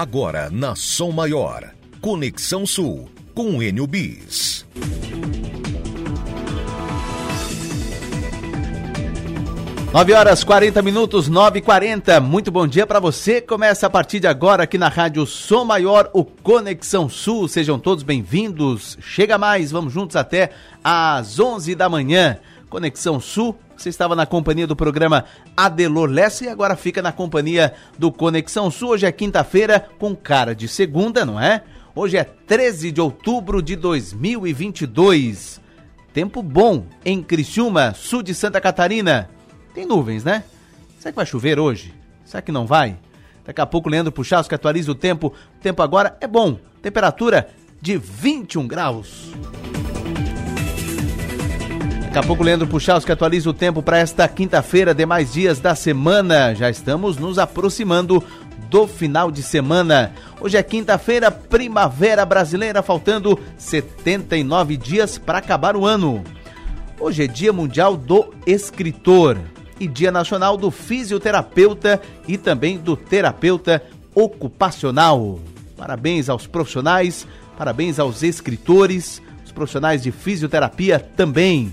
Agora 0.00 0.48
na 0.50 0.74
Som 0.74 1.10
Maior. 1.10 1.74
Conexão 2.00 2.64
Sul 2.64 3.10
com 3.34 3.62
Enio 3.62 3.86
Bis. 3.86 4.64
Nove 9.92 10.14
horas 10.14 10.42
40 10.42 10.80
minutos, 10.80 11.28
nove 11.28 11.60
quarenta. 11.60 12.18
Muito 12.18 12.50
bom 12.50 12.66
dia 12.66 12.86
para 12.86 12.98
você. 12.98 13.42
Começa 13.42 13.88
a 13.88 13.90
partir 13.90 14.20
de 14.20 14.26
agora 14.26 14.62
aqui 14.62 14.78
na 14.78 14.88
Rádio 14.88 15.26
Som 15.26 15.66
Maior, 15.66 16.08
o 16.14 16.24
Conexão 16.24 17.06
Sul. 17.06 17.46
Sejam 17.46 17.78
todos 17.78 18.02
bem-vindos. 18.02 18.96
Chega 19.02 19.36
mais, 19.36 19.70
vamos 19.70 19.92
juntos 19.92 20.16
até 20.16 20.52
às 20.82 21.38
onze 21.38 21.74
da 21.74 21.90
manhã. 21.90 22.38
Conexão 22.70 23.18
Sul, 23.18 23.58
você 23.76 23.88
estava 23.88 24.14
na 24.14 24.24
companhia 24.24 24.66
do 24.66 24.76
programa 24.76 25.24
Adelor 25.56 26.08
Lessa 26.08 26.44
e 26.44 26.48
agora 26.48 26.76
fica 26.76 27.02
na 27.02 27.10
companhia 27.10 27.74
do 27.98 28.12
Conexão 28.12 28.70
Sul. 28.70 28.90
Hoje 28.90 29.06
é 29.06 29.12
quinta-feira 29.12 29.88
com 29.98 30.14
cara 30.14 30.54
de 30.54 30.68
segunda, 30.68 31.26
não 31.26 31.38
é? 31.38 31.64
Hoje 31.94 32.16
é 32.16 32.22
13 32.22 32.92
de 32.92 33.00
outubro 33.00 33.60
de 33.60 33.74
2022. 33.74 35.60
Tempo 36.14 36.42
bom 36.42 36.86
em 37.04 37.20
Criciúma, 37.22 37.92
sul 37.92 38.22
de 38.22 38.34
Santa 38.34 38.60
Catarina. 38.60 39.28
Tem 39.74 39.84
nuvens, 39.84 40.22
né? 40.22 40.44
Será 40.98 41.10
que 41.10 41.16
vai 41.16 41.26
chover 41.26 41.58
hoje? 41.58 41.92
Será 42.24 42.40
que 42.40 42.52
não 42.52 42.66
vai? 42.66 42.96
Daqui 43.44 43.60
a 43.60 43.66
pouco 43.66 43.88
o 43.88 43.90
Leandro 43.92 44.12
que 44.12 44.54
atualiza 44.54 44.92
o 44.92 44.94
tempo. 44.94 45.34
O 45.56 45.60
tempo 45.60 45.82
agora 45.82 46.16
é 46.20 46.26
bom. 46.28 46.56
Temperatura 46.80 47.48
de 47.80 47.96
21 47.96 48.68
graus. 48.68 49.32
Daqui 52.10 52.18
a 52.18 52.22
pouco 52.24 52.42
Leandro 52.42 52.66
Puxaus 52.66 53.04
que 53.04 53.12
atualiza 53.12 53.48
o 53.48 53.54
tempo 53.54 53.84
para 53.84 53.98
esta 53.98 54.26
quinta-feira, 54.26 54.92
demais 54.92 55.32
dias 55.32 55.60
da 55.60 55.76
semana. 55.76 56.52
Já 56.56 56.68
estamos 56.68 57.16
nos 57.16 57.38
aproximando 57.38 58.20
do 58.68 58.88
final 58.88 59.30
de 59.30 59.44
semana. 59.44 60.12
Hoje 60.40 60.56
é 60.56 60.62
quinta-feira, 60.64 61.30
primavera 61.30 62.26
brasileira, 62.26 62.82
faltando 62.82 63.38
79 63.56 64.76
dias 64.76 65.18
para 65.18 65.38
acabar 65.38 65.76
o 65.76 65.86
ano. 65.86 66.24
Hoje 66.98 67.22
é 67.22 67.26
Dia 67.28 67.52
Mundial 67.52 67.96
do 67.96 68.34
Escritor 68.44 69.38
e 69.78 69.86
Dia 69.86 70.10
Nacional 70.10 70.56
do 70.56 70.68
Fisioterapeuta 70.72 72.02
e 72.26 72.36
também 72.36 72.76
do 72.76 72.96
Terapeuta 72.96 73.84
Ocupacional. 74.16 75.38
Parabéns 75.76 76.28
aos 76.28 76.44
profissionais, 76.44 77.24
parabéns 77.56 78.00
aos 78.00 78.24
escritores, 78.24 79.22
os 79.46 79.52
profissionais 79.52 80.02
de 80.02 80.10
fisioterapia 80.10 80.98
também. 80.98 81.72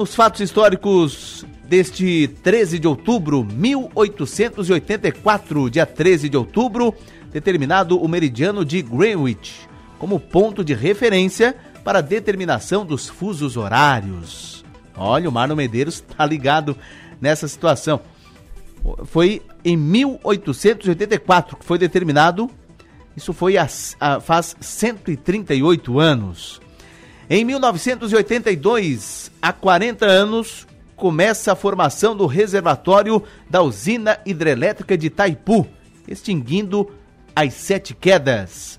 Nos 0.00 0.14
fatos 0.14 0.40
históricos 0.40 1.44
deste 1.68 2.26
13 2.42 2.78
de 2.78 2.88
outubro, 2.88 3.44
1884, 3.44 5.68
dia 5.68 5.84
13 5.84 6.30
de 6.30 6.38
outubro, 6.38 6.94
determinado 7.30 8.02
o 8.02 8.08
meridiano 8.08 8.64
de 8.64 8.80
Greenwich 8.80 9.68
como 9.98 10.18
ponto 10.18 10.64
de 10.64 10.72
referência 10.72 11.54
para 11.84 11.98
a 11.98 12.00
determinação 12.00 12.86
dos 12.86 13.10
fusos 13.10 13.58
horários. 13.58 14.64
Olha, 14.96 15.28
o 15.28 15.32
Marno 15.32 15.54
Medeiros 15.54 15.96
está 15.96 16.24
ligado 16.24 16.74
nessa 17.20 17.46
situação. 17.46 18.00
Foi 19.04 19.42
em 19.62 19.76
1884 19.76 21.58
que 21.58 21.64
foi 21.66 21.76
determinado, 21.76 22.50
isso 23.14 23.34
foi 23.34 23.58
a, 23.58 23.68
a, 24.00 24.18
faz 24.18 24.56
138 24.62 26.00
anos. 26.00 26.58
Em 27.28 27.44
1982, 27.44 29.29
há 29.40 29.52
40 29.52 30.04
anos, 30.04 30.66
começa 30.96 31.52
a 31.52 31.56
formação 31.56 32.14
do 32.14 32.26
reservatório 32.26 33.22
da 33.48 33.62
usina 33.62 34.18
hidrelétrica 34.26 34.98
de 34.98 35.06
Itaipu, 35.06 35.66
extinguindo 36.06 36.90
as 37.34 37.54
sete 37.54 37.94
quedas. 37.94 38.78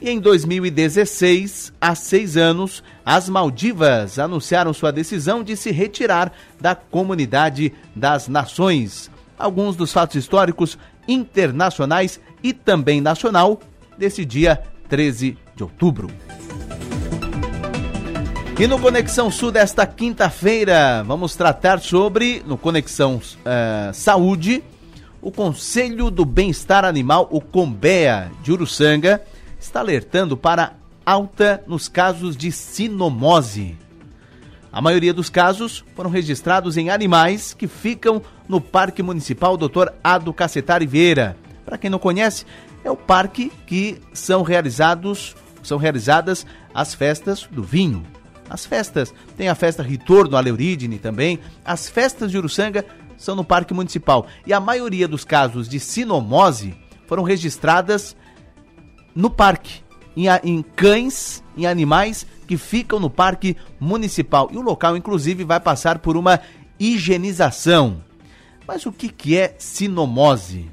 E 0.00 0.10
em 0.10 0.20
2016, 0.20 1.72
há 1.80 1.94
seis 1.94 2.36
anos, 2.36 2.82
as 3.06 3.28
Maldivas 3.28 4.18
anunciaram 4.18 4.74
sua 4.74 4.92
decisão 4.92 5.42
de 5.42 5.56
se 5.56 5.70
retirar 5.70 6.32
da 6.60 6.74
Comunidade 6.74 7.72
das 7.96 8.28
Nações. 8.28 9.10
Alguns 9.38 9.76
dos 9.76 9.92
fatos 9.92 10.16
históricos 10.16 10.76
internacionais 11.08 12.20
e 12.42 12.52
também 12.52 13.00
nacional 13.00 13.60
desse 13.96 14.24
dia 14.24 14.62
13 14.88 15.38
de 15.56 15.62
outubro. 15.62 16.08
E 18.56 18.68
no 18.68 18.78
Conexão 18.78 19.32
Sul 19.32 19.50
desta 19.50 19.84
quinta-feira, 19.84 21.02
vamos 21.02 21.34
tratar 21.34 21.80
sobre, 21.80 22.40
no 22.46 22.56
Conexão 22.56 23.16
uh, 23.16 23.92
Saúde, 23.92 24.62
o 25.20 25.32
Conselho 25.32 26.08
do 26.08 26.24
Bem-Estar 26.24 26.84
Animal, 26.84 27.26
o 27.32 27.40
Combea 27.40 28.30
de 28.44 28.52
Uruçanga, 28.52 29.20
está 29.58 29.80
alertando 29.80 30.36
para 30.36 30.74
alta 31.04 31.64
nos 31.66 31.88
casos 31.88 32.36
de 32.36 32.52
sinomose. 32.52 33.76
A 34.70 34.80
maioria 34.80 35.12
dos 35.12 35.28
casos 35.28 35.84
foram 35.96 36.08
registrados 36.08 36.76
em 36.76 36.90
animais 36.90 37.54
que 37.54 37.66
ficam 37.66 38.22
no 38.48 38.60
Parque 38.60 39.02
Municipal 39.02 39.56
Dr. 39.56 39.88
Ado 40.02 40.32
Cacetari 40.32 40.86
Vieira. 40.86 41.36
Para 41.66 41.76
quem 41.76 41.90
não 41.90 41.98
conhece, 41.98 42.46
é 42.84 42.90
o 42.90 42.96
parque 42.96 43.50
que 43.66 44.00
são 44.12 44.42
realizados, 44.42 45.34
são 45.60 45.76
realizadas 45.76 46.46
as 46.72 46.94
festas 46.94 47.48
do 47.50 47.64
vinho. 47.64 48.13
As 48.48 48.66
festas, 48.66 49.14
tem 49.36 49.48
a 49.48 49.54
festa 49.54 49.82
Retorno 49.82 50.36
a 50.36 50.40
Leurídine 50.40 50.98
também. 50.98 51.38
As 51.64 51.88
festas 51.88 52.30
de 52.30 52.38
Uruçanga 52.38 52.84
são 53.16 53.34
no 53.34 53.44
Parque 53.44 53.74
Municipal. 53.74 54.26
E 54.46 54.52
a 54.52 54.60
maioria 54.60 55.08
dos 55.08 55.24
casos 55.24 55.68
de 55.68 55.80
sinomose 55.80 56.74
foram 57.06 57.22
registradas 57.22 58.16
no 59.14 59.30
parque, 59.30 59.82
em, 60.16 60.26
em 60.42 60.62
cães, 60.62 61.42
em 61.56 61.66
animais 61.66 62.26
que 62.46 62.56
ficam 62.56 63.00
no 63.00 63.08
Parque 63.08 63.56
Municipal. 63.80 64.50
E 64.52 64.56
o 64.56 64.62
local, 64.62 64.96
inclusive, 64.96 65.44
vai 65.44 65.60
passar 65.60 65.98
por 65.98 66.16
uma 66.16 66.40
higienização. 66.78 68.02
Mas 68.66 68.86
o 68.86 68.92
que, 68.92 69.08
que 69.08 69.36
é 69.36 69.54
sinomose? 69.58 70.70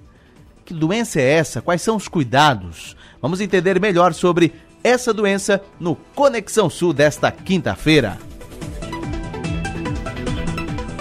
Que 0.66 0.74
doença 0.74 1.20
é 1.20 1.30
essa? 1.34 1.62
Quais 1.62 1.82
são 1.82 1.96
os 1.96 2.08
cuidados? 2.08 2.96
Vamos 3.22 3.42
entender 3.42 3.80
melhor 3.80 4.14
sobre 4.14 4.54
essa 4.84 5.14
doença 5.14 5.62
no 5.80 5.96
Conexão 6.16 6.70
Sul 6.70 6.94
desta 6.94 7.32
quinta-feira. 7.32 8.18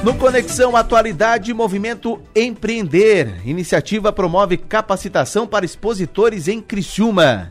No 0.02 0.14
Conexão 0.14 0.74
Atualidade, 0.74 1.52
Movimento 1.52 2.22
Empreender. 2.34 3.46
Iniciativa 3.46 4.10
promove 4.10 4.56
capacitação 4.56 5.46
para 5.46 5.66
expositores 5.66 6.48
em 6.48 6.60
Criciúma. 6.60 7.50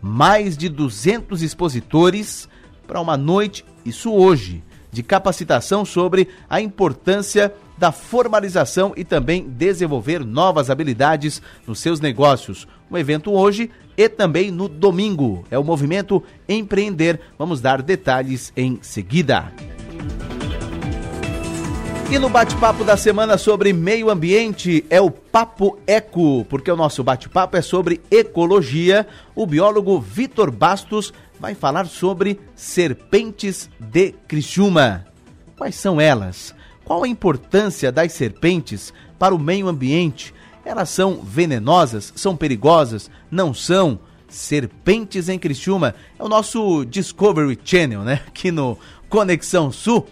Mais 0.00 0.56
de 0.56 0.68
200 0.68 1.42
expositores 1.42 2.48
para 2.86 3.00
uma 3.00 3.16
noite, 3.16 3.64
isso 3.84 4.12
hoje, 4.12 4.62
de 4.92 5.02
capacitação 5.02 5.84
sobre 5.84 6.28
a 6.48 6.60
importância 6.60 7.52
da 7.76 7.90
formalização 7.90 8.92
e 8.96 9.02
também 9.02 9.48
desenvolver 9.48 10.24
novas 10.24 10.70
habilidades 10.70 11.42
nos 11.66 11.80
seus 11.80 11.98
negócios. 11.98 12.68
Um 12.92 12.98
evento 12.98 13.32
hoje 13.32 13.70
e 13.96 14.06
também 14.06 14.50
no 14.50 14.68
domingo. 14.68 15.44
É 15.50 15.58
o 15.58 15.64
movimento 15.64 16.22
Empreender. 16.46 17.18
Vamos 17.38 17.58
dar 17.58 17.80
detalhes 17.80 18.52
em 18.54 18.78
seguida. 18.82 19.50
E 22.10 22.18
no 22.18 22.28
bate-papo 22.28 22.84
da 22.84 22.94
semana 22.94 23.38
sobre 23.38 23.72
meio 23.72 24.10
ambiente 24.10 24.84
é 24.90 25.00
o 25.00 25.10
Papo 25.10 25.78
Eco, 25.86 26.44
porque 26.44 26.70
o 26.70 26.76
nosso 26.76 27.02
bate-papo 27.02 27.56
é 27.56 27.62
sobre 27.62 28.02
ecologia. 28.10 29.06
O 29.34 29.46
biólogo 29.46 29.98
Vitor 29.98 30.50
Bastos 30.50 31.14
vai 31.40 31.54
falar 31.54 31.86
sobre 31.86 32.38
serpentes 32.54 33.70
de 33.80 34.12
Criciúma. 34.28 35.06
Quais 35.56 35.76
são 35.76 35.98
elas? 35.98 36.54
Qual 36.84 37.02
a 37.04 37.08
importância 37.08 37.90
das 37.90 38.12
serpentes 38.12 38.92
para 39.18 39.34
o 39.34 39.38
meio 39.38 39.66
ambiente? 39.66 40.34
Elas 40.64 40.90
são 40.90 41.20
venenosas? 41.22 42.12
São 42.16 42.36
perigosas? 42.36 43.10
Não 43.30 43.52
são? 43.52 43.98
Serpentes 44.28 45.28
em 45.28 45.38
Criciúma 45.38 45.94
é 46.18 46.24
o 46.24 46.28
nosso 46.28 46.86
Discovery 46.86 47.58
Channel, 47.62 48.00
né? 48.00 48.22
Aqui 48.26 48.50
no 48.50 48.78
Conexão 49.06 49.70
Sul. 49.70 50.06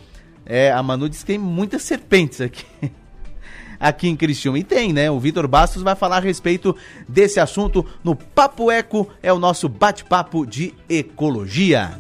É, 0.45 0.71
a 0.71 0.83
Manu 0.83 1.09
diz 1.09 1.21
que 1.21 1.27
tem 1.27 1.39
muitas 1.39 1.83
serpentes 1.83 2.39
aqui. 2.43 2.67
aqui 3.81 4.09
em 4.09 4.17
Criciúma. 4.17 4.59
E 4.59 4.65
tem, 4.65 4.93
né? 4.93 5.11
O 5.11 5.19
Vitor 5.19 5.49
Bastos 5.49 5.83
vai 5.83 5.97
falar 5.97 6.19
a 6.19 6.21
respeito 6.21 6.77
desse 7.09 7.41
assunto 7.41 7.87
no 8.05 8.15
Papo 8.15 8.71
Eco, 8.71 9.09
é 9.23 9.33
o 9.33 9.39
nosso 9.39 9.71
bate-papo 9.71 10.45
de 10.45 10.75
ecologia. 10.87 11.99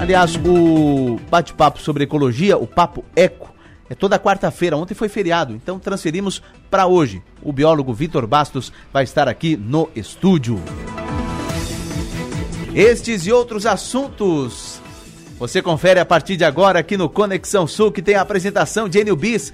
Aliás, 0.00 0.34
o 0.36 1.20
bate-papo 1.30 1.80
sobre 1.80 2.04
ecologia, 2.04 2.58
o 2.58 2.66
Papo 2.66 3.04
Eco, 3.14 3.54
é 3.88 3.94
toda 3.94 4.18
quarta-feira. 4.18 4.76
Ontem 4.76 4.94
foi 4.94 5.08
feriado, 5.08 5.54
então 5.54 5.78
transferimos 5.78 6.42
para 6.70 6.86
hoje. 6.86 7.22
O 7.42 7.52
biólogo 7.52 7.92
Vitor 7.92 8.26
Bastos 8.26 8.72
vai 8.92 9.04
estar 9.04 9.28
aqui 9.28 9.56
no 9.56 9.88
estúdio. 9.94 10.60
Estes 12.74 13.26
e 13.26 13.32
outros 13.32 13.66
assuntos 13.66 14.80
você 15.38 15.62
confere 15.62 16.00
a 16.00 16.04
partir 16.04 16.36
de 16.36 16.44
agora 16.44 16.80
aqui 16.80 16.96
no 16.96 17.08
Conexão 17.08 17.64
Sul, 17.64 17.92
que 17.92 18.02
tem 18.02 18.16
a 18.16 18.22
apresentação 18.22 18.88
de 18.88 18.98
Enio 18.98 19.14
Bis. 19.14 19.52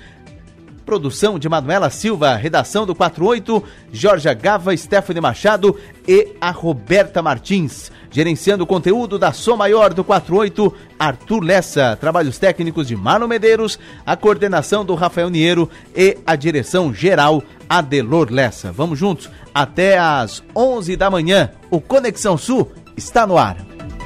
Produção 0.84 1.38
de 1.38 1.48
Manuela 1.48 1.90
Silva, 1.90 2.34
redação 2.36 2.84
do 2.84 2.94
48, 2.94 3.62
Jorge 3.92 4.34
Gava, 4.34 4.76
Stephanie 4.76 5.20
Machado 5.20 5.78
e 6.06 6.32
a 6.40 6.50
Roberta 6.50 7.22
Martins. 7.22 7.90
Gerenciando 8.10 8.64
o 8.64 8.66
conteúdo 8.66 9.18
da 9.18 9.32
Som 9.32 9.56
Maior 9.56 9.92
do 9.92 10.04
48, 10.04 10.72
Arthur 10.98 11.42
Lessa. 11.42 11.96
Trabalhos 12.00 12.38
técnicos 12.38 12.86
de 12.86 12.94
Mano 12.94 13.26
Medeiros, 13.26 13.78
a 14.06 14.16
coordenação 14.16 14.84
do 14.84 14.94
Rafael 14.94 15.30
Niero 15.30 15.68
e 15.96 16.18
a 16.26 16.36
direção 16.36 16.92
geral 16.94 17.42
Adelor 17.68 18.28
Lessa. 18.30 18.70
Vamos 18.70 18.98
juntos 18.98 19.30
até 19.54 19.98
às 19.98 20.42
11 20.54 20.96
da 20.96 21.10
manhã. 21.10 21.50
O 21.70 21.80
Conexão 21.80 22.36
Sul 22.36 22.70
está 22.96 23.26
no 23.26 23.38
ar. 23.38 23.56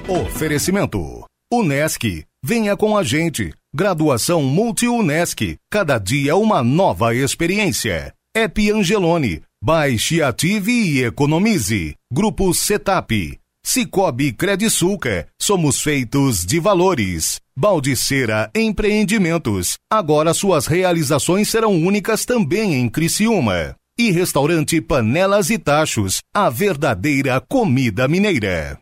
Oferecimento: 0.08 1.24
Unesc. 1.52 2.24
Venha 2.42 2.76
com 2.76 2.96
a 2.96 3.02
gente. 3.02 3.52
Graduação 3.74 4.42
Multi-UNESC. 4.42 5.58
Cada 5.70 5.98
dia 5.98 6.34
uma 6.34 6.62
nova 6.62 7.14
experiência. 7.14 8.14
Ep 8.34 8.70
Angelone. 8.70 9.42
Baixe, 9.62 10.22
ative 10.22 10.72
e 10.72 11.04
economize. 11.04 11.94
Grupo 12.10 12.54
Setap. 12.54 13.38
Cicobi 13.62 14.32
Credisulca. 14.32 15.28
Somos 15.38 15.82
feitos 15.82 16.46
de 16.46 16.58
valores. 16.58 17.40
Baldiceira 17.54 18.50
Empreendimentos. 18.54 19.76
Agora 19.92 20.32
suas 20.32 20.66
realizações 20.66 21.50
serão 21.50 21.72
únicas 21.72 22.24
também 22.24 22.74
em 22.74 22.88
Criciúma. 22.88 23.74
E 23.98 24.10
restaurante 24.10 24.80
Panelas 24.80 25.50
e 25.50 25.58
Tachos. 25.58 26.20
A 26.34 26.48
verdadeira 26.48 27.38
comida 27.38 28.08
mineira. 28.08 28.78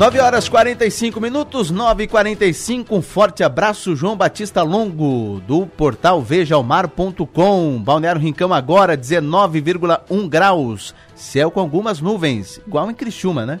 9 0.00 0.18
horas 0.18 0.48
45 0.48 1.20
minutos, 1.20 1.70
9 1.70 2.04
e 2.04 2.06
45 2.06 2.96
Um 2.96 3.02
forte 3.02 3.44
abraço, 3.44 3.94
João 3.94 4.16
Batista 4.16 4.62
Longo, 4.62 5.42
do 5.46 5.66
portal 5.66 6.22
vejaomar.com. 6.22 7.82
Balneário 7.82 8.18
Rincão 8.18 8.54
agora, 8.54 8.96
19,1 8.96 10.26
graus. 10.26 10.94
Céu 11.14 11.50
com 11.50 11.60
algumas 11.60 12.00
nuvens, 12.00 12.62
igual 12.66 12.90
em 12.90 12.94
Criciúma, 12.94 13.44
né? 13.44 13.60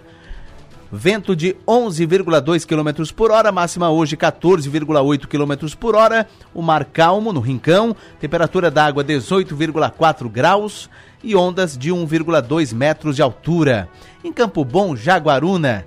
Vento 0.90 1.36
de 1.36 1.54
11,2 1.68 2.64
km 2.64 3.12
por 3.14 3.30
hora, 3.30 3.52
máxima 3.52 3.90
hoje 3.90 4.16
14,8 4.16 5.26
km 5.26 5.76
por 5.76 5.94
hora. 5.94 6.26
O 6.54 6.62
mar 6.62 6.86
calmo 6.86 7.34
no 7.34 7.40
Rincão, 7.40 7.94
temperatura 8.18 8.70
da 8.70 8.86
água 8.86 9.04
18,4 9.04 10.26
graus 10.30 10.88
e 11.22 11.36
ondas 11.36 11.76
de 11.76 11.90
1,2 11.90 12.72
metros 12.74 13.14
de 13.14 13.20
altura. 13.20 13.90
Em 14.24 14.32
Campo 14.32 14.64
Bom, 14.64 14.96
Jaguaruna, 14.96 15.84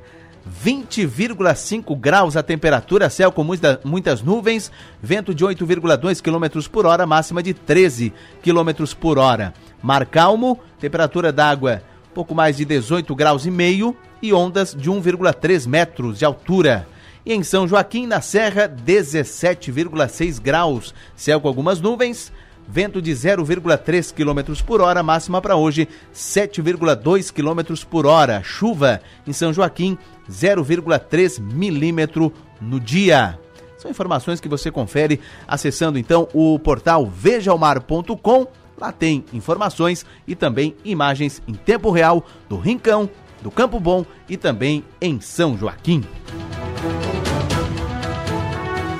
20,5 0.49 1.97
graus 1.97 2.35
a 2.35 2.43
temperatura, 2.43 3.09
céu 3.09 3.31
com 3.31 3.43
muita, 3.43 3.79
muitas 3.83 4.21
nuvens, 4.21 4.71
vento 5.01 5.33
de 5.33 5.45
8,2 5.45 6.21
km 6.21 6.69
por 6.69 6.85
hora, 6.85 7.05
máxima 7.05 7.41
de 7.41 7.53
13 7.53 8.13
km 8.41 8.93
por 8.99 9.17
hora. 9.17 9.53
Mar 9.81 10.05
calmo, 10.05 10.59
temperatura 10.79 11.31
d'água 11.31 11.81
pouco 12.13 12.35
mais 12.35 12.55
de 12.55 12.63
18 12.63 13.13
graus 13.15 13.45
e 13.45 13.51
meio 13.51 13.95
e 14.21 14.31
ondas 14.31 14.73
de 14.73 14.89
1,3 14.89 15.67
metros 15.67 16.19
de 16.19 16.25
altura. 16.25 16.87
E 17.25 17.33
em 17.33 17.43
São 17.43 17.67
Joaquim, 17.67 18.05
na 18.05 18.21
Serra, 18.21 18.69
17,6 18.69 20.41
graus, 20.41 20.93
céu 21.15 21.41
com 21.41 21.47
algumas 21.47 21.81
nuvens, 21.81 22.31
vento 22.67 23.01
de 23.01 23.11
0,3 23.11 24.13
km 24.13 24.61
por 24.65 24.81
hora, 24.81 25.01
máxima 25.01 25.41
para 25.41 25.55
hoje 25.55 25.87
7,2 26.13 27.31
km 27.31 27.85
por 27.89 28.05
hora. 28.05 28.41
Chuva 28.43 29.01
em 29.25 29.33
São 29.33 29.51
Joaquim, 29.51 29.97
0,3 30.29 31.39
milímetro 31.39 32.31
no 32.61 32.79
dia. 32.79 33.39
São 33.77 33.91
informações 33.91 34.39
que 34.39 34.47
você 34.47 34.71
confere 34.71 35.19
acessando 35.47 35.99
então 35.99 36.27
o 36.33 36.57
portal 36.57 37.05
vejaomar.com. 37.05 38.47
Lá 38.77 38.91
tem 38.91 39.25
informações 39.33 40.05
e 40.27 40.35
também 40.35 40.75
imagens 40.83 41.41
em 41.47 41.53
tempo 41.53 41.91
real 41.91 42.25
do 42.47 42.57
Rincão, 42.57 43.09
do 43.41 43.51
Campo 43.51 43.79
Bom 43.79 44.05
e 44.27 44.37
também 44.37 44.83
em 45.01 45.19
São 45.19 45.57
Joaquim. 45.57 46.03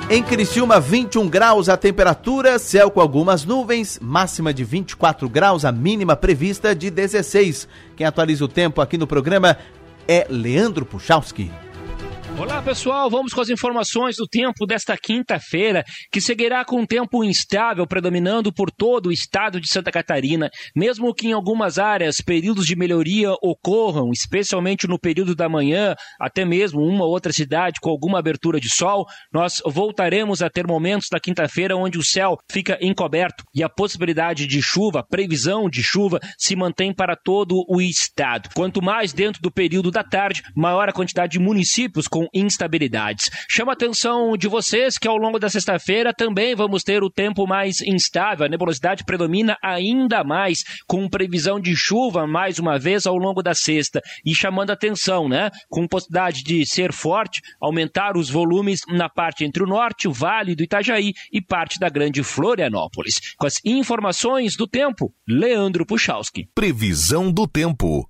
Em 0.09 0.21
Criciúma, 0.21 0.79
21 0.79 1.27
graus 1.27 1.69
a 1.69 1.77
temperatura, 1.77 2.59
céu 2.59 2.91
com 2.91 2.99
algumas 2.99 3.45
nuvens, 3.45 3.97
máxima 3.99 4.53
de 4.53 4.63
24 4.63 5.27
graus, 5.27 5.65
a 5.65 5.71
mínima 5.71 6.15
prevista 6.15 6.75
de 6.75 6.91
16. 6.91 7.67
Quem 7.95 8.05
atualiza 8.05 8.45
o 8.45 8.49
tempo 8.49 8.81
aqui 8.81 8.97
no 8.97 9.07
programa 9.07 9.57
é 10.07 10.25
Leandro 10.29 10.85
Puchalski. 10.85 11.51
Olá 12.38 12.52
pessoal, 12.63 13.10
vamos 13.10 13.33
com 13.33 13.42
as 13.42 13.50
informações 13.50 14.15
do 14.15 14.25
tempo 14.25 14.65
desta 14.65 14.98
quinta-feira, 14.98 15.83
que 16.12 16.19
seguirá 16.19 16.65
com 16.65 16.80
um 16.80 16.86
tempo 16.86 17.24
instável 17.24 17.86
predominando 17.86 18.51
por 18.51 18.71
todo 18.71 19.07
o 19.07 19.12
estado 19.12 19.60
de 19.60 19.69
Santa 19.69 19.92
Catarina, 19.92 20.50
mesmo 20.75 21.13
que 21.13 21.27
em 21.27 21.33
algumas 21.33 21.77
áreas 21.77 22.18
períodos 22.25 22.65
de 22.65 22.75
melhoria 22.75 23.33
ocorram, 23.42 24.12
especialmente 24.12 24.88
no 24.88 24.98
período 24.98 25.36
da 25.36 25.48
manhã, 25.48 25.94
até 26.19 26.44
mesmo 26.44 26.81
uma 26.81 27.06
outra 27.06 27.31
cidade 27.31 27.80
com 27.80 27.89
alguma 27.89 28.18
abertura 28.19 28.60
de 28.60 28.74
sol, 28.74 29.06
nós 29.31 29.62
voltaremos 29.65 30.42
a 30.42 30.50
ter 30.50 30.65
momentos 30.65 31.07
da 31.12 31.19
quinta-feira 31.19 31.75
onde 31.75 32.00
o 32.00 32.04
céu 32.04 32.38
fica 32.50 32.77
encoberto 32.81 33.44
e 33.54 33.62
a 33.62 33.69
possibilidade 33.69 34.48
de 34.48 34.62
chuva, 34.62 35.06
previsão 35.07 35.69
de 35.69 35.83
chuva, 35.83 36.19
se 36.38 36.56
mantém 36.56 36.94
para 36.94 37.15
todo 37.15 37.63
o 37.69 37.80
estado. 37.80 38.50
Quanto 38.56 38.81
mais 38.81 39.13
dentro 39.13 39.42
do 39.42 39.51
período 39.51 39.92
da 39.92 40.04
tarde, 40.04 40.42
maior 40.56 40.89
a 40.89 40.94
quantidade 40.94 41.33
de 41.33 41.39
municípios 41.39 42.07
com 42.07 42.24
com 42.24 42.30
instabilidades. 42.53 43.29
Chama 43.50 43.71
a 43.71 43.73
atenção 43.73 44.38
de 44.38 44.47
vocês 44.47 44.97
que 44.97 45.07
ao 45.07 45.17
longo 45.17 45.39
da 45.39 45.50
sexta-feira 45.50 46.13
também 46.13 46.55
vamos 46.55 46.83
ter 46.83 47.03
o 47.03 47.09
tempo 47.09 47.45
mais 47.47 47.81
instável, 47.81 48.45
a 48.45 48.50
nebulosidade 48.50 49.03
predomina 49.03 49.57
ainda 49.61 50.23
mais, 50.23 50.63
com 50.88 51.09
previsão 51.09 51.59
de 51.59 51.75
chuva 51.75 52.25
mais 52.25 52.59
uma 52.59 52.77
vez 52.79 53.05
ao 53.05 53.17
longo 53.17 53.41
da 53.41 53.53
sexta. 53.53 54.01
E 54.25 54.33
chamando 54.33 54.69
a 54.69 54.73
atenção, 54.73 55.27
né? 55.27 55.50
Com 55.69 55.88
possibilidade 55.88 56.44
de 56.44 56.65
ser 56.65 56.94
forte, 56.94 57.41
aumentar 57.61 58.15
os 58.17 58.29
volumes 58.29 58.81
na 58.88 59.09
parte 59.09 59.44
entre 59.44 59.63
o 59.63 59.67
norte, 59.67 60.07
o 60.07 60.13
Vale 60.13 60.55
do 60.55 60.63
Itajaí 60.63 61.13
e 61.31 61.41
parte 61.41 61.79
da 61.79 61.89
grande 61.89 62.23
Florianópolis. 62.23 63.33
Com 63.38 63.47
as 63.47 63.55
informações 63.65 64.55
do 64.55 64.67
tempo, 64.67 65.13
Leandro 65.27 65.85
Puchalski. 65.85 66.47
Previsão 66.53 67.31
do 67.31 67.47
tempo. 67.47 68.07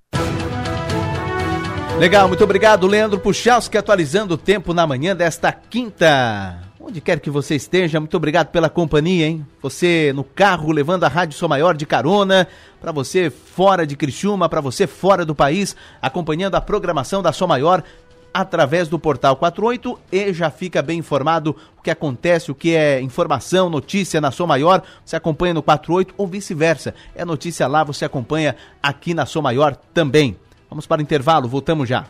Legal, 1.98 2.26
muito 2.26 2.42
obrigado, 2.42 2.88
Leandro 2.88 3.20
Puchalski, 3.20 3.78
atualizando 3.78 4.34
o 4.34 4.36
tempo 4.36 4.74
na 4.74 4.84
manhã 4.84 5.14
desta 5.14 5.52
quinta. 5.52 6.58
Onde 6.78 7.00
quer 7.00 7.20
que 7.20 7.30
você 7.30 7.54
esteja, 7.54 8.00
muito 8.00 8.16
obrigado 8.16 8.48
pela 8.48 8.68
companhia, 8.68 9.26
hein? 9.26 9.46
Você 9.62 10.12
no 10.14 10.24
carro 10.24 10.72
levando 10.72 11.04
a 11.04 11.08
Rádio 11.08 11.38
Sou 11.38 11.48
Maior 11.48 11.76
de 11.76 11.86
carona, 11.86 12.48
para 12.80 12.90
você 12.90 13.30
fora 13.30 13.86
de 13.86 13.96
Criciúma, 13.96 14.48
para 14.48 14.60
você 14.60 14.88
fora 14.88 15.24
do 15.24 15.36
país, 15.36 15.76
acompanhando 16.02 16.56
a 16.56 16.60
programação 16.60 17.22
da 17.22 17.32
Sou 17.32 17.46
Maior 17.46 17.82
através 18.34 18.88
do 18.88 18.98
Portal 18.98 19.36
48 19.36 19.96
e 20.10 20.32
já 20.32 20.50
fica 20.50 20.82
bem 20.82 20.98
informado 20.98 21.56
o 21.78 21.82
que 21.82 21.92
acontece, 21.92 22.50
o 22.50 22.54
que 22.56 22.74
é 22.74 23.00
informação, 23.00 23.70
notícia 23.70 24.20
na 24.20 24.32
Sou 24.32 24.48
Maior, 24.48 24.82
você 25.04 25.14
acompanha 25.14 25.54
no 25.54 25.62
48 25.62 26.12
ou 26.18 26.26
vice-versa. 26.26 26.92
É 27.14 27.24
notícia 27.24 27.68
lá, 27.68 27.84
você 27.84 28.04
acompanha 28.04 28.56
aqui 28.82 29.14
na 29.14 29.24
Sou 29.24 29.40
Maior 29.40 29.76
também. 29.94 30.36
Vamos 30.74 30.88
para 30.88 30.98
o 30.98 31.02
intervalo, 31.02 31.48
voltamos 31.48 31.88
já. 31.88 32.04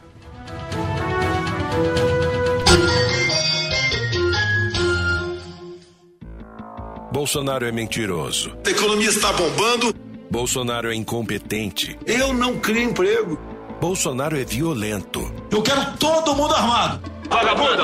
Bolsonaro 7.12 7.66
é 7.66 7.71
mentiroso. 7.71 8.56
A 8.66 8.71
economia 8.71 9.11
está 9.11 9.35
bombando. 9.35 9.94
Bolsonaro 10.30 10.90
é 10.90 10.94
incompetente. 10.94 11.99
Eu 12.06 12.33
não 12.33 12.59
crio 12.59 12.85
emprego. 12.85 13.38
Bolsonaro 13.83 14.38
é 14.38 14.47
violento. 14.47 15.30
Eu 15.50 15.61
quero 15.61 15.99
todo 15.99 16.35
mundo 16.35 16.54
armado. 16.54 17.12
Vagabunda! 17.28 17.83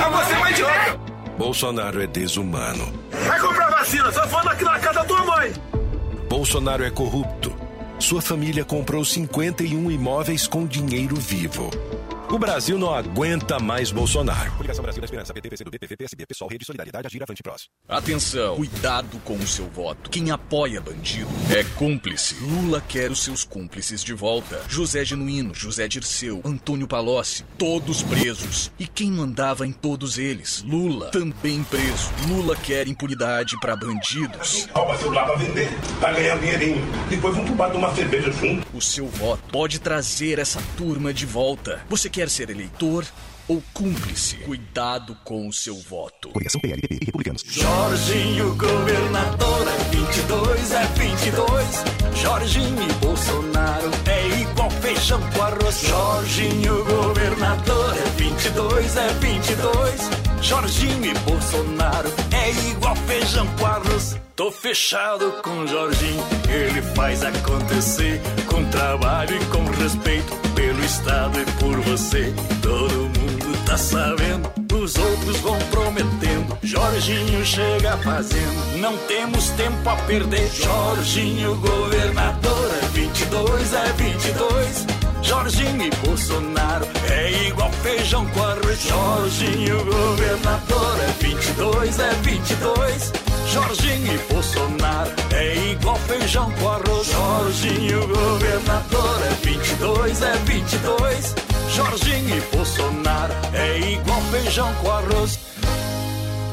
Ah, 0.00 0.08
você 0.08 0.34
é 0.34 0.38
uma 0.38 0.50
idiota! 0.52 1.00
Bolsonaro 1.36 2.00
é 2.00 2.06
desumano. 2.06 2.92
Vai 3.26 3.40
comprar 3.40 3.70
vacina, 3.70 4.12
só 4.12 4.28
falando 4.28 4.50
aqui 4.50 4.62
na 4.62 4.78
casa 4.78 5.00
da 5.00 5.04
tua 5.04 5.24
mãe. 5.24 5.52
Bolsonaro 6.28 6.84
é 6.84 6.90
corrupto. 6.90 7.52
Sua 8.02 8.20
família 8.20 8.64
comprou 8.64 9.04
51 9.04 9.88
imóveis 9.88 10.48
com 10.48 10.66
dinheiro 10.66 11.14
vivo. 11.14 11.70
O 12.32 12.38
Brasil 12.38 12.78
não 12.78 12.94
aguenta 12.94 13.58
mais 13.58 13.92
Bolsonaro. 13.92 14.52
Coligação 14.52 14.82
Brasil 14.82 15.02
da 15.02 15.04
Esperança, 15.04 15.34
PT, 15.34 15.50
PCdoB, 15.50 15.78
PVP, 15.78 15.96
PSB, 15.98 16.26
PSOL, 16.26 16.48
Rede 16.48 16.64
Solidariedade, 16.64 17.06
Agir, 17.06 17.22
Avante, 17.22 17.42
Prós. 17.42 17.68
Atenção, 17.86 18.56
cuidado 18.56 19.18
com 19.22 19.34
o 19.34 19.46
seu 19.46 19.68
voto. 19.68 20.08
Quem 20.08 20.30
apoia 20.30 20.80
bandido 20.80 21.28
é 21.54 21.62
cúmplice. 21.76 22.36
Lula 22.42 22.82
quer 22.88 23.10
os 23.10 23.22
seus 23.22 23.44
cúmplices 23.44 24.02
de 24.02 24.14
volta. 24.14 24.62
José 24.66 25.04
Genuíno, 25.04 25.54
José 25.54 25.86
Dirceu, 25.86 26.40
Antônio 26.42 26.88
Palocci, 26.88 27.44
todos 27.58 28.02
presos. 28.02 28.72
E 28.78 28.86
quem 28.86 29.12
mandava 29.12 29.66
em 29.66 29.72
todos 29.72 30.16
eles? 30.16 30.62
Lula, 30.66 31.10
também 31.10 31.62
preso. 31.64 32.10
Lula 32.28 32.56
quer 32.56 32.88
impunidade 32.88 33.60
para 33.60 33.76
bandidos. 33.76 34.70
Rouba 34.72 34.96
celular 34.96 35.26
pra 35.26 35.34
vender, 35.34 35.68
pra 36.00 36.12
ganhar 36.12 36.38
dinheirinho. 36.38 36.82
Depois 37.10 37.36
vão 37.36 37.44
pro 37.44 37.54
bar 37.54 37.70
tomar 37.70 37.94
cerveja 37.94 38.32
junto. 38.32 38.66
O 38.74 38.80
seu 38.80 39.06
voto 39.06 39.42
pode 39.52 39.78
trazer 39.78 40.38
essa 40.38 40.62
turma 40.78 41.12
de 41.12 41.26
volta. 41.26 41.84
Você 41.90 42.08
quer 42.08 42.21
ser 42.28 42.50
eleitor? 42.50 43.04
ou 43.48 43.62
cúmplice. 43.72 44.36
Cuidado 44.36 45.16
com 45.24 45.48
o 45.48 45.52
seu 45.52 45.74
voto. 45.76 46.30
Coligação 46.30 46.60
PLPP 46.60 46.98
e 47.02 47.04
Republicanos. 47.06 47.44
Jorginho, 47.46 48.54
governador, 48.54 49.66
é 49.68 49.96
22, 49.96 50.72
é 50.72 50.84
22. 50.86 52.20
Jorginho 52.20 52.82
e 52.82 52.92
Bolsonaro 52.94 53.90
é 54.06 54.40
igual 54.40 54.70
feijão 54.70 55.20
com 55.30 55.42
arroz. 55.42 55.80
Jorginho, 55.80 56.84
governador, 56.84 57.96
é 57.96 58.22
22, 58.22 58.96
é 58.96 59.08
22. 59.08 60.10
Jorginho 60.40 61.04
e 61.04 61.14
Bolsonaro 61.20 62.12
é 62.32 62.50
igual 62.70 62.96
feijão 62.96 63.46
com 63.58 63.66
arroz. 63.66 64.16
Tô 64.34 64.50
fechado 64.50 65.30
com 65.42 65.66
Jorginho, 65.66 66.24
ele 66.48 66.82
faz 66.94 67.22
acontecer 67.22 68.20
com 68.46 68.64
trabalho 68.70 69.36
e 69.36 69.44
com 69.46 69.64
respeito 69.82 70.51
pelo 70.72 70.84
Estado 70.84 71.40
e 71.40 71.44
por 71.52 71.80
você. 71.80 72.32
Todo 72.62 72.94
mundo 72.94 73.64
tá 73.66 73.76
sabendo, 73.76 74.50
os 74.74 74.96
outros 74.96 75.36
vão 75.38 75.58
prometendo. 75.70 76.58
Jorginho 76.62 77.44
chega 77.44 77.96
fazendo, 77.98 78.78
não 78.78 78.96
temos 79.06 79.50
tempo 79.50 79.88
a 79.88 79.96
perder. 79.96 80.50
Jorginho, 80.50 81.56
governador, 81.56 82.70
é 82.82 82.86
22, 82.88 83.74
é 83.74 83.92
22. 83.92 84.86
Jorginho 85.22 85.82
e 85.82 85.90
Bolsonaro 86.06 86.86
é 87.08 87.48
igual 87.48 87.70
feijão 87.82 88.26
com 88.28 88.42
arroz. 88.42 88.82
Jorginho, 88.82 89.84
governador, 89.84 90.96
é 91.00 91.24
22, 91.24 91.98
é 91.98 92.10
22. 92.22 93.21
Jorginho 93.52 94.14
e 94.14 94.32
Bolsonaro 94.32 95.10
é 95.30 95.72
igual 95.72 95.96
feijão 95.96 96.50
com 96.52 96.70
arroz. 96.70 97.06
Jorginho, 97.08 98.08
governador, 98.08 99.20
é 99.26 99.46
22, 99.46 100.22
é 100.22 100.32
22. 100.46 101.34
Jorginho 101.68 102.38
e 102.38 102.40
Bolsonaro 102.56 103.34
é 103.52 103.78
igual 103.78 104.22
feijão 104.30 104.72
com 104.76 104.90
arroz. 104.90 105.38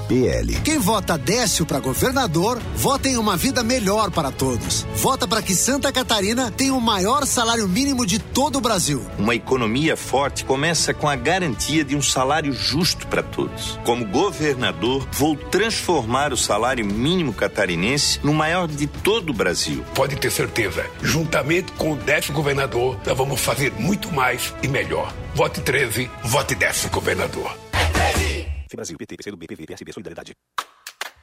PL. 0.10 0.56
Quem 0.62 0.80
vota 0.80 1.16
Décio 1.20 1.68
para 1.68 1.80
governador, 1.80 2.60
vota 2.76 3.08
em 3.08 3.16
uma 3.16 3.38
vida 3.38 3.64
melhor 3.64 4.10
para 4.10 4.32
todos. 4.32 4.88
Vota 4.96 5.28
para 5.28 5.44
que 5.44 5.54
Santa 5.54 5.92
Catarina 5.92 6.50
tenha 6.50 6.74
o 6.74 6.82
maior 6.82 7.28
salário 7.28 7.68
mínimo 7.68 8.08
de 8.08 8.18
todo 8.18 8.58
o 8.58 8.62
Brasil. 8.62 9.06
Uma 9.20 9.36
economia 9.36 9.96
forte 9.96 10.44
começa 10.44 10.96
com 10.96 11.08
a 11.08 11.16
garantia 11.16 11.86
de 11.86 11.96
um 11.96 12.02
salário 12.02 12.52
justo 12.52 13.06
para 13.06 13.22
todos. 13.22 13.80
Como 13.86 14.08
governador, 14.08 15.08
vou 15.12 15.36
transformar 15.36 16.34
o 16.34 16.38
salário 16.38 16.84
mínimo 16.86 17.32
catarinense 17.32 18.20
no 18.24 18.34
maior 18.34 18.68
de 18.68 18.88
todo 18.88 19.30
o 19.30 19.34
Brasil. 19.34 19.86
Pode 19.94 20.16
ter 20.16 20.32
certeza, 20.32 20.84
juntamente 21.04 21.72
com 21.74 21.94
o 21.94 21.96
Décio 21.96 22.34
governador, 22.34 22.98
nós 23.06 23.16
vamos 23.16 23.40
fazer 23.40 23.72
muito 23.78 24.12
mais 24.12 24.56
e 24.64 24.68
melhor. 24.68 25.14
Vote 25.36 25.62
13, 25.62 26.10
vote 26.24 26.56
Décio 26.56 26.90
governador. 26.90 27.69
Brasil, 28.76 28.98
PT, 28.98 29.18
PCdoB, 29.18 29.48
PV, 29.48 29.66
PSB, 29.66 29.94
Solidariedade. 29.94 30.34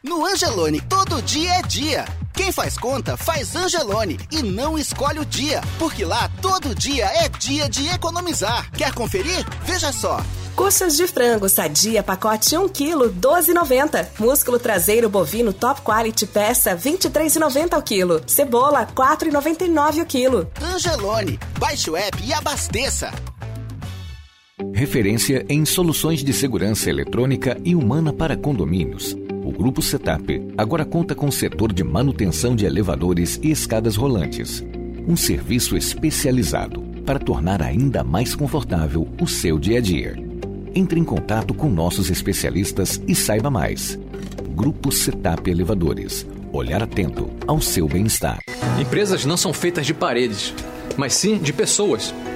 No 0.02 0.24
Angelone, 0.24 0.80
todo 0.82 1.20
dia 1.22 1.54
é 1.54 1.62
dia. 1.62 2.04
Quem 2.32 2.52
faz 2.52 2.78
conta, 2.78 3.16
faz 3.16 3.56
Angelone 3.56 4.18
e 4.30 4.42
não 4.42 4.78
escolhe 4.78 5.18
o 5.18 5.24
dia, 5.24 5.60
porque 5.78 6.04
lá 6.04 6.30
todo 6.40 6.74
dia 6.74 7.06
é 7.06 7.28
dia 7.28 7.68
de 7.68 7.88
economizar. 7.88 8.70
Quer 8.70 8.92
conferir? 8.94 9.44
Veja 9.64 9.90
só. 9.92 10.20
Coxas 10.54 10.96
de 10.96 11.06
frango 11.06 11.48
sadia, 11.48 12.02
pacote 12.02 12.56
1 12.56 12.68
kg, 12.68 13.10
12,90. 13.20 14.08
Músculo 14.18 14.58
traseiro 14.58 15.08
bovino 15.08 15.52
top 15.52 15.82
quality 15.82 16.26
peça, 16.26 16.76
23,90 16.76 17.74
ao 17.74 17.82
quilo. 17.82 18.22
Cebola, 18.26 18.86
4,99 18.86 20.02
o 20.02 20.06
quilo. 20.06 20.50
Angelone, 20.62 21.38
baixe 21.58 21.90
o 21.90 21.96
app 21.96 22.22
e 22.24 22.32
abasteça. 22.32 23.12
Referência 24.72 25.44
em 25.50 25.66
soluções 25.66 26.25
de 26.25 26.32
segurança 26.32 26.88
eletrônica 26.88 27.60
e 27.62 27.75
humana 27.75 28.10
para 28.10 28.38
condomínios. 28.38 29.14
O 29.44 29.52
Grupo 29.52 29.82
Setup 29.82 30.48
agora 30.56 30.82
conta 30.82 31.14
com 31.14 31.26
o 31.26 31.32
setor 31.32 31.75
de 31.75 31.84
manutenção 31.84 32.56
de 32.56 32.64
elevadores 32.64 33.38
e 33.42 33.50
escadas 33.50 33.96
rolantes. 33.96 34.64
Um 35.06 35.14
serviço 35.14 35.76
especializado 35.76 36.80
para 37.04 37.18
tornar 37.18 37.60
ainda 37.60 38.02
mais 38.02 38.34
confortável 38.34 39.06
o 39.20 39.26
seu 39.26 39.58
dia 39.58 39.76
a 39.76 39.80
dia. 39.82 40.16
Entre 40.75 40.98
em 40.98 41.04
contato 41.04 41.52
com 41.52 41.68
nossos 41.68 42.08
especialistas 42.08 42.98
e 43.06 43.14
saiba 43.14 43.50
mais. 43.50 43.98
Grupo 44.54 44.90
Setup 44.90 45.50
Elevadores. 45.50 46.26
Olhar 46.50 46.82
atento 46.82 47.28
ao 47.46 47.60
seu 47.60 47.86
bem-estar. 47.86 48.38
Empresas 48.80 49.26
não 49.26 49.36
são 49.36 49.52
feitas 49.52 49.84
de 49.84 49.92
paredes, 49.92 50.54
mas 50.96 51.12
sim 51.12 51.36
de 51.36 51.52
pessoas 51.52 52.14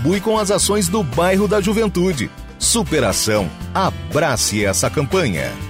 contribui 0.00 0.20
com 0.20 0.38
as 0.38 0.50
ações 0.50 0.88
do 0.88 1.02
bairro 1.02 1.46
da 1.46 1.60
Juventude. 1.60 2.30
Superação. 2.58 3.50
Abrace 3.74 4.64
essa 4.64 4.88
campanha. 4.88 5.69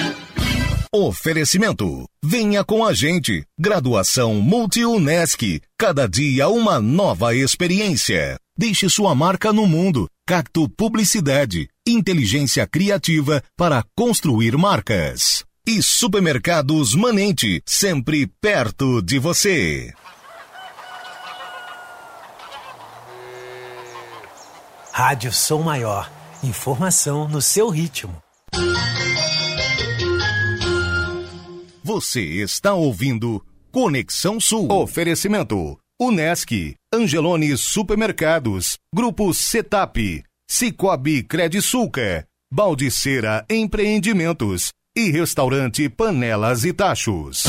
Oferecimento. 0.93 2.05
Venha 2.21 2.65
com 2.65 2.83
a 2.83 2.93
gente. 2.93 3.45
Graduação 3.57 4.33
Multi-UNESC. 4.41 5.61
Cada 5.77 6.05
dia 6.05 6.49
uma 6.49 6.81
nova 6.81 7.33
experiência. 7.33 8.37
Deixe 8.57 8.89
sua 8.89 9.15
marca 9.15 9.53
no 9.53 9.65
mundo. 9.65 10.09
Cacto 10.27 10.67
Publicidade. 10.67 11.69
Inteligência 11.87 12.67
criativa 12.67 13.41
para 13.55 13.85
construir 13.95 14.57
marcas. 14.57 15.45
E 15.65 15.81
Supermercados 15.81 16.93
Manente. 16.93 17.61
Sempre 17.65 18.27
perto 18.41 19.01
de 19.01 19.17
você. 19.17 19.93
Rádio 24.91 25.31
Som 25.31 25.61
Maior. 25.61 26.11
Informação 26.43 27.29
no 27.29 27.41
seu 27.41 27.69
ritmo. 27.69 28.21
Você 31.83 32.21
está 32.21 32.75
ouvindo 32.75 33.43
Conexão 33.71 34.39
Sul. 34.39 34.71
Oferecimento: 34.71 35.79
Unesc, 35.99 36.75
Angelone 36.93 37.57
Supermercados, 37.57 38.77
Grupo 38.93 39.33
Setap, 39.33 40.23
Cicobi 40.49 41.23
Credisulca, 41.23 42.27
Baldiceira 42.53 43.43
Empreendimentos 43.49 44.71
e 44.95 45.09
Restaurante 45.09 45.89
Panelas 45.89 46.65
e 46.65 46.71
Tachos. 46.71 47.45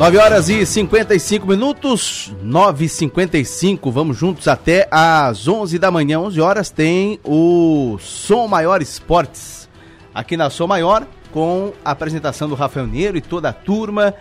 Nove 0.00 0.16
horas 0.16 0.48
e 0.48 0.64
55 0.64 1.46
minutos, 1.46 2.32
9 2.42 2.86
e 2.86 2.88
55 2.88 3.90
vamos 3.90 4.16
juntos 4.16 4.48
até 4.48 4.88
às 4.90 5.46
11 5.46 5.78
da 5.78 5.90
manhã. 5.90 6.18
11 6.20 6.40
horas 6.40 6.70
tem 6.70 7.20
o 7.22 7.98
Som 8.00 8.48
Maior 8.48 8.80
Esportes, 8.80 9.68
aqui 10.14 10.38
na 10.38 10.48
Som 10.48 10.68
Maior, 10.68 11.06
com 11.30 11.74
a 11.84 11.90
apresentação 11.90 12.48
do 12.48 12.54
Rafael 12.54 12.86
Neiro 12.86 13.18
e 13.18 13.20
toda 13.20 13.50
a 13.50 13.52
turma, 13.52 14.14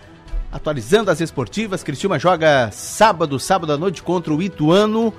atualizando 0.51 1.11
as 1.11 1.21
esportivas. 1.21 1.81
Cristiúma 1.81 2.19
joga 2.19 2.69
sábado, 2.73 3.39
sábado 3.39 3.71
à 3.71 3.77
noite 3.77 4.03
contra 4.03 4.33
o 4.33 4.41
Ituano. 4.41 5.13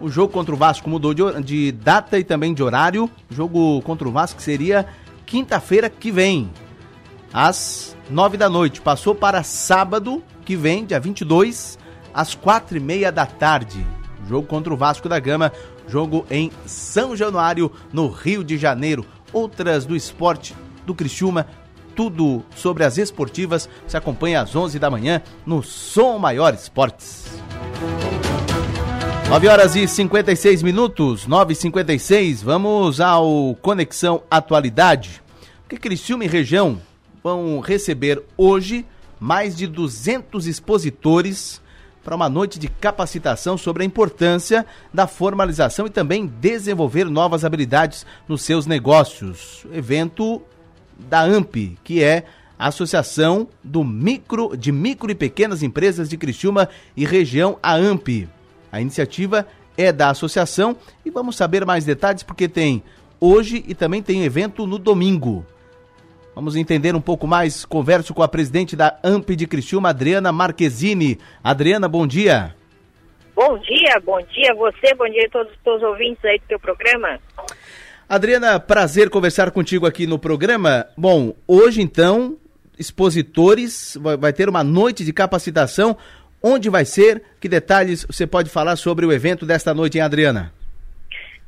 O 0.00 0.10
jogo 0.10 0.32
contra 0.32 0.52
o 0.52 0.58
Vasco 0.58 0.90
mudou 0.90 1.14
de, 1.14 1.22
de 1.40 1.70
data 1.70 2.18
e 2.18 2.24
também 2.24 2.52
de 2.52 2.64
horário. 2.64 3.08
O 3.30 3.34
jogo 3.34 3.80
contra 3.82 4.08
o 4.08 4.10
Vasco 4.10 4.42
seria 4.42 4.86
quinta-feira 5.24 5.88
que 5.88 6.10
vem, 6.10 6.50
às 7.32 7.96
9 8.08 8.36
da 8.36 8.48
noite. 8.48 8.80
Passou 8.80 9.14
para 9.14 9.42
sábado 9.42 10.22
que 10.44 10.56
vem, 10.56 10.84
dia 10.84 10.98
22, 10.98 11.78
às 12.12 12.34
quatro 12.34 12.76
e 12.76 12.80
meia 12.80 13.10
da 13.12 13.26
tarde. 13.26 13.86
Jogo 14.28 14.46
contra 14.46 14.72
o 14.72 14.76
Vasco 14.76 15.08
da 15.08 15.18
Gama, 15.18 15.52
jogo 15.88 16.24
em 16.30 16.50
São 16.66 17.16
Januário, 17.16 17.70
no 17.92 18.08
Rio 18.08 18.44
de 18.44 18.56
Janeiro. 18.56 19.04
Outras 19.32 19.84
do 19.84 19.94
esporte 19.94 20.54
do 20.84 20.94
Criciúma, 20.94 21.46
tudo 21.94 22.44
sobre 22.56 22.84
as 22.84 22.98
esportivas, 22.98 23.68
se 23.86 23.96
acompanha 23.96 24.42
às 24.42 24.54
11 24.54 24.78
da 24.78 24.90
manhã 24.90 25.22
no 25.46 25.62
Som 25.62 26.18
Maior 26.18 26.54
Esportes. 26.54 27.26
9 29.28 29.46
horas 29.46 29.76
e 29.76 29.86
56 29.86 30.62
minutos, 30.62 31.28
9 31.28 31.52
e 31.52 31.56
56 31.56 32.42
vamos 32.42 33.00
ao 33.00 33.56
Conexão 33.62 34.22
Atualidade. 34.28 35.22
Porque 35.62 35.76
Criciúma 35.76 36.24
e 36.24 36.28
região 36.28 36.80
vão 37.22 37.60
receber 37.60 38.22
hoje 38.36 38.84
mais 39.18 39.56
de 39.56 39.66
200 39.66 40.46
expositores 40.46 41.60
para 42.02 42.16
uma 42.16 42.28
noite 42.28 42.58
de 42.58 42.68
capacitação 42.68 43.58
sobre 43.58 43.82
a 43.82 43.86
importância 43.86 44.64
da 44.92 45.06
formalização 45.06 45.86
e 45.86 45.90
também 45.90 46.26
desenvolver 46.26 47.04
novas 47.04 47.44
habilidades 47.44 48.06
nos 48.26 48.42
seus 48.42 48.66
negócios. 48.66 49.66
Evento 49.72 50.40
da 50.98 51.22
AMP, 51.22 51.76
que 51.84 52.02
é 52.02 52.24
a 52.58 52.68
Associação 52.68 53.48
do 53.62 53.84
Micro, 53.84 54.56
de 54.56 54.72
Micro 54.72 55.10
e 55.10 55.14
Pequenas 55.14 55.62
Empresas 55.62 56.08
de 56.08 56.16
Criciúma 56.16 56.68
e 56.96 57.04
região, 57.04 57.58
a 57.62 57.74
AMP. 57.74 58.28
A 58.72 58.80
iniciativa 58.80 59.46
é 59.76 59.92
da 59.92 60.10
associação 60.10 60.76
e 61.04 61.10
vamos 61.10 61.36
saber 61.36 61.64
mais 61.64 61.84
detalhes 61.84 62.22
porque 62.22 62.48
tem 62.48 62.82
hoje 63.18 63.64
e 63.66 63.74
também 63.74 64.02
tem 64.02 64.24
evento 64.24 64.66
no 64.66 64.78
domingo. 64.78 65.44
Vamos 66.40 66.56
entender 66.56 66.94
um 66.94 67.02
pouco 67.02 67.26
mais. 67.26 67.66
Converso 67.66 68.14
com 68.14 68.22
a 68.22 68.28
presidente 68.28 68.74
da 68.74 68.98
AMP 69.04 69.36
de 69.36 69.46
Criciúma, 69.46 69.90
Adriana 69.90 70.32
Marquezine. 70.32 71.18
Adriana, 71.44 71.86
bom 71.86 72.06
dia. 72.06 72.56
Bom 73.36 73.58
dia, 73.58 74.00
bom 74.02 74.18
dia 74.22 74.50
a 74.50 74.54
você, 74.54 74.94
bom 74.94 75.04
dia 75.04 75.26
a 75.26 75.30
todos 75.30 75.52
os 75.52 75.82
ouvintes 75.82 76.24
aí 76.24 76.38
do 76.38 76.46
seu 76.46 76.58
programa. 76.58 77.20
Adriana, 78.08 78.58
prazer 78.58 79.10
conversar 79.10 79.50
contigo 79.50 79.84
aqui 79.84 80.06
no 80.06 80.18
programa. 80.18 80.86
Bom, 80.96 81.34
hoje 81.46 81.82
então, 81.82 82.38
expositores, 82.78 83.98
vai, 84.00 84.16
vai 84.16 84.32
ter 84.32 84.48
uma 84.48 84.64
noite 84.64 85.04
de 85.04 85.12
capacitação. 85.12 85.94
Onde 86.42 86.70
vai 86.70 86.86
ser? 86.86 87.22
Que 87.38 87.50
detalhes 87.50 88.06
você 88.10 88.26
pode 88.26 88.48
falar 88.48 88.76
sobre 88.76 89.04
o 89.04 89.12
evento 89.12 89.44
desta 89.44 89.74
noite, 89.74 89.98
hein, 89.98 90.04
Adriana? 90.04 90.54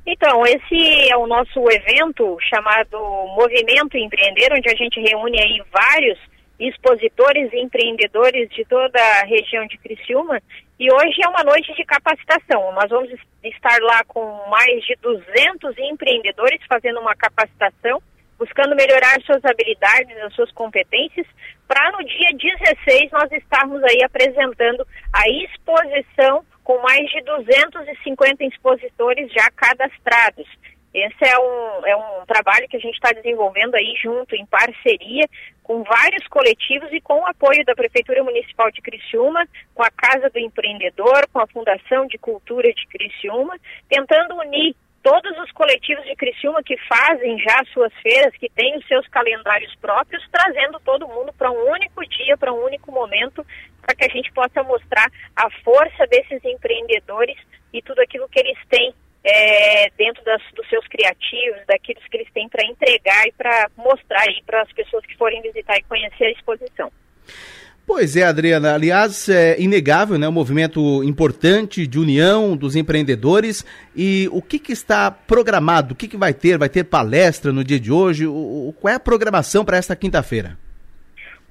Então, 0.04 0.44
esse 0.44 1.10
é 1.10 1.16
o 1.16 1.28
nosso 1.28 1.60
evento 1.70 2.36
chamado 2.40 2.98
Movimento 3.36 3.96
Empreender, 3.96 4.52
onde 4.52 4.68
a 4.68 4.74
gente 4.74 5.00
reúne 5.00 5.40
aí 5.40 5.62
vários 5.70 6.18
expositores 6.58 7.52
e 7.52 7.60
empreendedores 7.60 8.48
de 8.50 8.64
toda 8.64 8.98
a 8.98 9.24
região 9.24 9.66
de 9.66 9.78
Criciúma. 9.78 10.40
E 10.78 10.92
hoje 10.92 11.20
é 11.24 11.28
uma 11.28 11.44
noite 11.44 11.72
de 11.74 11.84
capacitação. 11.84 12.72
Nós 12.72 12.90
vamos 12.90 13.10
estar 13.44 13.80
lá 13.80 14.02
com 14.04 14.48
mais 14.48 14.84
de 14.84 14.96
200 15.00 15.78
empreendedores 15.78 16.60
fazendo 16.68 17.00
uma 17.00 17.14
capacitação, 17.14 18.02
buscando 18.38 18.74
melhorar 18.74 19.20
suas 19.22 19.44
habilidades, 19.44 20.16
as 20.18 20.34
suas 20.34 20.50
competências, 20.52 21.26
para 21.68 21.92
no 21.92 22.04
dia 22.04 22.28
16 22.36 23.10
nós 23.12 23.30
estarmos 23.30 23.82
aí 23.84 24.02
apresentando 24.04 24.86
a 25.12 25.28
exposição 25.28 26.44
com 26.64 26.81
mais 26.81 27.09
de 27.11 27.20
250 27.22 28.44
expositores 28.44 29.33
já 29.33 29.51
cadastrados. 29.51 30.46
Esse 30.94 31.25
é 31.25 31.38
um, 31.38 31.87
é 31.87 31.96
um 31.96 32.27
trabalho 32.27 32.68
que 32.68 32.77
a 32.77 32.81
gente 32.81 32.94
está 32.94 33.12
desenvolvendo 33.12 33.75
aí 33.75 33.94
junto, 34.03 34.37
em 34.37 34.44
parceria, 34.44 35.25
com 35.62 35.83
vários 35.83 36.27
coletivos 36.29 36.92
e 36.92 37.01
com 37.01 37.18
o 37.20 37.27
apoio 37.27 37.64
da 37.64 37.75
Prefeitura 37.75 38.22
Municipal 38.22 38.70
de 38.70 38.83
Criciúma, 38.83 39.46
com 39.75 39.83
a 39.83 39.90
Casa 39.90 40.29
do 40.29 40.38
Empreendedor, 40.38 41.27
com 41.33 41.40
a 41.40 41.46
Fundação 41.46 42.07
de 42.07 42.18
Cultura 42.18 42.70
de 42.72 42.87
Criciúma, 42.88 43.59
tentando 43.88 44.35
unir 44.37 44.77
todos 45.03 45.37
os 45.38 45.51
coletivos 45.53 46.05
de 46.05 46.14
Criciúma 46.14 46.62
que 46.62 46.77
fazem 46.87 47.38
já 47.38 47.64
suas 47.72 47.92
feiras, 48.03 48.35
que 48.37 48.48
têm 48.51 48.77
os 48.77 48.87
seus 48.87 49.07
calendários 49.09 49.75
próprios, 49.77 50.22
trazendo 50.31 50.79
todo 50.81 51.09
mundo 51.09 51.33
para 51.33 51.51
um 51.51 51.70
único 51.72 52.07
dia, 52.07 52.37
para 52.37 52.53
um 52.53 52.64
único 52.64 52.92
momento, 52.92 53.44
para 53.82 53.94
que 53.94 54.04
a 54.04 54.08
gente 54.08 54.32
possa 54.32 54.62
mostrar 54.62 55.10
a 55.36 55.50
força 55.62 56.06
desses 56.06 56.42
empreendedores 56.44 57.36
e 57.72 57.82
tudo 57.82 58.00
aquilo 58.00 58.28
que 58.28 58.40
eles 58.40 58.58
têm 58.70 58.94
é, 59.24 59.90
dentro 59.96 60.24
das, 60.24 60.42
dos 60.54 60.68
seus 60.68 60.86
criativos, 60.88 61.60
daquilo 61.66 62.00
que 62.10 62.16
eles 62.16 62.32
têm 62.32 62.48
para 62.48 62.64
entregar 62.66 63.26
e 63.26 63.32
para 63.32 63.70
mostrar 63.76 64.24
para 64.46 64.62
as 64.62 64.72
pessoas 64.72 65.04
que 65.06 65.16
forem 65.16 65.42
visitar 65.42 65.76
e 65.76 65.82
conhecer 65.82 66.24
a 66.24 66.30
exposição. 66.30 66.90
Pois 67.84 68.16
é, 68.16 68.22
Adriana. 68.22 68.74
Aliás, 68.74 69.28
é 69.28 69.60
inegável, 69.60 70.16
né? 70.16 70.28
Um 70.28 70.32
movimento 70.32 71.02
importante 71.02 71.86
de 71.86 71.98
união 71.98 72.56
dos 72.56 72.76
empreendedores. 72.76 73.66
E 73.94 74.28
o 74.30 74.40
que, 74.40 74.58
que 74.58 74.72
está 74.72 75.10
programado? 75.10 75.92
O 75.92 75.96
que, 75.96 76.06
que 76.06 76.16
vai 76.16 76.32
ter? 76.32 76.56
Vai 76.56 76.68
ter 76.68 76.84
palestra 76.84 77.52
no 77.52 77.64
dia 77.64 77.80
de 77.80 77.90
hoje? 77.90 78.26
O 78.26 78.72
qual 78.80 78.92
é 78.92 78.96
a 78.96 79.00
programação 79.00 79.64
para 79.64 79.76
esta 79.76 79.96
quinta-feira? 79.96 80.56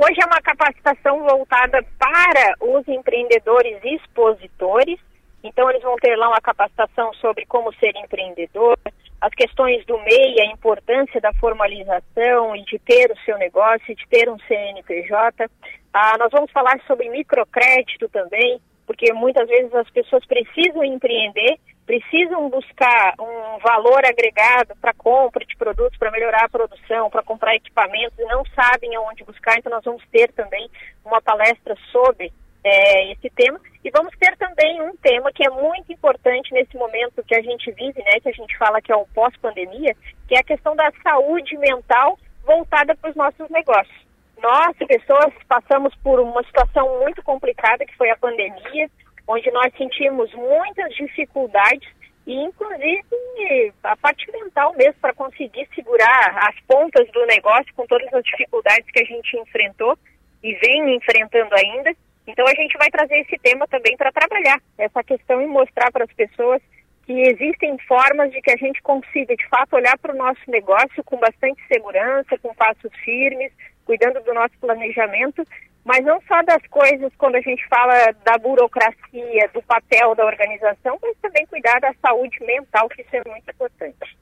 Hoje 0.03 0.19
é 0.19 0.25
uma 0.25 0.41
capacitação 0.41 1.19
voltada 1.19 1.85
para 1.99 2.55
os 2.59 2.87
empreendedores 2.87 3.77
expositores. 3.83 4.99
Então, 5.43 5.69
eles 5.69 5.83
vão 5.83 5.95
ter 5.97 6.15
lá 6.15 6.27
uma 6.27 6.41
capacitação 6.41 7.13
sobre 7.13 7.45
como 7.45 7.71
ser 7.75 7.95
empreendedor, 7.95 8.79
as 9.21 9.31
questões 9.35 9.85
do 9.85 9.99
MEI, 9.99 10.41
a 10.41 10.45
importância 10.47 11.21
da 11.21 11.31
formalização 11.33 12.55
e 12.55 12.65
de 12.65 12.79
ter 12.79 13.11
o 13.11 13.19
seu 13.23 13.37
negócio, 13.37 13.95
de 13.95 14.07
ter 14.07 14.27
um 14.27 14.39
CNPJ. 14.39 15.47
Ah, 15.93 16.17
nós 16.17 16.31
vamos 16.31 16.49
falar 16.49 16.81
sobre 16.87 17.07
microcrédito 17.07 18.09
também, 18.09 18.59
porque 18.87 19.13
muitas 19.13 19.47
vezes 19.47 19.71
as 19.75 19.89
pessoas 19.91 20.25
precisam 20.25 20.83
empreender, 20.83 21.59
precisam 21.85 22.49
buscar 22.49 23.15
um 23.19 23.59
valor 23.59 24.05
agregado 24.05 24.75
para 24.79 24.93
compra 24.93 25.45
de 25.45 25.55
produtos, 25.57 25.97
para 25.97 26.11
melhorar 26.11 26.45
a 26.45 26.49
produção, 26.49 27.09
para 27.09 27.23
comprar 27.23 27.55
equipamentos 27.55 28.17
e 28.17 28.25
não 28.25 28.43
sabem 28.55 28.95
aonde 28.95 29.23
buscar. 29.23 29.57
Então, 29.57 29.71
nós 29.71 29.83
vamos 29.83 30.03
ter 30.11 30.31
também 30.33 30.69
uma 31.03 31.21
palestra 31.21 31.75
sobre 31.91 32.31
é, 32.63 33.11
esse 33.11 33.29
tema. 33.31 33.59
E 33.83 33.89
vamos 33.89 34.15
ter 34.17 34.35
também 34.37 34.81
um 34.81 34.95
tema 34.97 35.31
que 35.31 35.45
é 35.45 35.49
muito 35.49 35.91
importante 35.91 36.53
nesse 36.53 36.77
momento 36.77 37.23
que 37.23 37.35
a 37.35 37.41
gente 37.41 37.71
vive, 37.71 38.01
né, 38.03 38.19
que 38.21 38.29
a 38.29 38.33
gente 38.33 38.55
fala 38.57 38.81
que 38.81 38.91
é 38.91 38.95
o 38.95 39.07
pós-pandemia, 39.07 39.95
que 40.27 40.35
é 40.35 40.39
a 40.39 40.43
questão 40.43 40.75
da 40.75 40.91
saúde 41.03 41.57
mental 41.57 42.17
voltada 42.45 42.95
para 42.95 43.09
os 43.09 43.15
nossos 43.15 43.49
negócios. 43.49 44.11
Nós, 44.41 44.75
pessoas, 44.77 45.33
passamos 45.47 45.93
por 46.03 46.19
uma 46.19 46.43
situação 46.43 46.99
muito 46.99 47.21
complicada, 47.21 47.85
que 47.85 47.95
foi 47.95 48.09
a 48.09 48.17
pandemia, 48.17 48.89
onde 49.31 49.49
nós 49.51 49.73
sentimos 49.77 50.33
muitas 50.33 50.93
dificuldades 50.95 51.87
e, 52.27 52.33
inclusive, 52.33 53.73
a 53.83 53.95
parte 53.95 54.29
mental 54.31 54.73
mesmo, 54.75 54.99
para 55.01 55.13
conseguir 55.13 55.67
segurar 55.73 56.49
as 56.49 56.59
pontas 56.67 57.09
do 57.11 57.25
negócio 57.25 57.73
com 57.75 57.85
todas 57.87 58.13
as 58.13 58.23
dificuldades 58.23 58.89
que 58.91 59.01
a 59.01 59.05
gente 59.05 59.37
enfrentou 59.37 59.97
e 60.43 60.53
vem 60.55 60.95
enfrentando 60.95 61.55
ainda. 61.55 61.95
Então 62.27 62.45
a 62.45 62.53
gente 62.53 62.77
vai 62.77 62.89
trazer 62.89 63.19
esse 63.19 63.37
tema 63.39 63.67
também 63.67 63.95
para 63.97 64.11
trabalhar 64.11 64.61
essa 64.77 65.03
questão 65.03 65.41
e 65.41 65.47
mostrar 65.47 65.91
para 65.91 66.03
as 66.03 66.13
pessoas 66.13 66.61
que 67.05 67.13
existem 67.13 67.77
formas 67.87 68.31
de 68.31 68.41
que 68.41 68.51
a 68.51 68.57
gente 68.57 68.81
consiga 68.81 69.35
de 69.35 69.47
fato 69.47 69.75
olhar 69.75 69.97
para 69.97 70.13
o 70.13 70.17
nosso 70.17 70.41
negócio 70.47 71.03
com 71.03 71.17
bastante 71.17 71.61
segurança, 71.67 72.37
com 72.37 72.53
passos 72.53 72.93
firmes, 73.03 73.51
cuidando 73.85 74.21
do 74.21 74.33
nosso 74.33 74.53
planejamento 74.59 75.43
mas 75.83 76.03
não 76.05 76.21
só 76.27 76.41
das 76.43 76.65
coisas 76.67 77.11
quando 77.17 77.35
a 77.35 77.41
gente 77.41 77.65
fala 77.67 78.13
da 78.23 78.37
burocracia, 78.37 79.49
do 79.53 79.61
papel 79.63 80.15
da 80.15 80.25
organização, 80.25 80.97
mas 81.01 81.15
também 81.21 81.45
cuidar 81.47 81.79
da 81.79 81.93
saúde 82.01 82.37
mental, 82.45 82.87
que 82.89 83.01
isso 83.01 83.15
é 83.15 83.21
muito 83.27 83.49
importante. 83.49 84.17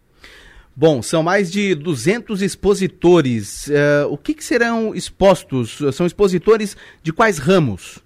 Bom, 0.75 1.01
são 1.01 1.21
mais 1.21 1.51
de 1.51 1.75
200 1.75 2.41
expositores. 2.41 3.67
Uh, 3.67 4.07
o 4.09 4.17
que, 4.17 4.33
que, 4.33 4.43
serão 4.43 4.95
expostos? 4.95 5.77
São 5.93 6.05
expositores 6.05 6.77
de 7.03 7.11
quais 7.11 7.37
ramos? 7.37 8.01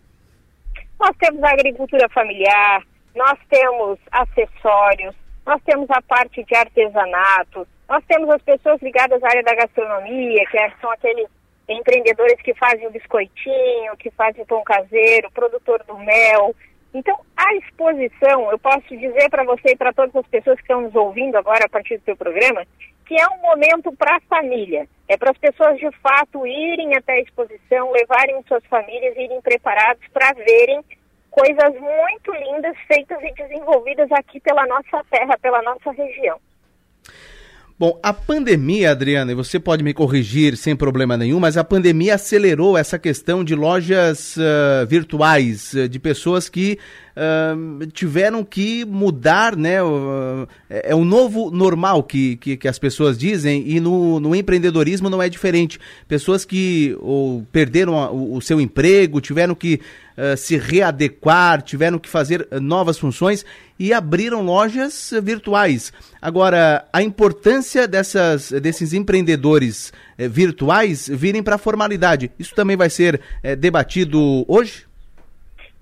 Nós 0.99 1.15
temos 1.19 1.43
a 1.43 1.51
agricultura 1.51 2.09
familiar, 2.09 2.81
nós 3.15 3.37
temos 3.47 3.99
acessórios, 4.11 5.13
nós 5.45 5.61
temos 5.63 5.87
a 5.91 6.01
parte 6.01 6.43
de 6.43 6.55
artesanato, 6.55 7.67
nós 7.87 8.03
temos 8.07 8.27
as 8.29 8.41
pessoas 8.41 8.81
ligadas 8.81 9.21
à 9.21 9.27
área 9.27 9.43
da 9.43 9.53
gastronomia, 9.53 10.43
que 10.49 10.57
são 10.81 10.89
aqueles 10.91 11.27
empreendedores 11.67 12.41
que 12.41 12.53
fazem 12.55 12.87
o 12.87 12.91
biscoitinho, 12.91 13.97
que 13.97 14.11
fazem 14.11 14.43
o 14.43 14.45
pão 14.45 14.63
caseiro, 14.63 15.31
produtor 15.31 15.83
do 15.87 15.97
mel. 15.97 16.55
Então, 16.93 17.17
a 17.35 17.55
exposição, 17.55 18.51
eu 18.51 18.59
posso 18.59 18.87
dizer 18.89 19.29
para 19.29 19.43
você 19.43 19.71
e 19.71 19.77
para 19.77 19.93
todas 19.93 20.15
as 20.15 20.27
pessoas 20.27 20.57
que 20.57 20.63
estão 20.63 20.81
nos 20.81 20.95
ouvindo 20.95 21.35
agora 21.37 21.65
a 21.65 21.69
partir 21.69 21.97
do 21.97 22.03
seu 22.03 22.15
programa, 22.15 22.65
que 23.05 23.19
é 23.19 23.27
um 23.27 23.41
momento 23.41 23.91
para 23.93 24.17
a 24.17 24.21
família. 24.21 24.87
É 25.07 25.17
para 25.17 25.31
as 25.31 25.37
pessoas 25.37 25.77
de 25.77 25.89
fato 25.97 26.45
irem 26.45 26.95
até 26.95 27.13
a 27.13 27.21
exposição, 27.21 27.91
levarem 27.91 28.43
suas 28.47 28.63
famílias, 28.65 29.15
irem 29.17 29.41
preparados 29.41 30.03
para 30.13 30.33
verem 30.33 30.81
coisas 31.29 31.73
muito 31.79 32.31
lindas 32.31 32.77
feitas 32.87 33.17
e 33.23 33.33
desenvolvidas 33.33 34.11
aqui 34.11 34.39
pela 34.39 34.65
nossa 34.67 35.03
terra, 35.09 35.37
pela 35.41 35.61
nossa 35.63 35.91
região. 35.91 36.39
Bom, 37.83 37.99
a 38.01 38.13
pandemia, 38.13 38.91
Adriana, 38.91 39.33
e 39.33 39.35
você 39.35 39.59
pode 39.59 39.83
me 39.83 39.93
corrigir 39.93 40.55
sem 40.55 40.73
problema 40.73 41.17
nenhum, 41.17 41.37
mas 41.37 41.57
a 41.57 41.65
pandemia 41.65 42.15
acelerou 42.15 42.77
essa 42.77 42.97
questão 42.97 43.43
de 43.43 43.53
lojas 43.55 44.37
uh, 44.37 44.87
virtuais, 44.87 45.73
uh, 45.73 45.89
de 45.89 45.99
pessoas 45.99 46.47
que 46.47 46.79
uh, 47.17 47.85
tiveram 47.87 48.41
que 48.41 48.85
mudar, 48.85 49.57
né? 49.57 49.79
É, 50.69 50.91
é 50.91 50.95
um 50.95 51.03
novo 51.03 51.51
normal 51.51 52.03
que, 52.03 52.37
que, 52.37 52.55
que, 52.55 52.69
as 52.69 52.79
pessoas 52.79 53.17
dizem, 53.17 53.67
e 53.67 53.81
no, 53.81 54.17
no 54.17 54.33
empreendedorismo 54.33 55.09
não 55.09 55.21
é 55.21 55.27
diferente. 55.27 55.77
Pessoas 56.07 56.45
que 56.45 56.95
ou 57.01 57.45
perderam 57.51 57.99
a, 57.99 58.09
o, 58.09 58.37
o, 58.37 58.41
seu 58.41 58.61
emprego, 58.61 59.19
tiveram 59.19 59.53
que 59.53 59.81
se 60.37 60.57
readequar, 60.57 61.61
tiveram 61.61 61.97
que 61.97 62.09
fazer 62.09 62.47
novas 62.61 62.99
funções 62.99 63.45
e 63.79 63.93
abriram 63.93 64.41
lojas 64.41 65.13
virtuais. 65.21 65.91
Agora, 66.21 66.87
a 66.93 67.01
importância 67.01 67.87
dessas, 67.87 68.51
desses 68.51 68.93
empreendedores 68.93 69.91
eh, 70.17 70.27
virtuais 70.27 71.07
virem 71.07 71.43
para 71.43 71.55
a 71.55 71.59
formalidade, 71.59 72.31
isso 72.37 72.55
também 72.55 72.77
vai 72.77 72.89
ser 72.89 73.19
eh, 73.41 73.55
debatido 73.55 74.45
hoje? 74.47 74.85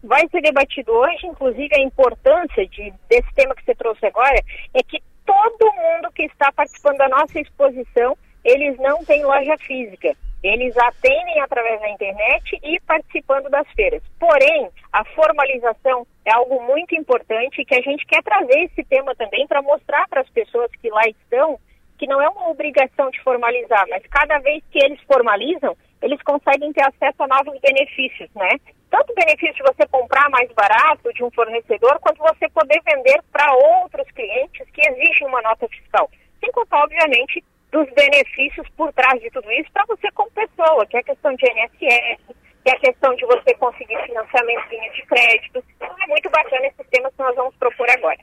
vai 0.03 0.27
ser 0.29 0.41
debatido 0.41 0.91
hoje, 0.91 1.27
inclusive 1.27 1.69
a 1.75 1.79
importância 1.79 2.65
de, 2.67 2.91
desse 3.07 3.31
tema 3.35 3.53
que 3.53 3.63
você 3.63 3.75
trouxe 3.75 4.03
agora 4.07 4.41
é 4.73 4.81
que 4.81 4.99
todo 5.23 5.73
mundo 5.73 6.11
que 6.15 6.23
está 6.23 6.51
participando 6.51 6.97
da 6.97 7.07
nossa 7.07 7.39
exposição, 7.39 8.17
eles 8.43 8.77
não 8.79 9.05
têm 9.05 9.23
loja 9.23 9.55
física. 9.59 10.15
Eles 10.43 10.75
atendem 10.77 11.39
através 11.41 11.79
da 11.79 11.89
internet 11.89 12.59
e 12.63 12.79
participando 12.81 13.49
das 13.49 13.67
feiras. 13.73 14.01
Porém, 14.19 14.69
a 14.91 15.03
formalização 15.05 16.05
é 16.25 16.33
algo 16.33 16.61
muito 16.63 16.95
importante 16.95 17.63
que 17.63 17.75
a 17.75 17.81
gente 17.81 18.05
quer 18.05 18.23
trazer 18.23 18.59
esse 18.63 18.83
tema 18.85 19.15
também 19.15 19.45
para 19.47 19.61
mostrar 19.61 20.07
para 20.07 20.21
as 20.21 20.29
pessoas 20.29 20.71
que 20.81 20.89
lá 20.89 21.03
estão 21.07 21.59
que 22.01 22.07
não 22.07 22.19
é 22.19 22.27
uma 22.29 22.49
obrigação 22.49 23.11
de 23.11 23.21
formalizar, 23.21 23.85
mas 23.87 24.01
cada 24.07 24.39
vez 24.39 24.63
que 24.71 24.83
eles 24.83 24.99
formalizam, 25.01 25.77
eles 26.01 26.19
conseguem 26.23 26.73
ter 26.73 26.81
acesso 26.81 27.21
a 27.21 27.27
novos 27.27 27.59
benefícios, 27.61 28.27
né? 28.33 28.49
Tanto 28.89 29.11
o 29.11 29.15
benefício 29.15 29.53
de 29.53 29.61
você 29.61 29.87
comprar 29.87 30.27
mais 30.31 30.51
barato 30.53 31.13
de 31.13 31.23
um 31.23 31.29
fornecedor, 31.29 31.99
quanto 31.99 32.17
você 32.17 32.49
poder 32.49 32.81
vender 32.83 33.21
para 33.31 33.53
outros 33.53 34.09
clientes 34.13 34.67
que 34.71 34.81
exigem 34.81 35.27
uma 35.27 35.43
nota 35.43 35.67
fiscal. 35.67 36.09
Sem 36.39 36.51
contar, 36.51 36.83
obviamente, 36.83 37.43
dos 37.71 37.87
benefícios 37.93 38.67
por 38.75 38.91
trás 38.93 39.21
de 39.21 39.29
tudo 39.31 39.49
isso 39.51 39.71
para 39.71 39.85
você 39.85 40.11
como 40.11 40.29
pessoa, 40.31 40.85
que 40.85 40.97
é 40.97 40.99
a 40.99 41.03
questão 41.03 41.33
de 41.35 41.45
INSS, 41.45 42.19
que 42.63 42.69
é 42.69 42.73
a 42.73 42.79
questão 42.79 43.15
de 43.15 43.25
você 43.25 43.53
conseguir 43.55 43.97
financiamento 44.05 44.69
de 44.69 45.05
crédito. 45.05 45.63
Então 45.77 45.95
é 46.03 46.07
muito 46.07 46.29
bacana 46.29 46.67
esse 46.67 46.89
tema 46.89 47.09
que 47.09 47.19
nós 47.19 47.35
vamos 47.35 47.55
propor 47.55 47.89
agora. 47.89 48.19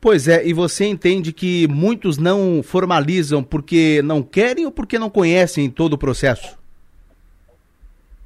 Pois 0.00 0.28
é, 0.28 0.46
e 0.46 0.54
você 0.54 0.86
entende 0.86 1.32
que 1.32 1.68
muitos 1.68 2.16
não 2.16 2.62
formalizam 2.62 3.42
porque 3.42 4.00
não 4.02 4.22
querem 4.22 4.64
ou 4.64 4.72
porque 4.72 4.98
não 4.98 5.10
conhecem 5.10 5.68
todo 5.68 5.94
o 5.94 5.98
processo? 5.98 6.59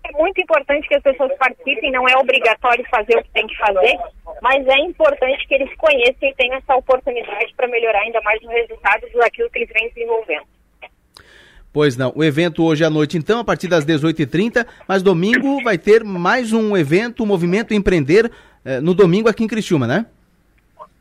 É 0.04 0.12
muito 0.12 0.40
importante 0.40 0.86
que 0.86 0.94
as 0.94 1.02
pessoas 1.02 1.32
participem, 1.38 1.90
não 1.90 2.06
é 2.06 2.16
obrigatório 2.16 2.84
fazer 2.90 3.16
o 3.16 3.22
que 3.22 3.30
tem 3.30 3.46
que 3.46 3.56
fazer, 3.56 3.96
mas 4.42 4.66
é 4.66 4.78
importante 4.80 5.46
que 5.48 5.54
eles 5.54 5.74
conheçam 5.76 6.28
e 6.28 6.34
tenham 6.34 6.56
essa 6.56 6.76
oportunidade 6.76 7.54
para 7.56 7.66
melhorar 7.68 8.00
ainda 8.00 8.20
mais 8.20 8.40
os 8.42 8.48
resultados 8.48 9.10
daquilo 9.12 9.50
que 9.50 9.60
eles 9.60 9.70
vêm 9.72 9.88
desenvolvendo. 9.88 10.46
Pois 11.72 11.96
não. 11.96 12.12
O 12.14 12.22
evento 12.22 12.62
hoje 12.62 12.84
à 12.84 12.90
noite, 12.90 13.16
então, 13.16 13.40
a 13.40 13.44
partir 13.44 13.66
das 13.66 13.84
18h30, 13.84 14.64
mas 14.86 15.02
domingo 15.02 15.60
vai 15.64 15.76
ter 15.76 16.04
mais 16.04 16.52
um 16.52 16.76
evento, 16.76 17.24
o 17.24 17.26
Movimento 17.26 17.74
Empreender, 17.74 18.30
eh, 18.64 18.80
no 18.80 18.94
domingo 18.94 19.28
aqui 19.28 19.42
em 19.42 19.48
Criciúma, 19.48 19.86
né? 19.86 20.06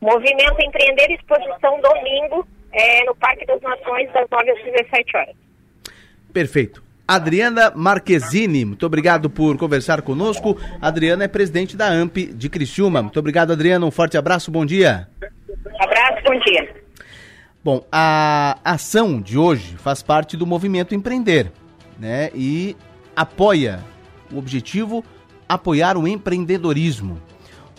Movimento 0.02 0.60
Empreender 0.60 1.12
Exposição 1.12 1.80
domingo 1.80 2.48
eh, 2.72 3.04
no 3.06 3.16
Parque 3.16 3.46
das 3.46 3.62
Nações, 3.62 4.12
das 4.14 4.28
9 4.32 4.50
às 4.50 4.64
17 4.64 5.18
horas. 5.18 5.36
Perfeito. 6.34 6.84
Adriana 7.14 7.72
Marquezine, 7.76 8.66
muito 8.66 8.84
obrigado 8.88 9.30
por 9.30 9.56
conversar 9.56 10.02
conosco. 10.02 10.58
Adriana 10.82 11.26
é 11.26 11.28
presidente 11.28 11.78
da 11.78 11.88
AMP 11.88 12.34
de 12.34 12.50
Criciúma. 12.50 13.04
Muito 13.04 13.20
obrigado, 13.20 13.54
Adriana. 13.54 13.86
Um 13.86 13.92
forte 13.92 14.18
abraço, 14.18 14.50
bom 14.50 14.66
dia. 14.66 15.08
Abraço, 15.80 16.24
bom 16.26 16.40
dia. 16.40 16.74
Bom, 17.64 17.86
a 17.92 18.58
ação 18.66 19.22
de 19.22 19.38
hoje 19.38 19.76
faz 19.78 20.02
parte 20.02 20.36
do 20.36 20.48
movimento 20.48 20.96
Empreender, 20.96 21.52
né? 22.00 22.32
E 22.34 22.76
apoia 23.16 23.80
o 24.32 24.40
objetivo 24.40 25.06
apoiar 25.48 25.98
o 25.98 26.08
empreendedorismo. 26.08 27.22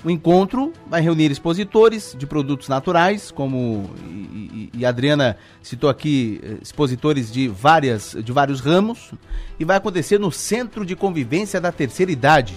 O 0.05 0.11
encontro 0.11 0.71
vai 0.87 1.01
reunir 1.01 1.31
expositores 1.31 2.14
de 2.17 2.27
produtos 2.27 2.69
naturais, 2.69 3.31
como 3.31 3.90
e, 4.07 4.69
e, 4.75 4.85
Adriana 4.85 5.38
citou 5.62 5.88
aqui, 5.88 6.40
eh, 6.43 6.59
expositores 6.61 7.33
de, 7.33 7.49
várias, 7.49 8.14
de 8.23 8.31
vários 8.31 8.61
ramos, 8.61 9.12
e 9.59 9.64
vai 9.64 9.79
acontecer 9.79 10.21
no 10.21 10.31
Centro 10.31 10.85
de 10.85 10.95
Convivência 10.95 11.59
da 11.59 11.73
Terceira 11.73 12.12
Idade, 12.12 12.55